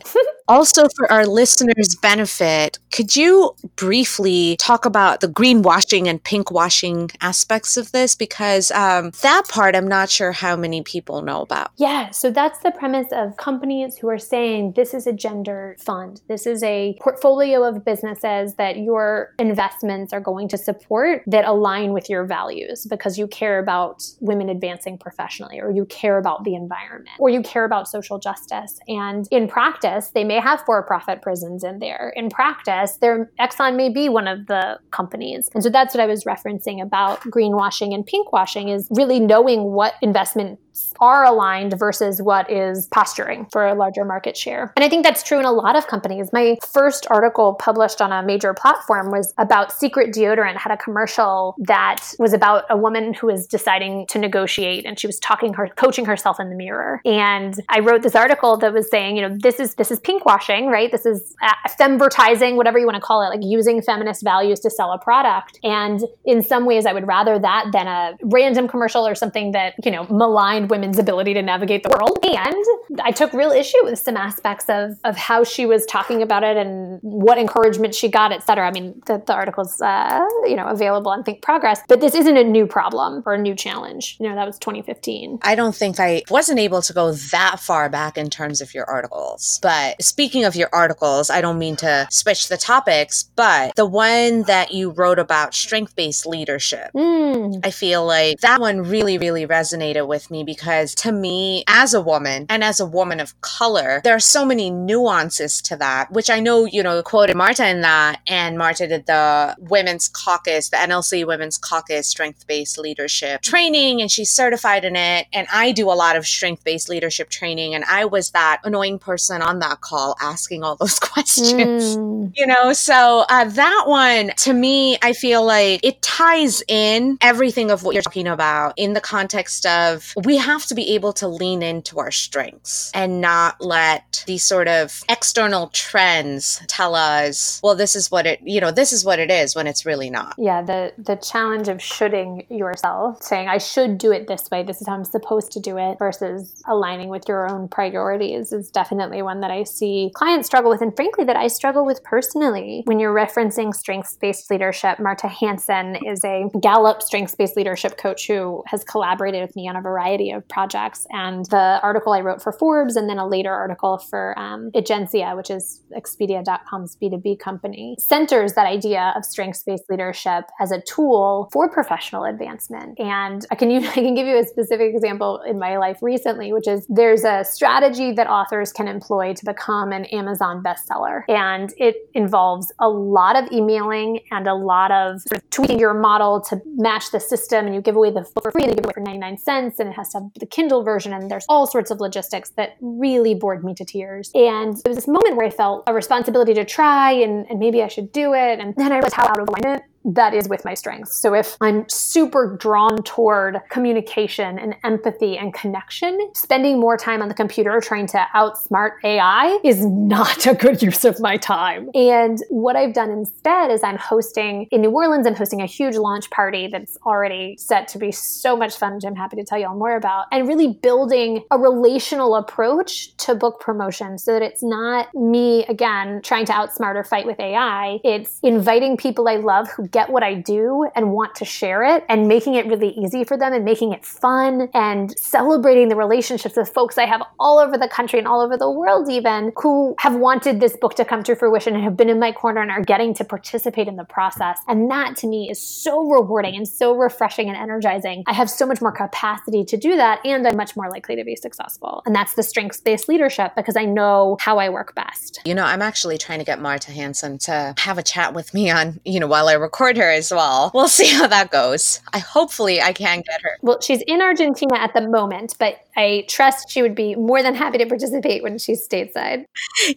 also, 0.49 0.87
for 0.95 1.11
our 1.11 1.27
listeners' 1.27 1.95
benefit, 2.01 2.79
could 2.91 3.15
you 3.15 3.55
briefly 3.75 4.55
talk 4.57 4.85
about 4.85 5.21
the 5.21 5.27
greenwashing 5.27 6.07
and 6.07 6.23
pinkwashing 6.23 7.15
aspects 7.21 7.77
of 7.77 7.91
this? 7.91 8.15
Because 8.15 8.71
um, 8.71 9.11
that 9.21 9.43
part 9.47 9.75
I'm 9.75 9.87
not 9.87 10.09
sure 10.09 10.31
how 10.31 10.55
many 10.55 10.81
people 10.81 11.21
know 11.21 11.41
about. 11.41 11.69
Yeah, 11.77 12.09
so 12.09 12.31
that's 12.31 12.59
the 12.59 12.71
premise 12.71 13.07
of 13.11 13.37
companies 13.37 13.95
who 13.97 14.09
are 14.09 14.17
saying 14.17 14.73
this 14.75 14.95
is 14.95 15.05
a 15.05 15.13
gender 15.13 15.77
fund. 15.79 16.21
This 16.27 16.47
is 16.47 16.63
a 16.63 16.97
portfolio 16.99 17.63
of 17.63 17.85
businesses 17.85 18.55
that 18.55 18.77
your 18.77 19.35
investments 19.37 20.13
are 20.13 20.21
going 20.21 20.47
to 20.49 20.57
support 20.57 21.21
that 21.27 21.45
align 21.45 21.93
with 21.93 22.09
your 22.09 22.25
values 22.25 22.87
because 22.89 23.19
you 23.19 23.27
care 23.27 23.59
about 23.59 24.03
women 24.19 24.49
advancing 24.49 24.97
professionally, 24.97 25.59
or 25.59 25.69
you 25.69 25.85
care 25.85 26.17
about 26.17 26.43
the 26.43 26.55
environment, 26.55 27.15
or 27.19 27.29
you 27.29 27.43
care 27.43 27.65
about 27.65 27.87
social 27.87 28.17
justice. 28.17 28.79
And 28.87 29.27
in 29.29 29.47
practice, 29.59 30.11
they 30.11 30.23
may 30.23 30.39
have 30.39 30.61
for-profit 30.61 31.21
prisons 31.21 31.65
in 31.65 31.79
there. 31.79 32.13
In 32.15 32.29
practice, 32.29 32.95
their 33.01 33.29
Exxon 33.41 33.75
may 33.75 33.89
be 33.89 34.07
one 34.07 34.25
of 34.25 34.47
the 34.47 34.79
companies. 34.91 35.49
And 35.53 35.61
so 35.61 35.69
that's 35.69 35.93
what 35.93 36.01
I 36.01 36.05
was 36.05 36.23
referencing 36.23 36.81
about 36.81 37.19
greenwashing 37.23 37.93
and 37.93 38.07
pinkwashing 38.07 38.73
is 38.73 38.87
really 38.91 39.19
knowing 39.19 39.73
what 39.73 39.95
investment 40.01 40.59
are 40.99 41.25
aligned 41.25 41.77
versus 41.77 42.21
what 42.21 42.49
is 42.51 42.87
posturing 42.87 43.47
for 43.51 43.65
a 43.65 43.73
larger 43.73 44.05
market 44.05 44.35
share. 44.35 44.73
And 44.75 44.83
I 44.83 44.89
think 44.89 45.03
that's 45.03 45.23
true 45.23 45.39
in 45.39 45.45
a 45.45 45.51
lot 45.51 45.75
of 45.75 45.87
companies. 45.87 46.31
My 46.33 46.57
first 46.67 47.07
article 47.09 47.53
published 47.53 48.01
on 48.01 48.11
a 48.11 48.23
major 48.23 48.53
platform 48.53 49.11
was 49.11 49.33
about 49.37 49.71
Secret 49.71 50.13
Deodorant 50.13 50.57
had 50.57 50.71
a 50.71 50.77
commercial 50.77 51.55
that 51.59 52.13
was 52.19 52.33
about 52.33 52.65
a 52.69 52.77
woman 52.77 53.13
who 53.13 53.27
was 53.27 53.47
deciding 53.47 54.07
to 54.07 54.19
negotiate 54.19 54.85
and 54.85 54.99
she 54.99 55.07
was 55.07 55.19
talking 55.19 55.53
her 55.53 55.67
coaching 55.75 56.05
herself 56.05 56.39
in 56.39 56.49
the 56.49 56.55
mirror. 56.55 57.01
And 57.05 57.55
I 57.69 57.79
wrote 57.79 58.01
this 58.01 58.15
article 58.15 58.57
that 58.57 58.73
was 58.73 58.89
saying, 58.89 59.15
you 59.15 59.27
know, 59.27 59.35
this 59.39 59.59
is 59.59 59.75
this 59.75 59.91
is 59.91 59.99
pinkwashing, 59.99 60.67
right? 60.67 60.91
This 60.91 61.05
is 61.05 61.35
femvertising, 61.79 62.55
whatever 62.55 62.79
you 62.79 62.85
want 62.85 62.95
to 62.95 63.01
call 63.01 63.21
it, 63.21 63.29
like 63.29 63.43
using 63.43 63.81
feminist 63.81 64.23
values 64.23 64.59
to 64.61 64.69
sell 64.69 64.91
a 64.91 64.97
product. 64.97 65.59
And 65.63 66.01
in 66.25 66.41
some 66.41 66.65
ways 66.65 66.85
I 66.85 66.93
would 66.93 67.07
rather 67.07 67.39
that 67.39 67.67
than 67.71 67.87
a 67.87 68.17
random 68.23 68.67
commercial 68.67 69.07
or 69.07 69.15
something 69.15 69.51
that, 69.51 69.73
you 69.83 69.91
know, 69.91 70.05
maligned 70.09 70.68
women's 70.69 70.97
ability 70.97 71.33
to 71.33 71.41
navigate 71.41 71.83
the 71.83 71.89
world. 71.89 72.19
And 72.23 73.01
I 73.01 73.11
took 73.11 73.33
real 73.33 73.51
issue 73.51 73.83
with 73.83 73.99
some 73.99 74.17
aspects 74.17 74.65
of, 74.69 74.97
of 75.03 75.17
how 75.17 75.43
she 75.43 75.65
was 75.65 75.85
talking 75.85 76.21
about 76.21 76.43
it 76.43 76.57
and 76.57 76.99
what 77.01 77.37
encouragement 77.37 77.95
she 77.95 78.09
got, 78.09 78.31
et 78.31 78.43
cetera. 78.43 78.67
I 78.67 78.71
mean, 78.71 79.01
the, 79.05 79.21
the 79.25 79.33
article's, 79.33 79.81
uh, 79.81 80.25
you 80.45 80.55
know, 80.55 80.67
available 80.67 81.11
on 81.11 81.23
Think 81.23 81.41
Progress, 81.41 81.81
but 81.87 82.01
this 82.01 82.15
isn't 82.15 82.37
a 82.37 82.43
new 82.43 82.65
problem 82.65 83.23
or 83.25 83.33
a 83.33 83.37
new 83.37 83.55
challenge. 83.55 84.17
You 84.19 84.29
know, 84.29 84.35
that 84.35 84.45
was 84.45 84.57
2015. 84.59 85.39
I 85.41 85.55
don't 85.55 85.75
think 85.75 85.99
I 85.99 86.23
wasn't 86.29 86.59
able 86.59 86.81
to 86.81 86.93
go 86.93 87.11
that 87.11 87.59
far 87.59 87.89
back 87.89 88.17
in 88.17 88.29
terms 88.29 88.61
of 88.61 88.73
your 88.73 88.85
articles. 88.85 89.59
But 89.61 90.01
speaking 90.01 90.45
of 90.45 90.55
your 90.55 90.69
articles, 90.73 91.29
I 91.29 91.41
don't 91.41 91.59
mean 91.59 91.75
to 91.77 92.07
switch 92.11 92.47
the 92.47 92.57
topics, 92.57 93.23
but 93.35 93.75
the 93.75 93.85
one 93.85 94.43
that 94.43 94.71
you 94.71 94.91
wrote 94.91 95.19
about 95.19 95.53
strength 95.53 95.95
based 95.95 96.25
leadership, 96.25 96.91
mm. 96.93 97.59
I 97.65 97.71
feel 97.71 98.05
like 98.05 98.39
that 98.41 98.59
one 98.59 98.81
really, 98.81 99.17
really 99.17 99.45
resonated 99.47 100.07
with 100.07 100.29
me 100.31 100.43
because 100.49 100.95
to 100.95 101.11
me, 101.11 101.63
as 101.67 101.93
a 101.93 102.01
woman 102.01 102.47
and 102.49 102.63
as 102.63 102.79
a 102.79 102.85
woman 102.85 103.19
of 103.19 103.39
color, 103.41 104.01
there 104.03 104.15
are 104.15 104.19
so 104.19 104.43
many 104.43 104.71
nuances 104.71 105.61
to 105.61 105.75
that, 105.75 106.11
which 106.11 106.27
I 106.27 106.39
know, 106.39 106.65
you 106.65 106.81
know, 106.81 107.03
quoted 107.03 107.37
Marta 107.37 107.67
in 107.67 107.81
that. 107.81 108.21
And 108.27 108.57
Marta 108.57 108.87
did 108.87 109.05
the 109.05 109.55
Women's 109.59 110.07
Caucus, 110.07 110.69
the 110.69 110.77
NLC 110.77 111.23
Women's 111.27 111.59
Caucus 111.59 112.07
strength 112.07 112.47
based 112.47 112.79
leadership 112.79 113.43
training, 113.43 114.01
and 114.01 114.09
she's 114.09 114.31
certified 114.31 114.85
in 114.85 114.95
it. 114.95 115.27
And 115.31 115.47
I 115.53 115.71
do 115.71 115.91
a 115.91 115.93
lot 115.93 116.15
of 116.15 116.25
strength 116.25 116.63
based 116.63 116.89
leadership 116.89 117.29
training. 117.29 117.75
And 117.75 117.83
I 117.85 118.05
was 118.05 118.31
that 118.31 118.61
annoying 118.63 118.97
person 118.97 119.43
on 119.43 119.59
that 119.59 119.81
call 119.81 120.15
asking 120.19 120.63
all 120.63 120.77
those 120.77 120.97
questions, 121.11 121.95
mm. 121.95 122.31
you 122.35 122.47
know? 122.47 122.73
So 122.73 123.23
uh, 123.29 123.45
that 123.45 123.83
one, 123.85 124.31
to 124.37 124.53
me, 124.53 124.97
I 125.03 125.13
feel 125.13 125.45
like 125.45 125.81
it 125.83 126.01
ties 126.01 126.63
in 126.67 127.19
everything 127.21 127.69
of 127.69 127.83
what 127.83 127.93
you're 127.93 128.01
talking 128.01 128.25
about 128.25 128.73
in 128.77 128.93
the 128.93 129.01
context 129.01 129.67
of 129.67 130.11
we 130.25 130.38
have 130.39 130.65
to 130.67 130.75
be 130.75 130.93
able 130.95 131.13
to 131.13 131.27
lean 131.27 131.61
into 131.61 131.99
our 131.99 132.11
strengths 132.11 132.91
and 132.93 133.21
not 133.21 133.59
let 133.61 134.23
these 134.27 134.43
sort 134.43 134.67
of 134.67 135.03
external 135.09 135.67
trends 135.69 136.61
tell 136.67 136.95
us, 136.95 137.59
well, 137.63 137.75
this 137.75 137.95
is 137.95 138.11
what 138.11 138.25
it, 138.25 138.39
you 138.43 138.61
know, 138.61 138.71
this 138.71 138.93
is 138.93 139.05
what 139.05 139.19
it 139.19 139.31
is 139.31 139.55
when 139.55 139.67
it's 139.67 139.85
really 139.85 140.09
not. 140.09 140.35
Yeah, 140.37 140.61
the 140.61 140.93
the 140.97 141.15
challenge 141.15 141.67
of 141.67 141.81
shoulding 141.81 142.45
yourself, 142.49 143.21
saying 143.21 143.47
I 143.47 143.57
should 143.57 143.97
do 143.97 144.11
it 144.11 144.27
this 144.27 144.49
way, 144.51 144.63
this 144.63 144.81
is 144.81 144.87
how 144.87 144.93
I'm 144.93 145.03
supposed 145.03 145.51
to 145.53 145.59
do 145.59 145.77
it 145.77 145.97
versus 145.99 146.61
aligning 146.67 147.09
with 147.09 147.27
your 147.27 147.49
own 147.49 147.67
priorities 147.67 148.51
is 148.51 148.69
definitely 148.69 149.21
one 149.21 149.41
that 149.41 149.51
I 149.51 149.63
see 149.63 150.11
clients 150.15 150.47
struggle 150.47 150.71
with 150.71 150.81
and 150.81 150.95
frankly 150.95 151.23
that 151.25 151.35
I 151.35 151.47
struggle 151.47 151.85
with 151.85 152.03
personally. 152.03 152.83
When 152.85 152.99
you're 152.99 153.13
referencing 153.13 153.73
strengths-based 153.73 154.49
leadership, 154.49 154.99
Marta 154.99 155.27
Hanson 155.27 155.97
is 156.05 156.23
a 156.23 156.49
Gallup 156.59 157.01
strengths-based 157.01 157.55
leadership 157.55 157.97
coach 157.97 158.27
who 158.27 158.63
has 158.67 158.83
collaborated 158.83 159.41
with 159.41 159.55
me 159.55 159.67
on 159.67 159.75
a 159.75 159.81
variety 159.81 160.28
of 160.31 160.47
projects. 160.47 161.05
And 161.11 161.45
the 161.45 161.79
article 161.81 162.13
I 162.13 162.21
wrote 162.21 162.41
for 162.41 162.51
Forbes, 162.51 162.95
and 162.95 163.09
then 163.09 163.19
a 163.19 163.27
later 163.27 163.53
article 163.53 163.97
for 163.97 164.37
um, 164.37 164.71
Egencia, 164.71 165.35
which 165.35 165.49
is 165.49 165.81
Expedia.com's 165.95 166.95
B2B 167.01 167.39
company, 167.39 167.95
centers 167.99 168.53
that 168.53 168.65
idea 168.65 169.13
of 169.15 169.25
strengths 169.25 169.63
based 169.63 169.83
leadership 169.89 170.45
as 170.59 170.71
a 170.71 170.81
tool 170.81 171.49
for 171.51 171.69
professional 171.69 172.23
advancement. 172.23 172.99
And 172.99 173.45
I 173.51 173.55
can, 173.55 173.71
use, 173.71 173.87
I 173.89 173.93
can 173.93 174.15
give 174.15 174.27
you 174.27 174.37
a 174.37 174.43
specific 174.45 174.93
example 174.93 175.41
in 175.47 175.59
my 175.59 175.77
life 175.77 175.99
recently, 176.01 176.53
which 176.53 176.67
is 176.67 176.85
there's 176.89 177.23
a 177.23 177.43
strategy 177.43 178.11
that 178.13 178.27
authors 178.27 178.71
can 178.71 178.87
employ 178.87 179.33
to 179.33 179.45
become 179.45 179.91
an 179.91 180.05
Amazon 180.05 180.63
bestseller. 180.63 181.23
And 181.27 181.73
it 181.77 182.09
involves 182.13 182.71
a 182.79 182.89
lot 182.89 183.35
of 183.35 183.51
emailing 183.51 184.21
and 184.31 184.47
a 184.47 184.53
lot 184.53 184.91
of, 184.91 185.21
sort 185.21 185.41
of 185.41 185.49
tweaking 185.49 185.79
your 185.79 185.93
model 185.93 186.41
to 186.41 186.61
match 186.75 187.11
the 187.11 187.19
system. 187.19 187.65
And 187.65 187.75
you 187.75 187.81
give 187.81 187.95
away 187.95 188.11
the 188.11 188.23
full 188.23 188.41
for 188.41 188.51
free 188.51 188.63
and 188.63 188.71
you 188.71 188.75
give 188.75 188.85
away 188.85 188.93
for 188.93 189.01
99 189.01 189.37
cents. 189.37 189.79
And 189.79 189.89
it 189.89 189.93
has 189.93 190.09
to 190.09 190.18
have 190.19 190.29
the 190.39 190.45
Kindle 190.45 190.83
version, 190.83 191.13
and 191.13 191.29
there's 191.29 191.45
all 191.49 191.67
sorts 191.67 191.91
of 191.91 191.99
logistics 191.99 192.51
that 192.51 192.77
really 192.81 193.35
bored 193.35 193.63
me 193.63 193.73
to 193.75 193.85
tears. 193.85 194.31
And 194.33 194.77
there 194.83 194.89
was 194.89 194.97
this 194.97 195.07
moment 195.07 195.35
where 195.35 195.47
I 195.47 195.49
felt 195.49 195.83
a 195.87 195.93
responsibility 195.93 196.53
to 196.53 196.65
try, 196.65 197.11
and, 197.11 197.45
and 197.49 197.59
maybe 197.59 197.81
I 197.81 197.87
should 197.87 198.11
do 198.11 198.33
it. 198.33 198.59
And 198.59 198.75
then 198.75 198.91
I 198.91 198.95
realized 198.95 199.15
how 199.15 199.27
out 199.27 199.39
of 199.39 199.47
alignment 199.47 199.83
that 200.05 200.33
is 200.33 200.47
with 200.47 200.65
my 200.65 200.73
strengths. 200.73 201.21
So 201.21 201.33
if 201.33 201.57
I'm 201.61 201.87
super 201.89 202.55
drawn 202.57 203.03
toward 203.03 203.59
communication 203.69 204.57
and 204.57 204.75
empathy 204.83 205.37
and 205.37 205.53
connection, 205.53 206.31
spending 206.33 206.79
more 206.79 206.97
time 206.97 207.21
on 207.21 207.27
the 207.27 207.33
computer 207.33 207.79
trying 207.81 208.07
to 208.07 208.25
outsmart 208.33 208.91
AI 209.03 209.59
is 209.63 209.85
not 209.85 210.45
a 210.45 210.53
good 210.53 210.81
use 210.81 211.05
of 211.05 211.19
my 211.19 211.37
time. 211.37 211.89
And 211.93 212.41
what 212.49 212.75
I've 212.75 212.93
done 212.93 213.11
instead 213.11 213.71
is 213.71 213.83
I'm 213.83 213.97
hosting 213.97 214.67
in 214.71 214.81
New 214.81 214.91
Orleans, 214.91 215.27
I'm 215.27 215.35
hosting 215.35 215.61
a 215.61 215.65
huge 215.65 215.95
launch 215.95 216.29
party 216.29 216.67
that's 216.67 216.97
already 217.05 217.57
set 217.57 217.87
to 217.89 217.97
be 217.97 218.11
so 218.11 218.55
much 218.55 218.77
fun, 218.77 218.95
which 218.95 219.05
I'm 219.05 219.15
happy 219.15 219.35
to 219.37 219.43
tell 219.43 219.59
you 219.59 219.67
all 219.67 219.75
more 219.75 219.95
about, 219.95 220.25
and 220.31 220.47
really 220.47 220.79
building 220.81 221.43
a 221.51 221.57
relational 221.57 222.35
approach 222.35 223.15
to 223.17 223.35
book 223.35 223.59
promotion 223.59 224.17
so 224.17 224.33
that 224.33 224.41
it's 224.41 224.63
not 224.63 225.13
me, 225.13 225.65
again, 225.65 226.21
trying 226.23 226.45
to 226.45 226.53
outsmart 226.53 226.95
or 226.95 227.03
fight 227.03 227.25
with 227.25 227.39
AI. 227.39 227.99
It's 228.03 228.39
inviting 228.43 228.95
people 228.97 229.27
I 229.27 229.35
love 229.35 229.69
who 229.69 229.88
get 229.91 230.09
what 230.09 230.23
I 230.23 230.35
do 230.35 230.89
and 230.95 231.11
want 231.11 231.35
to 231.35 231.45
share 231.45 231.83
it 231.83 232.03
and 232.09 232.27
making 232.27 232.55
it 232.55 232.65
really 232.67 232.89
easy 232.89 233.23
for 233.23 233.37
them 233.37 233.53
and 233.53 233.65
making 233.65 233.93
it 233.93 234.05
fun 234.05 234.69
and 234.73 235.17
celebrating 235.17 235.89
the 235.89 235.95
relationships 235.95 236.55
with 236.55 236.69
folks 236.69 236.97
I 236.97 237.05
have 237.05 237.21
all 237.39 237.59
over 237.59 237.77
the 237.77 237.87
country 237.87 238.19
and 238.19 238.27
all 238.27 238.41
over 238.41 238.57
the 238.57 238.69
world, 238.69 239.09
even 239.09 239.51
who 239.57 239.95
have 239.99 240.15
wanted 240.15 240.59
this 240.59 240.77
book 240.77 240.95
to 240.95 241.05
come 241.05 241.23
to 241.23 241.35
fruition 241.35 241.75
and 241.75 241.83
have 241.83 241.97
been 241.97 242.09
in 242.09 242.19
my 242.19 242.31
corner 242.31 242.61
and 242.61 242.71
are 242.71 242.83
getting 242.83 243.13
to 243.15 243.23
participate 243.23 243.87
in 243.87 243.95
the 243.95 244.03
process. 244.03 244.59
And 244.67 244.89
that 244.91 245.15
to 245.17 245.27
me 245.27 245.49
is 245.49 245.59
so 245.61 246.09
rewarding 246.09 246.55
and 246.55 246.67
so 246.67 246.95
refreshing 246.95 247.47
and 247.47 247.57
energizing. 247.57 248.23
I 248.27 248.33
have 248.33 248.49
so 248.49 248.65
much 248.65 248.81
more 248.81 248.91
capacity 248.91 249.63
to 249.65 249.77
do 249.77 249.95
that 249.95 250.25
and 250.25 250.47
I'm 250.47 250.57
much 250.57 250.75
more 250.75 250.89
likely 250.89 251.15
to 251.15 251.23
be 251.23 251.35
successful. 251.35 252.03
And 252.05 252.15
that's 252.15 252.33
the 252.33 252.43
strengths 252.43 252.79
based 252.79 253.07
leadership 253.07 253.53
because 253.55 253.75
I 253.75 253.85
know 253.85 254.37
how 254.39 254.59
I 254.59 254.69
work 254.69 254.93
best. 254.95 255.39
You 255.45 255.55
know, 255.55 255.63
I'm 255.63 255.81
actually 255.81 256.17
trying 256.17 256.39
to 256.39 256.45
get 256.45 256.61
Marta 256.61 256.91
Hanson 256.91 257.37
to 257.39 257.73
have 257.77 257.97
a 257.97 258.03
chat 258.03 258.33
with 258.33 258.53
me 258.53 258.69
on, 258.69 258.99
you 259.05 259.19
know, 259.19 259.27
while 259.27 259.47
I 259.47 259.53
record 259.53 259.78
her 259.79 260.09
as 260.09 260.31
well. 260.31 260.71
We'll 260.73 260.87
see 260.99 261.07
how 261.07 261.27
that 261.27 261.51
goes. 261.51 262.01
I 262.13 262.19
hopefully 262.19 262.81
I 262.81 262.93
can 262.93 263.21
get 263.21 263.41
her. 263.41 263.57
Well, 263.61 263.81
she's 263.81 264.01
in 264.01 264.21
Argentina 264.21 264.77
at 264.77 264.93
the 264.93 265.07
moment, 265.07 265.55
but 265.59 265.79
I 265.99 266.23
trust 266.29 266.69
she 266.69 266.81
would 266.81 266.95
be 266.95 267.15
more 267.15 267.43
than 267.43 267.55
happy 267.55 267.77
to 267.79 267.85
participate 267.85 268.41
when 268.41 268.57
she's 268.57 268.87
stateside. 268.87 269.43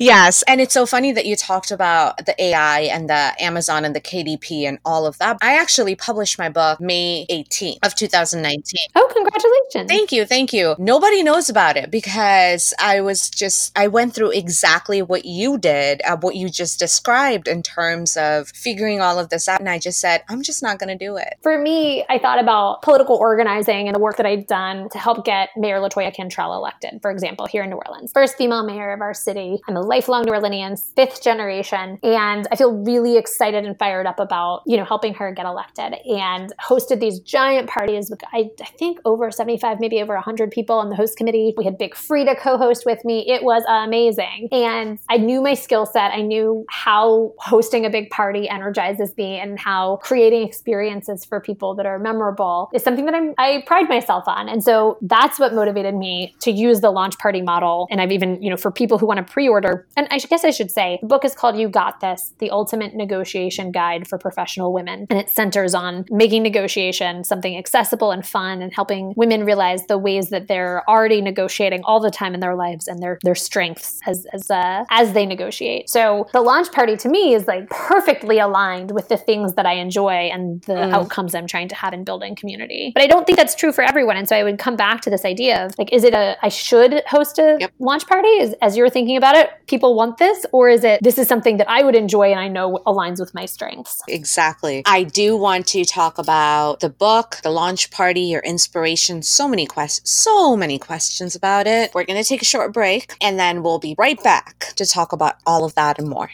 Yes. 0.01 0.43
And 0.49 0.61
it's 0.61 0.75
so 0.75 0.85
funny 0.85 1.13
that 1.13 1.27
you 1.27 1.37
talked 1.37 1.71
about 1.71 2.27
the 2.27 2.35
AI 2.43 2.81
and 2.81 3.09
the 3.09 3.33
Amazon 3.39 3.85
and 3.85 3.95
the 3.95 4.01
KDP 4.01 4.67
and 4.67 4.79
all 4.85 5.07
of 5.07 5.17
that. 5.19 5.39
I 5.41 5.57
actually 5.59 5.95
published 5.95 6.41
my 6.41 6.49
book 6.49 6.81
May 6.81 7.25
18th 7.31 7.79
of 7.85 7.95
2019. 7.95 8.63
Oh, 8.97 9.09
congratulations. 9.15 9.89
Thank 9.89 10.11
you. 10.11 10.25
Thank 10.25 10.53
you. 10.53 10.75
Nobody 10.77 11.23
knows 11.23 11.49
about 11.49 11.77
it 11.77 11.91
because 11.91 12.75
I 12.81 13.01
was 13.01 13.31
just, 13.31 13.77
I 13.79 13.87
went 13.87 14.13
through 14.13 14.33
exactly 14.33 15.03
what 15.03 15.25
you 15.25 15.57
did, 15.57 16.03
uh, 16.03 16.17
what 16.17 16.35
you 16.35 16.49
just 16.49 16.81
described 16.81 17.47
in 17.47 17.63
terms 17.63 18.17
of 18.17 18.49
figuring 18.49 19.01
all 19.01 19.21
of 19.21 19.29
this 19.29 19.49
out. 19.49 19.61
And 19.61 19.69
I 19.69 19.79
just 19.79 20.01
said, 20.01 20.25
I'm 20.29 20.43
just 20.43 20.65
not 20.65 20.81
going 20.81 20.97
to 20.97 21.05
do 21.05 21.17
it. 21.17 21.35
For 21.43 21.57
me, 21.57 22.05
I 22.09 22.19
thought 22.19 22.41
about 22.41 22.83
political 22.83 23.15
organizing 23.15 23.87
and 23.87 23.95
the 23.95 24.01
work 24.01 24.17
that 24.17 24.27
I'd 24.27 24.49
done 24.49 24.89
to 24.91 24.99
help 24.99 25.25
get 25.25 25.51
Mayor 25.57 25.81
LaToya 25.93 26.15
Cantrell 26.15 26.55
elected, 26.55 27.01
for 27.03 27.11
example, 27.11 27.47
here 27.47 27.63
in 27.63 27.71
New 27.71 27.81
Orleans. 27.87 28.11
First 28.13 28.37
female 28.37 28.65
mayor 28.65 28.93
of 28.93 29.01
our 29.01 29.15
city. 29.15 29.61
I'm 29.69 29.77
a 29.77 29.81
lifelong 29.81 30.25
New 30.25 30.33
Orleanian, 30.33 30.81
fifth 30.95 31.23
generation. 31.23 31.99
And 32.03 32.47
I 32.51 32.57
feel 32.57 32.73
really 32.73 33.17
excited 33.17 33.65
and 33.65 33.79
fired 33.79 34.07
up 34.07 34.19
about, 34.19 34.63
you 34.67 34.77
know, 34.77 34.85
helping 34.85 35.15
her 35.15 35.33
get 35.33 35.47
elected 35.47 35.95
and 36.07 36.53
hosted 36.61 37.01
these 37.01 37.21
giant 37.21 37.69
parties 37.69 38.11
with, 38.11 38.21
I, 38.33 38.51
I 38.61 38.67
think, 38.79 38.99
over 39.05 39.31
75, 39.31 39.81
maybe 39.81 40.01
over 40.01 40.15
100 40.15 40.51
people 40.51 40.79
on 40.79 40.89
the 40.89 40.97
host 40.97 41.17
committee. 41.17 41.55
We 41.57 41.65
had 41.65 41.79
Big 41.79 41.95
Freedia 41.95 42.39
co 42.39 42.57
host 42.57 42.85
with 42.87 43.05
me. 43.05 43.29
It 43.29 43.43
was 43.43 43.63
amazing. 43.69 44.49
And 44.53 44.99
I 45.09 45.17
knew 45.17 45.43
my 45.43 45.55
skill 45.55 45.87
set. 45.87 46.13
I 46.13 46.23
knew 46.23 46.65
how 46.69 47.33
hosting 47.39 47.85
a 47.85 47.91
big 47.91 48.11
party 48.11 48.49
energizes 48.49 49.15
me 49.17 49.39
and 49.39 49.59
how 49.59 49.97
creating 50.03 50.47
experiences 50.47 51.25
for 51.25 51.41
people 51.41 51.75
that 51.75 51.87
are 51.87 51.99
memorable 51.99 52.71
is 52.75 52.83
something 52.83 53.05
that 53.07 53.15
I'm, 53.15 53.35
I 53.39 53.63
pride 53.67 53.89
myself 53.89 54.25
on. 54.27 54.49
And 54.49 54.63
so 54.63 54.99
that's 55.03 55.39
what 55.39 55.55
motivated 55.55 55.82
me 55.91 56.35
to 56.41 56.51
use 56.51 56.81
the 56.81 56.91
launch 56.91 57.19
party 57.19 57.43
model. 57.43 57.87
And 57.91 58.01
I've 58.01 58.13
even, 58.13 58.43
you 58.43 58.51
know, 58.51 58.57
for 58.57 58.71
people 58.71 58.99
who 58.99 59.07
want 59.07 59.27
to 59.27 59.33
pre 59.33 59.49
order, 59.49 59.87
and 59.97 60.07
I 60.11 60.19
guess 60.19 60.45
I 60.45 60.51
should 60.51 60.71
say, 60.71 60.99
the 61.01 61.09
book 61.09 61.25
is 61.25 61.35
called 61.35 61.57
You 61.57 61.69
Got 61.69 62.01
This 62.01 62.35
The 62.39 62.51
Ultimate 62.51 62.95
Negotiation 62.95 63.73
Guide 63.73 64.07
for 64.07 64.19
Professional 64.19 64.73
Women. 64.73 65.07
And 65.11 65.19
it 65.19 65.29
centers 65.29 65.75
on 65.75 66.05
making 66.11 66.43
negotiation 66.43 67.25
something 67.25 67.57
accessible 67.57 68.11
and 68.11 68.27
fun 68.27 68.63
and 68.63 68.73
helping 68.73 69.15
women 69.17 69.45
realize 69.45 69.87
the 69.87 69.99
ways 69.99 70.31
that 70.31 70.49
they're 70.49 70.89
already 70.89 71.21
negotiating 71.21 71.83
all 71.85 72.01
the 72.01 72.11
time 72.11 72.35
in 72.35 72.41
their 72.41 72.55
lives 72.55 72.89
and 72.89 73.03
their, 73.03 73.19
their 73.23 73.35
strengths 73.35 74.01
as, 74.07 74.27
as, 74.33 74.51
uh, 74.51 74.85
as 74.91 75.13
they 75.13 75.27
negotiate. 75.27 75.89
So 75.91 76.27
the 76.33 76.41
launch 76.41 76.71
party 76.73 76.97
to 76.97 77.09
me 77.09 77.35
is 77.35 77.47
like 77.47 77.69
perfectly 77.71 78.39
aligned 78.39 78.91
with 78.93 79.09
the 79.09 79.17
things 79.17 79.55
that 79.55 79.67
I 79.67 79.75
enjoy 79.75 80.31
and 80.33 80.63
the 80.63 80.75
mm. 80.75 80.93
outcomes 80.93 81.35
I'm 81.35 81.47
trying 81.47 81.69
to 81.69 81.75
have 81.75 81.93
in 81.93 82.05
building 82.05 82.35
community. 82.35 82.93
But 82.95 83.03
I 83.03 83.07
don't 83.07 83.27
think 83.27 83.39
that's 83.39 83.55
true 83.55 83.73
for 83.73 83.83
everyone. 83.83 84.17
And 84.17 84.29
so 84.29 84.37
I 84.37 84.43
would 84.43 84.59
come 84.59 84.77
back 84.77 85.01
to 85.03 85.11
this 85.11 85.25
idea 85.25 85.62
of 85.65 85.75
like, 85.79 85.93
is 85.93 86.05
it 86.05 86.15
a, 86.15 86.37
I 86.43 86.49
should 86.49 87.03
host 87.07 87.39
a 87.39 87.57
yep. 87.61 87.73
launch 87.79 88.07
party? 88.07 88.29
Is, 88.29 88.55
as 88.61 88.77
you're 88.77 88.91
thinking 88.91 89.17
about 89.17 89.37
it, 89.37 89.51
people 89.67 89.95
want 89.95 90.19
this? 90.19 90.45
Or 90.53 90.69
is 90.69 90.85
it, 90.85 91.03
this 91.03 91.19
is 91.19 91.29
something 91.29 91.57
that 91.57 91.69
I 91.69 91.83
would 91.83 91.95
enjoy 91.95 92.31
and 92.31 92.41
I 92.41 92.49
know 92.49 92.81
aligns 92.87 93.21
with 93.21 93.35
my 93.35 93.47
strengths? 93.47 94.01
Exactly. 94.09 94.83
I 94.87 95.05
do 95.05 95.37
want 95.37 95.67
to 95.69 95.85
talk 95.85 96.19
about 96.19 96.81
the 96.81 96.91
book, 96.91 97.39
the 97.43 97.51
launch 97.51 97.91
party, 97.91 98.23
your 98.23 98.43
inspiration. 98.43 99.23
So 99.23 99.49
many 99.49 99.67
questions, 99.67 100.11
so 100.11 100.57
many 100.57 100.79
questions 100.79 101.35
about 101.35 101.67
it. 101.67 101.95
We're 101.95 102.05
going 102.05 102.23
to 102.23 102.29
take 102.29 102.43
a 102.43 102.47
short 102.47 102.73
break 102.73 103.15
and 103.21 103.39
then 103.39 103.63
we'll 103.63 103.79
be 103.79 103.95
right 103.99 104.23
back 104.23 104.73
to 104.77 104.87
talk 104.87 105.13
about 105.13 105.37
all 105.47 105.65
of 105.65 105.75
that 105.75 105.99
and 105.99 106.09
more. 106.09 106.31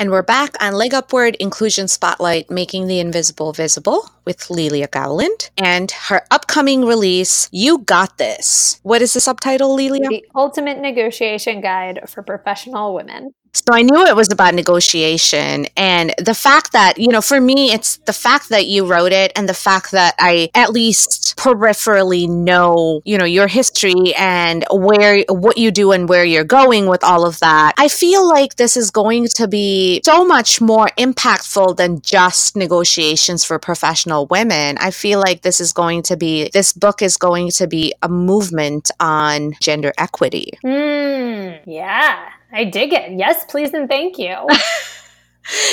And 0.00 0.12
we're 0.12 0.22
back 0.22 0.54
on 0.62 0.74
Leg 0.74 0.94
Upward 0.94 1.34
Inclusion 1.40 1.88
Spotlight, 1.88 2.52
Making 2.52 2.86
the 2.86 3.00
Invisible 3.00 3.52
Visible 3.52 4.08
with 4.24 4.48
Lelia 4.48 4.86
Gowland 4.86 5.50
and 5.58 5.90
her 5.90 6.22
upcoming 6.30 6.84
release, 6.84 7.48
You 7.50 7.78
Got 7.78 8.16
This. 8.16 8.78
What 8.84 9.02
is 9.02 9.14
the 9.14 9.20
subtitle, 9.20 9.74
Lelia? 9.74 10.08
The 10.08 10.24
Ultimate 10.36 10.78
Negotiation 10.78 11.60
Guide 11.60 12.08
for 12.08 12.22
Professional 12.22 12.94
Women. 12.94 13.32
So 13.52 13.72
I 13.72 13.82
knew 13.82 14.06
it 14.06 14.16
was 14.16 14.32
about 14.32 14.54
negotiation. 14.54 15.66
And 15.76 16.14
the 16.18 16.34
fact 16.34 16.72
that, 16.72 16.98
you 16.98 17.08
know, 17.08 17.20
for 17.20 17.40
me, 17.40 17.72
it's 17.72 17.96
the 17.98 18.12
fact 18.12 18.48
that 18.50 18.66
you 18.66 18.86
wrote 18.86 19.12
it 19.12 19.32
and 19.36 19.48
the 19.48 19.54
fact 19.54 19.90
that 19.92 20.14
I 20.18 20.50
at 20.54 20.72
least 20.72 21.36
peripherally 21.36 22.28
know, 22.28 23.00
you 23.04 23.18
know, 23.18 23.24
your 23.24 23.46
history 23.46 24.14
and 24.16 24.64
where, 24.70 25.24
what 25.28 25.58
you 25.58 25.70
do 25.70 25.92
and 25.92 26.08
where 26.08 26.24
you're 26.24 26.44
going 26.44 26.86
with 26.86 27.02
all 27.04 27.26
of 27.26 27.38
that. 27.40 27.74
I 27.78 27.88
feel 27.88 28.28
like 28.28 28.56
this 28.56 28.76
is 28.76 28.90
going 28.90 29.26
to 29.36 29.48
be 29.48 30.00
so 30.04 30.24
much 30.24 30.60
more 30.60 30.88
impactful 30.98 31.76
than 31.76 32.00
just 32.00 32.56
negotiations 32.56 33.44
for 33.44 33.58
professional 33.58 34.26
women. 34.26 34.78
I 34.78 34.90
feel 34.90 35.20
like 35.20 35.42
this 35.42 35.60
is 35.60 35.72
going 35.72 36.02
to 36.04 36.16
be, 36.16 36.50
this 36.52 36.72
book 36.72 37.02
is 37.02 37.16
going 37.16 37.50
to 37.52 37.66
be 37.66 37.94
a 38.02 38.08
movement 38.08 38.90
on 39.00 39.54
gender 39.60 39.92
equity. 39.98 40.52
Mm, 40.64 41.60
yeah. 41.66 42.30
I 42.52 42.64
dig 42.64 42.92
it. 42.92 43.18
Yes, 43.18 43.44
please 43.44 43.74
and 43.74 43.88
thank 43.88 44.18
you. 44.18 44.34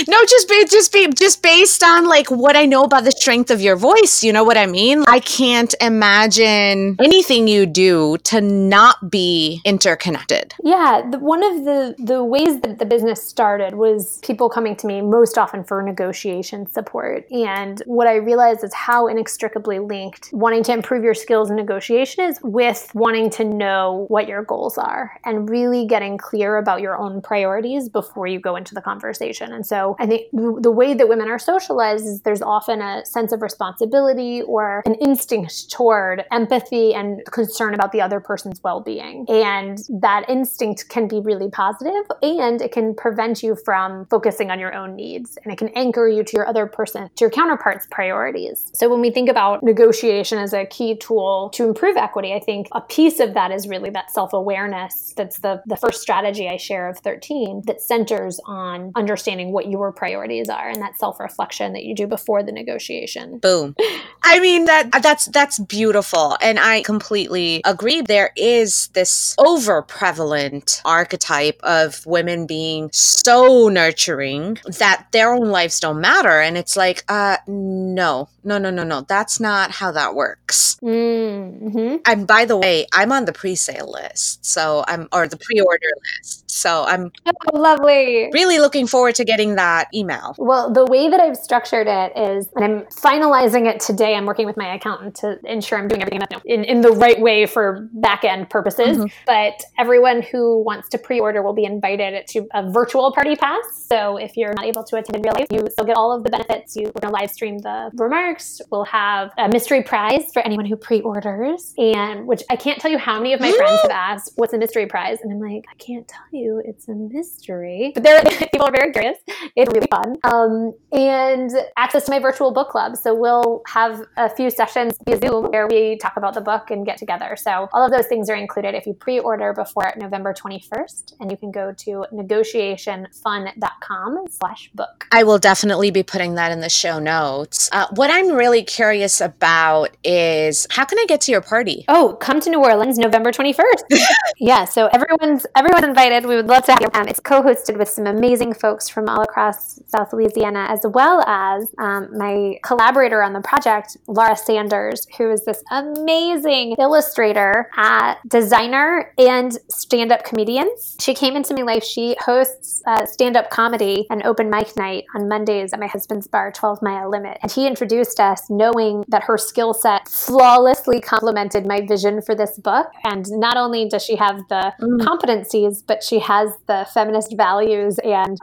no, 0.08 0.24
just 0.26 0.50
be, 0.50 0.66
just 0.66 0.94
be, 0.94 1.08
just 1.08 1.42
based 1.42 1.84
on 1.84 2.08
like 2.08 2.30
what 2.30 2.56
I 2.56 2.66
know 2.66 2.84
about 2.84 3.04
the 3.04 3.12
strength 3.12 3.52
of 3.52 3.62
your 3.62 3.76
voice. 3.76 4.24
You 4.24 4.34
know 4.34 4.44
what 4.44 4.58
I 4.58 4.66
mean? 4.66 5.04
I 5.08 5.20
can't 5.20 5.74
imagine 5.82 6.96
anything 7.00 7.48
you 7.48 7.66
do 7.66 8.18
to 8.24 8.42
not 8.42 9.10
be 9.10 9.62
interconnected. 9.66 10.54
Yeah, 10.64 11.02
the, 11.10 11.20
one 11.20 11.44
of 11.44 11.66
the 11.66 11.96
the 11.98 12.24
ways 12.24 12.60
that 12.62 12.80
the 12.80 12.86
business 12.86 13.24
started 13.24 13.76
was 13.76 14.20
people 14.20 14.50
coming 14.50 14.76
to 14.78 14.88
me 14.88 15.02
most 15.02 15.38
often 15.38 15.64
for 15.64 15.82
negotiation 15.82 16.70
support, 16.70 17.30
and 17.32 17.82
what 17.86 18.08
I 18.08 18.16
realized 18.16 18.64
is 18.64 18.74
how 18.74 19.08
inextricably 19.08 19.80
linked 19.80 20.30
wanting 20.32 20.64
to 20.64 20.74
improve 20.74 21.04
your 21.04 21.14
skills 21.14 21.50
in 21.50 21.56
negotiation 21.56 22.26
is 22.26 22.40
with 22.44 22.92
wanting 22.94 23.30
to 23.32 23.44
know 23.44 24.06
what 24.10 24.28
your 24.28 24.44
goals 24.44 24.78
are 24.78 25.20
and 25.26 25.50
really 25.50 25.86
getting 25.86 26.18
clear 26.18 26.58
about 26.58 26.82
your 26.82 26.98
own 26.98 27.22
priorities 27.22 27.90
before 27.90 28.28
you 28.28 28.40
go 28.40 28.56
into 28.56 28.74
the 28.74 28.82
conversation. 28.82 29.52
And 29.52 29.65
so 29.66 29.96
I 30.00 30.06
think 30.06 30.28
the 30.32 30.72
way 30.72 30.94
that 30.94 31.10
women 31.10 31.30
are 31.30 31.40
socialized 31.40 32.06
is 32.06 32.22
there's 32.22 32.42
often 32.42 32.82
a 32.82 33.06
sense 33.06 33.32
of 33.32 33.42
responsibility 33.42 34.42
or 34.44 34.84
an 34.86 34.96
instinct 34.96 35.72
toward 35.72 36.24
empathy 36.32 36.94
and 36.94 37.22
concern 37.32 37.74
about 37.74 37.92
the 37.92 38.02
other 38.02 38.20
person's 38.20 38.64
well 38.64 38.82
being. 38.82 39.26
And 39.30 39.80
that 39.90 40.30
instinct 40.30 40.90
can 40.90 41.08
be 41.08 41.20
really 41.20 41.50
positive 41.50 42.06
and 42.22 42.62
it 42.62 42.72
can 42.72 42.94
prevent 42.96 43.44
you 43.44 43.56
from 43.56 44.06
focusing 44.08 44.52
on 44.52 44.60
your 44.60 44.74
own 44.74 44.96
needs 44.96 45.38
and 45.44 45.52
it 45.52 45.58
can 45.58 45.70
anchor 45.70 46.08
you 46.08 46.24
to 46.24 46.38
your 46.38 46.48
other 46.48 46.66
person, 46.66 47.10
to 47.16 47.24
your 47.24 47.32
counterpart's 47.32 47.88
priorities. 47.90 48.72
So 48.74 48.90
when 48.90 49.02
we 49.02 49.12
think 49.12 49.30
about 49.30 49.64
negotiation 49.64 50.38
as 50.38 50.54
a 50.54 50.66
key 50.66 50.96
tool 50.96 51.50
to 51.54 51.66
improve 51.66 51.98
equity, 51.98 52.34
I 52.34 52.40
think 52.40 52.68
a 52.72 52.82
piece 52.82 53.20
of 53.20 53.34
that 53.34 53.52
is 53.52 53.68
really 53.68 53.90
that 53.92 54.12
self 54.12 54.34
awareness. 54.34 55.14
That's 55.16 55.40
the, 55.40 55.62
the 55.66 55.78
first 55.78 56.02
strategy 56.02 56.48
I 56.50 56.58
share 56.58 56.90
of 56.90 57.00
13 57.00 57.64
that 57.66 57.82
centers 57.82 58.40
on 58.46 58.92
understanding 58.96 59.52
what 59.56 59.70
your 59.70 59.94
priorities 59.94 60.50
are 60.50 60.68
and 60.68 60.82
that 60.82 60.98
self-reflection 61.00 61.72
that 61.72 61.86
you 61.86 61.96
do 61.96 62.06
before 62.06 62.44
the 62.44 62.52
negotiation. 62.52 63.40
Boom. 63.40 63.74
I 64.24 64.40
mean 64.42 64.66
that 64.66 64.92
that's 65.02 65.26
that's 65.28 65.60
beautiful 65.60 66.38
and 66.42 66.60
I 66.60 66.82
completely 66.82 67.62
agree 67.64 68.02
there 68.02 68.32
is 68.36 68.90
this 68.90 69.34
over 69.38 69.82
prevalent 69.82 70.82
archetype 70.84 71.60
of 71.64 72.06
women 72.06 72.46
being 72.46 72.90
so 72.92 73.70
nurturing 73.70 74.58
that 74.78 75.08
their 75.12 75.34
own 75.34 75.48
lives 75.48 75.80
don't 75.80 76.02
matter 76.02 76.42
and 76.42 76.58
it's 76.58 76.76
like 76.76 77.06
uh 77.08 77.38
no. 77.48 78.28
No, 78.44 78.60
no, 78.60 78.70
no, 78.70 78.84
no. 78.84 79.02
That's 79.02 79.40
not 79.40 79.72
how 79.72 79.92
that 79.94 80.14
works. 80.14 80.78
Mm-hmm. 80.84 81.96
I'm 82.06 82.26
by 82.26 82.46
the 82.46 82.58
way, 82.58 82.86
I'm 82.94 83.12
on 83.12 83.26
the 83.26 83.34
pre-sale 83.34 83.92
list. 83.92 84.46
So 84.46 84.84
I'm 84.88 85.08
or 85.12 85.28
the 85.28 85.38
pre-order 85.38 85.88
list. 86.20 86.50
So 86.52 86.84
I'm 86.84 87.12
oh, 87.26 87.58
lovely. 87.58 88.30
Really 88.34 88.60
looking 88.60 88.86
forward 88.88 89.16
to 89.16 89.26
getting 89.26 89.45
getting 89.46 89.56
that 89.56 89.88
email? 89.94 90.36
Well, 90.38 90.72
the 90.72 90.86
way 90.86 91.10
that 91.10 91.20
I've 91.20 91.38
structured 91.38 91.88
it 91.88 92.18
is, 92.18 92.48
and 92.56 92.64
I'm 92.64 92.82
finalizing 92.86 93.68
it 93.68 93.80
today. 93.80 94.16
I'm 94.16 94.26
working 94.26 94.46
with 94.46 94.58
my 94.58 94.74
accountant 94.74 95.16
to 95.18 95.40
ensure 95.46 95.78
I'm 95.78 95.88
doing 95.88 96.02
everything 96.02 96.22
in, 96.46 96.64
in 96.64 96.82
the 96.82 96.92
right 96.92 97.20
way 97.20 97.46
for 97.46 97.88
back 97.94 98.24
end 98.24 98.50
purposes. 98.50 98.98
Mm-hmm. 98.98 99.08
But 99.26 99.64
everyone 99.78 100.22
who 100.22 100.64
wants 100.64 100.90
to 100.90 100.98
pre 100.98 101.20
order 101.20 101.42
will 101.42 101.54
be 101.54 101.66
invited 101.66 102.28
to 102.28 102.48
a 102.54 102.70
virtual 102.70 103.12
party 103.12 103.36
pass. 103.36 103.64
So 103.88 104.18
if 104.18 104.36
you're 104.36 104.54
not 104.54 104.66
able 104.66 104.84
to 104.84 104.98
attend 104.98 105.18
in 105.18 105.22
real 105.22 105.34
life, 105.38 105.48
you 105.52 105.68
still 105.72 105.86
get 105.86 105.98
all 105.98 106.12
of 106.12 106.24
the 106.24 106.30
benefits. 106.30 106.76
You, 106.76 106.86
we're 106.86 107.02
going 107.02 107.14
to 107.14 107.20
live 107.20 107.32
stream 107.32 107.60
the 107.60 107.92
remarks. 107.94 108.62
We'll 108.72 108.86
have 108.86 109.32
a 109.38 109.48
mystery 109.48 109.84
prize 109.84 110.32
for 110.34 110.42
anyone 110.42 110.66
who 110.66 110.76
pre 110.76 111.02
orders, 111.02 111.74
and 111.78 112.28
which 112.28 112.44
I 112.50 112.56
can't 112.56 112.80
tell 112.80 112.92
you 112.92 112.98
how 112.98 113.18
many 113.18 113.34
of 113.34 113.40
my 113.40 113.52
friends 113.52 113.82
have 113.84 113.92
asked, 113.92 114.34
What's 114.36 114.54
a 114.54 114.58
mystery 114.58 114.88
prize? 114.88 115.20
And 115.22 115.32
I'm 115.32 115.40
like, 115.40 115.66
I 115.70 115.76
can't 115.76 116.08
tell 116.08 116.26
you. 116.32 116.62
It's 116.66 116.88
a 116.88 116.94
mystery. 116.94 117.92
But 117.94 118.04
there, 118.04 118.24
people 118.52 118.68
are 118.68 118.72
very 118.72 118.92
curious. 118.92 119.18
it's 119.56 119.72
really 119.74 119.88
fun. 119.90 120.18
Um, 120.24 120.74
and 120.92 121.50
access 121.78 122.06
to 122.06 122.12
my 122.12 122.20
virtual 122.20 122.52
book 122.52 122.70
club. 122.70 122.96
So 122.96 123.14
we'll 123.14 123.62
have 123.68 124.02
a 124.18 124.30
few 124.30 124.50
sessions 124.50 124.98
via 125.06 125.18
Zoom 125.18 125.52
where 125.52 125.68
we 125.68 125.98
talk 125.98 126.14
about 126.18 126.34
the 126.34 126.42
book 126.42 126.72
and 126.72 126.86
get 126.86 126.98
together. 126.98 127.36
So 127.38 127.68
all 127.74 127.86
of 127.86 127.92
those 127.92 128.08
things 128.08 128.30
are 128.30 128.36
included 128.36 128.76
if 128.76 128.86
you 128.86 128.94
pre-order 128.94 129.54
before 129.54 129.92
November 129.98 130.34
21st. 130.34 131.14
And 131.20 131.32
you 131.32 131.38
can 131.38 131.52
go 131.52 131.74
to 131.80 132.06
negotiationfun.com 132.14 134.26
slash 134.30 134.70
book. 134.74 135.08
I 135.12 135.24
will 135.24 135.40
definitely 135.40 135.92
be 135.92 136.04
putting 136.04 136.36
that 136.36 136.52
in 136.52 136.60
the 136.60 136.70
show 136.70 137.00
notes. 137.00 137.70
Uh, 137.72 137.88
what 137.92 138.12
I'm 138.12 138.32
really 138.32 138.64
curious 138.64 139.22
about 139.22 139.96
is 140.04 140.68
how 140.70 140.84
can 140.86 141.00
I 141.00 141.06
get 141.08 141.22
to 141.22 141.32
your 141.32 141.42
party? 141.42 141.86
Oh, 141.88 142.18
come 142.20 142.40
to 142.42 142.50
New 142.50 142.64
Orleans 142.64 142.98
November 142.98 143.32
21st. 143.32 143.84
yeah, 144.38 144.66
so 144.66 144.88
everyone's 144.88 145.46
everyone's 145.56 145.86
invited. 145.86 146.26
We 146.26 146.36
would 146.36 146.48
love 146.48 146.66
to 146.66 146.74
have 146.74 146.82
you. 146.82 146.90
Um, 146.94 147.08
it's 147.08 147.20
co-hosted 147.20 147.78
with 147.78 147.90
some 147.90 148.08
amazing 148.08 148.54
folks 148.54 148.90
from 148.90 149.08
all 149.16 149.24
across 149.24 149.80
South 149.88 150.12
Louisiana, 150.14 150.68
as 150.70 150.82
well 150.84 151.22
as 151.28 151.74
um, 151.78 152.10
my 152.18 152.60
collaborator 152.64 153.24
on 153.24 153.34
the 153.34 153.42
project, 153.42 153.98
Laura 154.08 154.36
Sanders, 154.36 155.08
who 155.18 155.32
is 155.32 155.46
this 155.46 155.64
amazing 155.72 156.76
illustrator, 156.80 157.70
uh, 157.78 158.16
designer, 158.28 159.14
and 159.18 159.58
stand-up 159.70 160.26
comedian. 160.26 160.70
She 161.00 161.14
came 161.14 161.36
into 161.36 161.54
my 161.54 161.62
life. 161.62 161.84
She 161.84 162.16
hosts 162.20 162.82
uh, 162.86 163.06
stand-up 163.06 163.50
comedy 163.50 164.06
and 164.10 164.24
open 164.24 164.50
mic 164.50 164.76
night 164.76 165.06
on 165.16 165.30
Mondays 165.30 165.72
at 165.74 165.80
my 165.80 165.88
husband's 165.88 166.28
bar, 166.28 166.52
12 166.52 166.82
Mile 166.82 167.10
Limit, 167.10 167.38
and 167.42 167.52
he 167.52 167.68
introduced 167.68 168.20
us, 168.20 168.50
knowing 168.50 169.06
that 169.08 169.24
her 169.24 169.38
skill 169.38 169.74
set 169.74 170.08
flawlessly 170.08 171.00
complemented 171.00 171.66
my 171.66 171.86
vision 171.86 172.22
for 172.22 172.36
this 172.36 172.58
book. 172.58 172.88
And 173.04 173.26
not 173.32 173.58
only 173.58 173.88
does 173.88 174.04
she 174.04 174.16
have 174.16 174.48
the 174.50 174.74
mm. 174.80 175.00
competencies, 175.00 175.84
but 175.86 176.04
she 176.04 176.20
has 176.20 176.52
the 176.68 176.88
feminist 176.94 177.36
values 177.38 178.00
and 178.04 178.38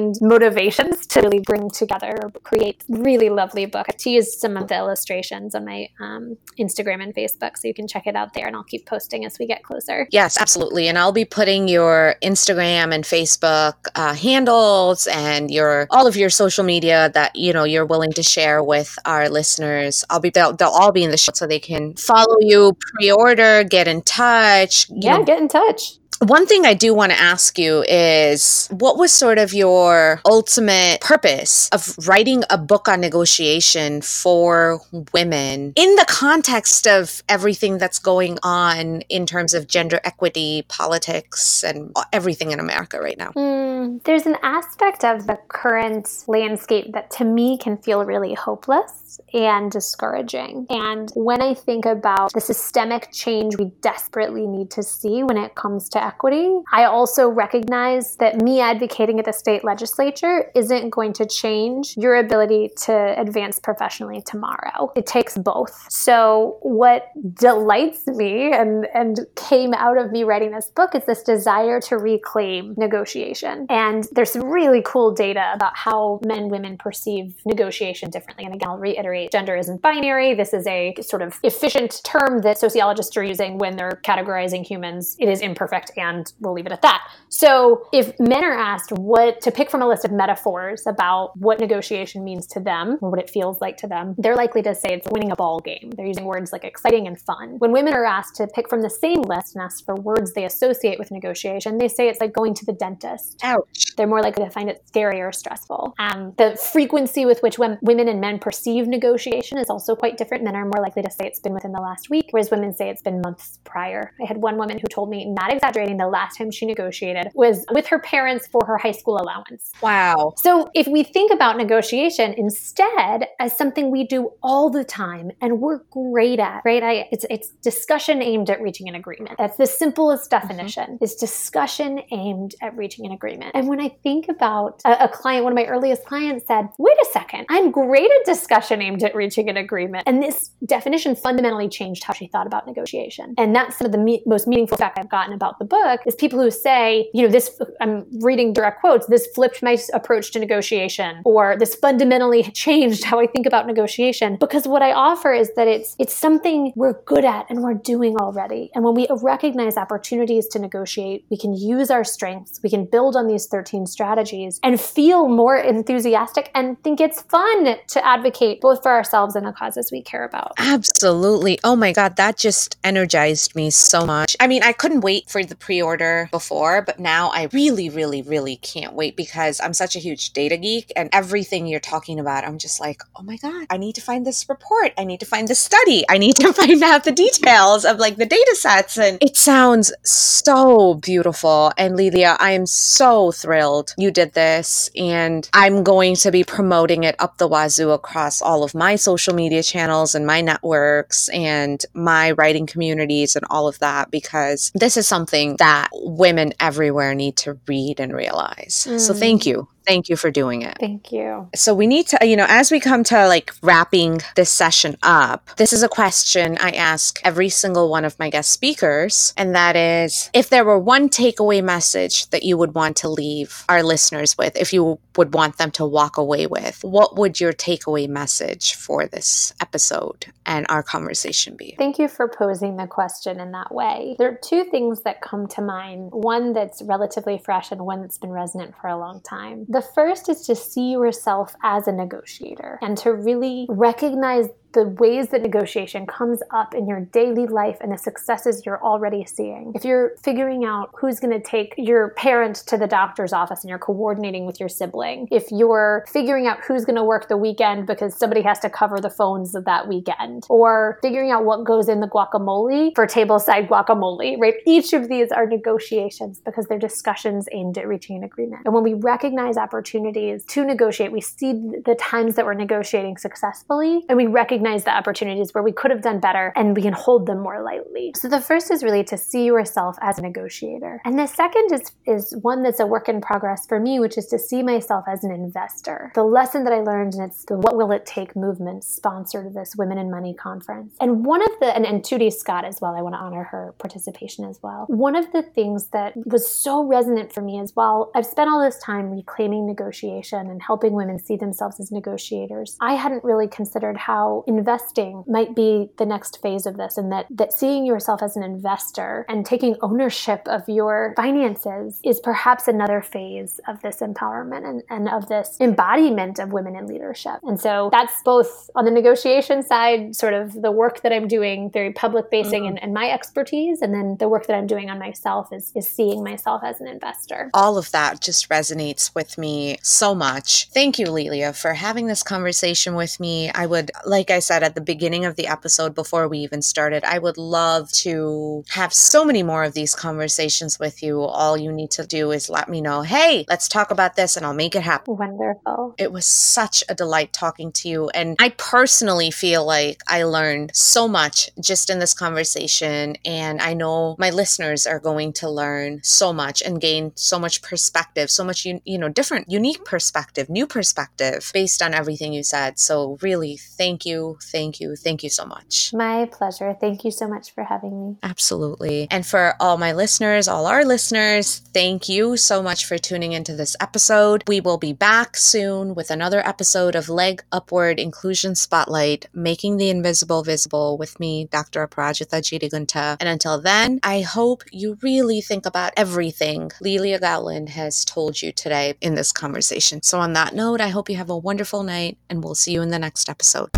aligned 0.00 0.16
motivations 0.20 1.06
to 1.08 1.20
really 1.20 1.40
bring 1.40 1.70
together, 1.70 2.18
or 2.22 2.30
create 2.42 2.82
really 2.88 3.28
lovely 3.28 3.66
book. 3.66 3.86
I've 3.88 3.96
teased 3.96 4.40
some 4.40 4.56
of 4.56 4.68
the 4.68 4.76
illustrations 4.76 5.54
on 5.54 5.64
my 5.64 5.88
um, 6.00 6.36
Instagram 6.58 7.02
and 7.02 7.14
Facebook, 7.14 7.56
so 7.56 7.68
you 7.68 7.74
can 7.74 7.86
check 7.86 8.06
it 8.06 8.16
out 8.16 8.34
there, 8.34 8.46
and 8.46 8.56
I'll 8.56 8.64
keep 8.64 8.86
posting 8.86 9.24
as 9.24 9.38
we 9.38 9.46
get 9.46 9.62
closer. 9.62 10.06
Yes, 10.10 10.40
absolutely. 10.40 10.88
And 10.88 10.98
I'll 10.98 11.12
be 11.12 11.24
putting 11.24 11.68
your 11.68 12.16
Instagram 12.22 12.94
and 12.94 13.04
Facebook 13.04 13.74
uh, 13.94 14.14
handles 14.14 15.06
and 15.06 15.50
your 15.50 15.86
all 15.90 16.06
of 16.06 16.16
your 16.16 16.30
social 16.30 16.64
media 16.64 17.10
that 17.14 17.34
you 17.34 17.52
know 17.52 17.64
you're 17.64 17.86
willing 17.86 18.12
to 18.12 18.22
share 18.22 18.62
with 18.62 18.98
our 19.04 19.28
listeners. 19.28 20.04
I'll 20.10 20.20
be 20.20 20.30
they'll, 20.30 20.52
they'll 20.52 20.68
all 20.68 20.92
be 20.92 21.04
in 21.04 21.10
the 21.10 21.16
show 21.16 21.32
so 21.34 21.46
they 21.46 21.60
can 21.60 21.94
follow 21.94 22.36
you, 22.40 22.76
pre-order, 22.96 23.64
get 23.64 23.88
in 23.88 24.02
touch. 24.02 24.86
yeah, 24.90 25.18
know, 25.18 25.24
get 25.24 25.40
in 25.40 25.48
touch. 25.48 25.99
One 26.20 26.46
thing 26.46 26.66
I 26.66 26.74
do 26.74 26.92
want 26.92 27.12
to 27.12 27.18
ask 27.18 27.58
you 27.58 27.82
is 27.88 28.68
what 28.70 28.98
was 28.98 29.10
sort 29.10 29.38
of 29.38 29.54
your 29.54 30.20
ultimate 30.26 31.00
purpose 31.00 31.70
of 31.70 31.96
writing 32.06 32.44
a 32.50 32.58
book 32.58 32.88
on 32.88 33.00
negotiation 33.00 34.02
for 34.02 34.82
women 35.14 35.72
in 35.76 35.94
the 35.96 36.04
context 36.06 36.86
of 36.86 37.22
everything 37.26 37.78
that's 37.78 37.98
going 37.98 38.38
on 38.42 39.00
in 39.08 39.24
terms 39.24 39.54
of 39.54 39.66
gender 39.66 39.98
equity, 40.04 40.66
politics, 40.68 41.64
and 41.64 41.96
everything 42.12 42.50
in 42.50 42.60
America 42.60 43.00
right 43.00 43.16
now? 43.16 43.30
Mm, 43.30 44.02
there's 44.04 44.26
an 44.26 44.36
aspect 44.42 45.04
of 45.04 45.26
the 45.26 45.38
current 45.48 46.24
landscape 46.26 46.92
that 46.92 47.10
to 47.12 47.24
me 47.24 47.56
can 47.56 47.78
feel 47.78 48.04
really 48.04 48.34
hopeless 48.34 48.99
and 49.32 49.70
discouraging. 49.70 50.66
And 50.70 51.10
when 51.14 51.42
I 51.42 51.54
think 51.54 51.86
about 51.86 52.32
the 52.32 52.40
systemic 52.40 53.10
change 53.12 53.56
we 53.56 53.66
desperately 53.80 54.46
need 54.46 54.70
to 54.70 54.82
see 54.82 55.22
when 55.22 55.36
it 55.36 55.54
comes 55.54 55.88
to 55.90 56.02
equity. 56.02 56.58
I 56.72 56.84
also 56.84 57.28
recognize 57.28 58.16
that 58.16 58.40
me 58.40 58.60
advocating 58.60 59.18
at 59.18 59.24
the 59.24 59.32
state 59.32 59.64
legislature 59.64 60.50
isn't 60.54 60.90
going 60.90 61.12
to 61.14 61.26
change 61.26 61.94
your 61.96 62.16
ability 62.16 62.70
to 62.84 63.20
advance 63.20 63.58
professionally 63.58 64.22
tomorrow. 64.22 64.92
It 64.96 65.06
takes 65.06 65.36
both. 65.36 65.86
So, 65.90 66.58
what 66.62 67.08
delights 67.34 68.06
me 68.06 68.52
and, 68.52 68.86
and 68.94 69.18
came 69.36 69.74
out 69.74 69.98
of 69.98 70.10
me 70.10 70.24
writing 70.24 70.52
this 70.52 70.68
book 70.68 70.94
is 70.94 71.04
this 71.04 71.22
desire 71.22 71.80
to 71.82 71.98
reclaim 71.98 72.74
negotiation. 72.76 73.66
And 73.68 74.06
there's 74.12 74.30
some 74.30 74.44
really 74.44 74.82
cool 74.84 75.12
data 75.12 75.50
about 75.54 75.76
how 75.76 76.20
men 76.24 76.48
women 76.48 76.78
perceive 76.78 77.34
negotiation 77.44 78.10
differently. 78.10 78.44
And 78.44 78.54
again, 78.54 78.68
I'll 78.68 78.78
reiterate 79.08 79.32
gender 79.32 79.56
isn't 79.56 79.82
binary. 79.82 80.34
This 80.34 80.52
is 80.52 80.66
a 80.66 80.94
sort 81.00 81.22
of 81.22 81.38
efficient 81.42 82.00
term 82.04 82.42
that 82.42 82.58
sociologists 82.58 83.16
are 83.16 83.22
using 83.22 83.58
when 83.58 83.76
they're 83.76 84.00
categorizing 84.04 84.66
humans. 84.66 85.16
It 85.18 85.28
is 85.28 85.40
imperfect 85.40 85.92
and 85.96 86.32
we'll 86.40 86.52
leave 86.52 86.66
it 86.66 86.72
at 86.72 86.82
that. 86.82 87.02
So 87.28 87.86
if 87.92 88.18
men 88.18 88.44
are 88.44 88.52
asked 88.52 88.92
what 88.92 89.40
to 89.42 89.50
pick 89.50 89.70
from 89.70 89.82
a 89.82 89.88
list 89.88 90.04
of 90.04 90.12
metaphors 90.12 90.86
about 90.86 91.36
what 91.36 91.60
negotiation 91.60 92.24
means 92.24 92.46
to 92.48 92.60
them 92.60 92.98
or 93.00 93.10
what 93.10 93.20
it 93.20 93.30
feels 93.30 93.60
like 93.60 93.76
to 93.78 93.86
them, 93.86 94.14
they're 94.18 94.36
likely 94.36 94.62
to 94.62 94.74
say 94.74 94.90
it's 94.90 95.08
winning 95.10 95.30
a 95.30 95.36
ball 95.36 95.60
game. 95.60 95.90
They're 95.96 96.06
using 96.06 96.24
words 96.24 96.52
like 96.52 96.64
exciting 96.64 97.06
and 97.06 97.20
fun. 97.20 97.56
When 97.58 97.72
women 97.72 97.94
are 97.94 98.04
asked 98.04 98.36
to 98.36 98.46
pick 98.46 98.68
from 98.68 98.82
the 98.82 98.90
same 98.90 99.22
list 99.22 99.54
and 99.54 99.62
asked 99.62 99.84
for 99.84 99.94
words 99.94 100.32
they 100.32 100.44
associate 100.44 100.98
with 100.98 101.10
negotiation, 101.10 101.78
they 101.78 101.88
say 101.88 102.08
it's 102.08 102.20
like 102.20 102.32
going 102.32 102.54
to 102.54 102.64
the 102.64 102.72
dentist. 102.72 103.40
Ouch. 103.42 103.96
They're 103.96 104.06
more 104.06 104.22
likely 104.22 104.44
to 104.44 104.50
find 104.50 104.68
it 104.68 104.82
scary 104.86 105.20
or 105.20 105.32
stressful. 105.32 105.94
Um, 105.98 106.34
the 106.38 106.56
frequency 106.56 107.24
with 107.24 107.40
which 107.42 107.58
women 107.58 108.08
and 108.08 108.20
men 108.20 108.38
perceive 108.38 108.86
negotiation 108.90 109.58
is 109.58 109.70
also 109.70 109.94
quite 109.96 110.16
different. 110.16 110.44
Men 110.44 110.56
are 110.56 110.64
more 110.64 110.82
likely 110.82 111.02
to 111.02 111.10
say 111.10 111.26
it's 111.26 111.40
been 111.40 111.54
within 111.54 111.72
the 111.72 111.80
last 111.80 112.10
week, 112.10 112.28
whereas 112.30 112.50
women 112.50 112.74
say 112.74 112.88
it's 112.90 113.02
been 113.02 113.20
months 113.20 113.58
prior. 113.64 114.12
I 114.20 114.26
had 114.26 114.38
one 114.38 114.56
woman 114.56 114.78
who 114.78 114.86
told 114.88 115.08
me, 115.08 115.24
not 115.24 115.52
exaggerating, 115.52 115.96
the 115.96 116.08
last 116.08 116.36
time 116.36 116.50
she 116.50 116.66
negotiated 116.66 117.28
was 117.34 117.64
with 117.72 117.86
her 117.86 117.98
parents 117.98 118.46
for 118.46 118.64
her 118.66 118.76
high 118.76 118.92
school 118.92 119.18
allowance. 119.20 119.72
Wow. 119.82 120.34
So 120.36 120.70
if 120.74 120.86
we 120.86 121.02
think 121.02 121.32
about 121.32 121.56
negotiation 121.56 122.34
instead 122.36 123.28
as 123.38 123.56
something 123.56 123.90
we 123.90 124.06
do 124.06 124.30
all 124.42 124.70
the 124.70 124.84
time 124.84 125.30
and 125.40 125.60
we're 125.60 125.80
great 125.90 126.40
at, 126.40 126.62
right? 126.64 126.82
I, 126.82 127.08
it's, 127.12 127.24
it's 127.30 127.50
discussion 127.62 128.22
aimed 128.22 128.50
at 128.50 128.60
reaching 128.60 128.88
an 128.88 128.94
agreement. 128.94 129.36
That's 129.38 129.56
the 129.56 129.66
simplest 129.66 130.30
mm-hmm. 130.30 130.46
definition 130.48 130.94
mm-hmm. 130.94 131.04
is 131.04 131.14
discussion 131.14 132.00
aimed 132.10 132.54
at 132.60 132.76
reaching 132.76 133.06
an 133.06 133.12
agreement. 133.12 133.52
And 133.54 133.68
when 133.68 133.80
I 133.80 133.90
think 134.02 134.28
about 134.28 134.82
a, 134.84 135.04
a 135.04 135.08
client, 135.08 135.44
one 135.44 135.52
of 135.52 135.56
my 135.56 135.66
earliest 135.66 136.04
clients 136.04 136.46
said, 136.46 136.68
wait 136.78 136.96
a 137.00 137.06
second, 137.12 137.46
I'm 137.48 137.70
great 137.70 138.10
at 138.10 138.24
discussion 138.24 138.79
aimed 138.80 139.02
at 139.02 139.14
reaching 139.14 139.48
an 139.48 139.56
agreement. 139.56 140.04
And 140.06 140.22
this 140.22 140.50
definition 140.64 141.16
fundamentally 141.16 141.68
changed 141.68 142.04
how 142.04 142.12
she 142.12 142.26
thought 142.26 142.46
about 142.46 142.66
negotiation. 142.66 143.34
And 143.38 143.54
that's 143.54 143.78
some 143.78 143.86
of 143.86 143.92
the 143.92 143.98
me- 143.98 144.22
most 144.26 144.46
meaningful 144.46 144.76
feedback 144.76 144.94
I've 144.98 145.10
gotten 145.10 145.34
about 145.34 145.58
the 145.58 145.64
book 145.64 145.80
book 145.80 146.00
is 146.06 146.14
people 146.14 146.40
who 146.40 146.50
say, 146.50 147.10
you 147.12 147.22
know, 147.22 147.28
this, 147.28 147.60
I'm 147.80 148.06
reading 148.20 148.52
direct 148.52 148.80
quotes, 148.80 149.06
this 149.06 149.26
flipped 149.34 149.62
my 149.62 149.78
approach 149.92 150.32
to 150.32 150.38
negotiation, 150.38 151.22
or 151.24 151.56
this 151.58 151.74
fundamentally 151.74 152.42
changed 152.64 153.04
how 153.04 153.20
I 153.20 153.26
think 153.26 153.46
about 153.46 153.66
negotiation. 153.66 154.36
Because 154.36 154.66
what 154.66 154.82
I 154.82 154.92
offer 154.92 155.32
is 155.32 155.50
that 155.56 155.68
it's, 155.68 155.96
it's 155.98 156.14
something 156.14 156.72
we're 156.76 157.00
good 157.04 157.24
at 157.24 157.46
and 157.48 157.62
we're 157.62 157.74
doing 157.74 158.16
already. 158.16 158.70
And 158.74 158.84
when 158.84 158.94
we 158.94 159.06
recognize 159.22 159.76
opportunities 159.76 160.46
to 160.48 160.58
negotiate, 160.58 161.24
we 161.30 161.36
can 161.36 161.54
use 161.54 161.90
our 161.90 162.04
strengths, 162.04 162.60
we 162.62 162.70
can 162.70 162.84
build 162.84 163.16
on 163.16 163.26
these 163.26 163.46
13 163.46 163.86
strategies 163.86 164.60
and 164.62 164.80
feel 164.80 165.28
more 165.28 165.56
enthusiastic 165.56 166.50
and 166.54 166.82
think 166.82 167.00
it's 167.00 167.22
fun 167.22 167.76
to 167.88 168.06
advocate 168.06 168.60
both 168.70 168.84
for 168.84 168.92
ourselves 168.92 169.34
and 169.34 169.44
the 169.44 169.50
causes 169.52 169.90
we 169.90 170.00
care 170.00 170.24
about. 170.24 170.52
Absolutely. 170.56 171.58
Oh 171.64 171.74
my 171.74 171.92
God, 171.92 172.14
that 172.16 172.36
just 172.36 172.78
energized 172.84 173.56
me 173.56 173.68
so 173.68 174.06
much. 174.06 174.36
I 174.38 174.46
mean, 174.46 174.62
I 174.62 174.72
couldn't 174.72 175.00
wait 175.00 175.28
for 175.28 175.42
the 175.42 175.56
pre 175.56 175.82
order 175.82 176.28
before, 176.30 176.82
but 176.82 177.00
now 177.00 177.30
I 177.30 177.48
really, 177.52 177.88
really, 177.88 178.22
really 178.22 178.56
can't 178.56 178.92
wait 178.92 179.16
because 179.16 179.60
I'm 179.60 179.74
such 179.74 179.96
a 179.96 179.98
huge 179.98 180.32
data 180.34 180.56
geek 180.56 180.92
and 180.94 181.08
everything 181.12 181.66
you're 181.66 181.80
talking 181.80 182.20
about, 182.20 182.44
I'm 182.44 182.58
just 182.58 182.78
like, 182.78 183.02
oh 183.16 183.24
my 183.24 183.38
God, 183.38 183.66
I 183.70 183.76
need 183.76 183.96
to 183.96 184.00
find 184.00 184.24
this 184.24 184.48
report. 184.48 184.92
I 184.96 185.02
need 185.02 185.18
to 185.18 185.26
find 185.26 185.48
this 185.48 185.58
study. 185.58 186.04
I 186.08 186.18
need 186.18 186.36
to 186.36 186.52
find 186.60 186.80
out 186.84 187.02
the 187.02 187.10
details 187.10 187.84
of 187.84 187.98
like 187.98 188.18
the 188.18 188.26
data 188.26 188.54
sets. 188.56 188.98
And 188.98 189.18
it 189.20 189.36
sounds 189.36 189.92
so 190.04 190.94
beautiful. 190.94 191.72
And 191.76 191.96
Lelia, 191.96 192.36
I 192.38 192.52
am 192.52 192.66
so 192.66 193.32
thrilled 193.32 193.94
you 193.98 194.12
did 194.12 194.34
this. 194.34 194.90
And 194.96 195.48
I'm 195.52 195.82
going 195.82 196.14
to 196.16 196.30
be 196.30 196.44
promoting 196.44 197.02
it 197.02 197.16
up 197.18 197.38
the 197.38 197.48
wazoo 197.48 197.90
across 197.90 198.40
all 198.40 198.49
of 198.64 198.74
my 198.74 198.96
social 198.96 199.34
media 199.34 199.62
channels 199.62 200.14
and 200.14 200.26
my 200.26 200.40
networks 200.40 201.28
and 201.30 201.84
my 201.94 202.32
writing 202.32 202.66
communities 202.66 203.36
and 203.36 203.44
all 203.50 203.68
of 203.68 203.78
that 203.78 204.10
because 204.10 204.72
this 204.74 204.96
is 204.96 205.06
something 205.06 205.56
that 205.56 205.88
women 205.92 206.52
everywhere 206.60 207.14
need 207.14 207.36
to 207.36 207.58
read 207.66 208.00
and 208.00 208.12
realize. 208.12 208.86
Mm. 208.88 209.00
So 209.00 209.14
thank 209.14 209.46
you 209.46 209.68
thank 209.90 210.08
you 210.08 210.16
for 210.16 210.30
doing 210.30 210.62
it. 210.62 210.76
Thank 210.78 211.10
you. 211.10 211.48
So 211.54 211.74
we 211.74 211.86
need 211.88 212.06
to, 212.08 212.18
you 212.26 212.36
know, 212.36 212.46
as 212.48 212.70
we 212.70 212.78
come 212.78 213.02
to 213.04 213.26
like 213.26 213.52
wrapping 213.60 214.20
this 214.36 214.50
session 214.50 214.96
up, 215.02 215.50
this 215.56 215.72
is 215.72 215.82
a 215.82 215.88
question 215.88 216.56
I 216.60 216.70
ask 216.70 217.20
every 217.24 217.48
single 217.48 217.90
one 217.90 218.04
of 218.04 218.18
my 218.18 218.30
guest 218.30 218.52
speakers. 218.52 219.34
And 219.36 219.54
that 219.54 219.74
is 219.74 220.30
if 220.32 220.48
there 220.48 220.64
were 220.64 220.78
one 220.78 221.08
takeaway 221.08 221.62
message 221.62 222.30
that 222.30 222.44
you 222.44 222.56
would 222.56 222.74
want 222.74 222.96
to 222.98 223.08
leave 223.08 223.64
our 223.68 223.82
listeners 223.82 224.38
with, 224.38 224.56
if 224.56 224.72
you 224.72 225.00
would 225.16 225.34
want 225.34 225.58
them 225.58 225.72
to 225.72 225.84
walk 225.84 226.16
away 226.16 226.46
with, 226.46 226.84
what 226.84 227.16
would 227.16 227.40
your 227.40 227.52
takeaway 227.52 228.08
message 228.08 228.74
for 228.74 229.06
this 229.06 229.52
episode 229.60 230.26
and 230.46 230.66
our 230.68 230.82
conversation 230.82 231.56
be? 231.56 231.74
Thank 231.78 231.98
you 231.98 232.08
for 232.08 232.28
posing 232.28 232.76
the 232.76 232.86
question 232.86 233.40
in 233.40 233.50
that 233.52 233.74
way. 233.74 234.14
There 234.18 234.30
are 234.30 234.38
two 234.42 234.64
things 234.64 235.02
that 235.02 235.20
come 235.20 235.48
to 235.48 235.62
mind 235.62 236.10
one 236.12 236.52
that's 236.52 236.80
relatively 236.82 237.38
fresh 237.38 237.72
and 237.72 237.84
one 237.84 238.02
that's 238.02 238.18
been 238.18 238.30
resonant 238.30 238.74
for 238.80 238.86
a 238.88 238.96
long 238.96 239.20
time. 239.20 239.66
The 239.68 239.79
first 239.80 240.28
is 240.28 240.46
to 240.46 240.54
see 240.54 240.90
yourself 240.92 241.54
as 241.62 241.86
a 241.88 241.92
negotiator 241.92 242.78
and 242.82 242.96
to 242.98 243.12
really 243.12 243.66
recognize 243.68 244.48
the 244.72 244.84
ways 244.84 245.28
that 245.28 245.42
negotiation 245.42 246.06
comes 246.06 246.42
up 246.50 246.74
in 246.74 246.86
your 246.86 247.00
daily 247.00 247.46
life 247.46 247.78
and 247.80 247.92
the 247.92 247.98
successes 247.98 248.64
you're 248.64 248.82
already 248.82 249.24
seeing. 249.24 249.72
If 249.74 249.84
you're 249.84 250.12
figuring 250.22 250.64
out 250.64 250.90
who's 250.96 251.18
going 251.18 251.32
to 251.32 251.44
take 251.44 251.74
your 251.76 252.10
parent 252.10 252.56
to 252.66 252.76
the 252.76 252.86
doctor's 252.86 253.32
office 253.32 253.62
and 253.62 253.68
you're 253.68 253.78
coordinating 253.78 254.46
with 254.46 254.60
your 254.60 254.68
sibling, 254.68 255.26
if 255.30 255.50
you're 255.50 256.04
figuring 256.08 256.46
out 256.46 256.60
who's 256.60 256.84
going 256.84 256.96
to 256.96 257.04
work 257.04 257.28
the 257.28 257.36
weekend 257.36 257.86
because 257.86 258.14
somebody 258.14 258.42
has 258.42 258.58
to 258.60 258.70
cover 258.70 259.00
the 259.00 259.10
phones 259.10 259.54
of 259.54 259.64
that 259.64 259.88
weekend, 259.88 260.46
or 260.48 260.98
figuring 261.02 261.30
out 261.30 261.44
what 261.44 261.64
goes 261.64 261.88
in 261.88 262.00
the 262.00 262.08
guacamole 262.08 262.92
for 262.94 263.06
tableside 263.06 263.68
guacamole, 263.68 264.38
right? 264.38 264.54
Each 264.66 264.92
of 264.92 265.08
these 265.08 265.32
are 265.32 265.46
negotiations 265.46 266.40
because 266.44 266.66
they're 266.66 266.78
discussions 266.78 267.48
aimed 267.52 267.76
at 267.76 267.88
reaching 267.88 268.16
an 268.16 268.24
agreement. 268.24 268.62
And 268.64 268.74
when 268.74 268.84
we 268.84 268.94
recognize 268.94 269.56
opportunities 269.56 270.44
to 270.46 270.64
negotiate, 270.64 271.10
we 271.10 271.20
see 271.20 271.52
the 271.52 271.96
times 271.98 272.36
that 272.36 272.44
we're 272.44 272.54
negotiating 272.54 273.16
successfully 273.16 274.04
and 274.08 274.16
we 274.16 274.26
recognize 274.26 274.59
recognize 274.60 274.84
the 274.84 274.94
opportunities 274.94 275.54
where 275.54 275.64
we 275.64 275.72
could 275.72 275.90
have 275.90 276.02
done 276.02 276.20
better 276.20 276.52
and 276.54 276.76
we 276.76 276.82
can 276.82 276.92
hold 276.92 277.26
them 277.26 277.40
more 277.40 277.62
lightly. 277.62 278.12
So 278.14 278.28
the 278.28 278.40
first 278.40 278.70
is 278.70 278.82
really 278.82 279.04
to 279.04 279.16
see 279.16 279.44
yourself 279.44 279.96
as 280.02 280.18
a 280.18 280.22
negotiator. 280.22 281.00
And 281.04 281.18
the 281.18 281.26
second 281.26 281.72
is, 281.72 281.92
is 282.06 282.36
one 282.42 282.62
that's 282.62 282.80
a 282.80 282.86
work 282.86 283.08
in 283.08 283.20
progress 283.20 283.66
for 283.66 283.80
me, 283.80 284.00
which 284.00 284.18
is 284.18 284.26
to 284.26 284.38
see 284.38 284.62
myself 284.62 285.04
as 285.08 285.24
an 285.24 285.30
investor. 285.30 286.12
The 286.14 286.24
lesson 286.24 286.64
that 286.64 286.72
I 286.72 286.80
learned, 286.80 287.14
and 287.14 287.24
it's 287.24 287.44
the 287.46 287.56
What 287.56 287.76
Will 287.76 287.90
It 287.92 288.04
Take 288.04 288.36
movement 288.36 288.84
sponsored 288.84 289.54
this 289.54 289.74
Women 289.76 289.98
in 289.98 290.10
Money 290.10 290.34
conference. 290.34 290.94
And 291.00 291.24
one 291.24 291.42
of 291.42 291.50
the, 291.60 291.74
and, 291.74 291.86
and 291.86 292.04
Scott 292.32 292.64
as 292.64 292.80
well, 292.80 292.94
I 292.94 293.02
want 293.02 293.14
to 293.14 293.18
honor 293.18 293.44
her 293.44 293.74
participation 293.78 294.44
as 294.44 294.60
well. 294.62 294.84
One 294.88 295.16
of 295.16 295.32
the 295.32 295.42
things 295.42 295.88
that 295.88 296.12
was 296.26 296.50
so 296.50 296.84
resonant 296.84 297.32
for 297.32 297.40
me 297.40 297.58
as 297.58 297.72
well, 297.74 298.10
I've 298.14 298.26
spent 298.26 298.50
all 298.50 298.62
this 298.62 298.78
time 298.78 299.10
reclaiming 299.10 299.66
negotiation 299.66 300.50
and 300.50 300.60
helping 300.60 300.92
women 300.92 301.18
see 301.18 301.36
themselves 301.36 301.80
as 301.80 301.90
negotiators. 301.90 302.76
I 302.80 302.94
hadn't 302.94 303.24
really 303.24 303.48
considered 303.48 303.96
how 303.96 304.44
investing 304.56 305.24
might 305.26 305.54
be 305.54 305.88
the 305.98 306.06
next 306.06 306.40
phase 306.42 306.66
of 306.66 306.76
this 306.76 306.96
and 306.96 307.10
that 307.12 307.26
that 307.30 307.52
seeing 307.52 307.86
yourself 307.86 308.22
as 308.22 308.36
an 308.36 308.42
investor 308.42 309.24
and 309.28 309.46
taking 309.46 309.76
ownership 309.82 310.42
of 310.46 310.62
your 310.68 311.14
finances 311.16 312.00
is 312.04 312.20
perhaps 312.20 312.68
another 312.68 313.00
phase 313.00 313.60
of 313.68 313.80
this 313.82 313.98
empowerment 314.00 314.68
and, 314.68 314.82
and 314.90 315.08
of 315.08 315.28
this 315.28 315.56
embodiment 315.60 316.38
of 316.38 316.52
women 316.52 316.76
in 316.76 316.86
leadership. 316.86 317.38
And 317.42 317.60
so 317.60 317.88
that's 317.92 318.22
both 318.24 318.70
on 318.74 318.84
the 318.84 318.90
negotiation 318.90 319.62
side 319.62 320.14
sort 320.14 320.34
of 320.34 320.60
the 320.60 320.70
work 320.70 321.02
that 321.02 321.12
i'm 321.12 321.28
doing 321.28 321.70
very 321.70 321.92
public 321.92 322.26
facing 322.30 322.62
mm-hmm. 322.62 322.76
and, 322.76 322.82
and 322.82 322.94
my 322.94 323.10
expertise 323.10 323.82
and 323.82 323.94
then 323.94 324.16
the 324.18 324.28
work 324.28 324.46
that 324.46 324.56
i'm 324.56 324.66
doing 324.66 324.90
on 324.90 324.98
myself 324.98 325.52
is, 325.52 325.72
is 325.74 325.86
seeing 325.86 326.22
myself 326.22 326.62
as 326.64 326.80
an 326.80 326.88
investor. 326.88 327.50
All 327.54 327.78
of 327.78 327.90
that 327.92 328.20
just 328.20 328.48
resonates 328.48 329.14
with 329.14 329.38
me 329.38 329.78
so 329.82 330.14
much. 330.14 330.68
Thank 330.72 330.98
you 330.98 331.10
lelia 331.10 331.52
for 331.52 331.74
having 331.74 332.06
this 332.06 332.22
conversation 332.22 332.94
with 332.94 333.18
me. 333.20 333.50
I 333.50 333.66
would 333.66 333.90
like 334.04 334.30
i 334.30 334.39
said 334.40 334.62
at 334.62 334.74
the 334.74 334.80
beginning 334.80 335.24
of 335.24 335.36
the 335.36 335.46
episode 335.46 335.94
before 335.94 336.28
we 336.28 336.38
even 336.38 336.62
started, 336.62 337.04
I 337.04 337.18
would 337.18 337.38
love 337.38 337.90
to 337.92 338.64
have 338.70 338.92
so 338.92 339.24
many 339.24 339.42
more 339.42 339.64
of 339.64 339.74
these 339.74 339.94
conversations 339.94 340.78
with 340.78 341.02
you. 341.02 341.20
All 341.20 341.56
you 341.56 341.72
need 341.72 341.90
to 341.92 342.06
do 342.06 342.30
is 342.30 342.50
let 342.50 342.68
me 342.68 342.80
know, 342.80 343.02
hey, 343.02 343.44
let's 343.48 343.68
talk 343.68 343.90
about 343.90 344.16
this 344.16 344.36
and 344.36 344.44
I'll 344.44 344.54
make 344.54 344.74
it 344.74 344.82
happen. 344.82 345.16
Wonderful. 345.16 345.94
It 345.98 346.12
was 346.12 346.26
such 346.26 346.82
a 346.88 346.94
delight 346.94 347.32
talking 347.32 347.72
to 347.72 347.88
you. 347.88 348.08
And 348.10 348.36
I 348.38 348.50
personally 348.50 349.30
feel 349.30 349.64
like 349.64 350.02
I 350.08 350.24
learned 350.24 350.72
so 350.74 351.08
much 351.08 351.50
just 351.60 351.90
in 351.90 351.98
this 351.98 352.14
conversation. 352.14 353.16
And 353.24 353.60
I 353.60 353.74
know 353.74 354.16
my 354.18 354.30
listeners 354.30 354.86
are 354.86 355.00
going 355.00 355.32
to 355.34 355.50
learn 355.50 356.00
so 356.02 356.32
much 356.32 356.62
and 356.62 356.80
gain 356.80 357.12
so 357.16 357.38
much 357.38 357.62
perspective, 357.62 358.30
so 358.30 358.44
much, 358.44 358.64
you 358.64 358.98
know, 358.98 359.08
different, 359.08 359.50
unique 359.50 359.84
perspective, 359.84 360.48
new 360.48 360.66
perspective 360.66 361.50
based 361.52 361.82
on 361.82 361.94
everything 361.94 362.32
you 362.32 362.42
said. 362.42 362.78
So 362.78 363.18
really, 363.20 363.56
thank 363.56 364.06
you 364.06 364.29
Thank 364.42 364.80
you. 364.80 364.96
Thank 364.96 365.22
you 365.22 365.30
so 365.30 365.44
much. 365.44 365.92
My 365.92 366.26
pleasure. 366.26 366.76
Thank 366.80 367.04
you 367.04 367.10
so 367.10 367.28
much 367.28 367.52
for 367.54 367.64
having 367.64 368.08
me. 368.08 368.16
Absolutely. 368.22 369.08
And 369.10 369.26
for 369.26 369.54
all 369.60 369.76
my 369.76 369.92
listeners, 369.92 370.48
all 370.48 370.66
our 370.66 370.84
listeners, 370.84 371.58
thank 371.72 372.08
you 372.08 372.36
so 372.36 372.62
much 372.62 372.84
for 372.84 372.98
tuning 372.98 373.32
into 373.32 373.54
this 373.54 373.76
episode. 373.80 374.44
We 374.46 374.60
will 374.60 374.78
be 374.78 374.92
back 374.92 375.36
soon 375.36 375.94
with 375.94 376.10
another 376.10 376.46
episode 376.46 376.94
of 376.94 377.08
Leg 377.08 377.42
Upward 377.52 377.98
Inclusion 377.98 378.54
Spotlight, 378.54 379.26
Making 379.32 379.76
the 379.76 379.90
Invisible 379.90 380.42
Visible 380.42 380.98
with 380.98 381.18
me, 381.20 381.46
Dr. 381.50 381.86
Aparajita 381.86 382.40
Jeedigunta. 382.40 383.16
And 383.20 383.28
until 383.28 383.60
then, 383.60 384.00
I 384.02 384.20
hope 384.20 384.64
you 384.72 384.98
really 385.02 385.40
think 385.40 385.66
about 385.66 385.92
everything 385.96 386.70
Lelia 386.80 387.18
Gowland 387.18 387.70
has 387.70 388.04
told 388.04 388.42
you 388.42 388.52
today 388.52 388.94
in 389.00 389.14
this 389.14 389.32
conversation. 389.32 390.02
So 390.02 390.18
on 390.18 390.32
that 390.34 390.54
note, 390.54 390.80
I 390.80 390.88
hope 390.88 391.08
you 391.08 391.16
have 391.16 391.30
a 391.30 391.36
wonderful 391.36 391.82
night 391.82 392.18
and 392.28 392.42
we'll 392.42 392.54
see 392.54 392.72
you 392.72 392.82
in 392.82 392.90
the 392.90 392.98
next 392.98 393.28
episode. 393.28 393.70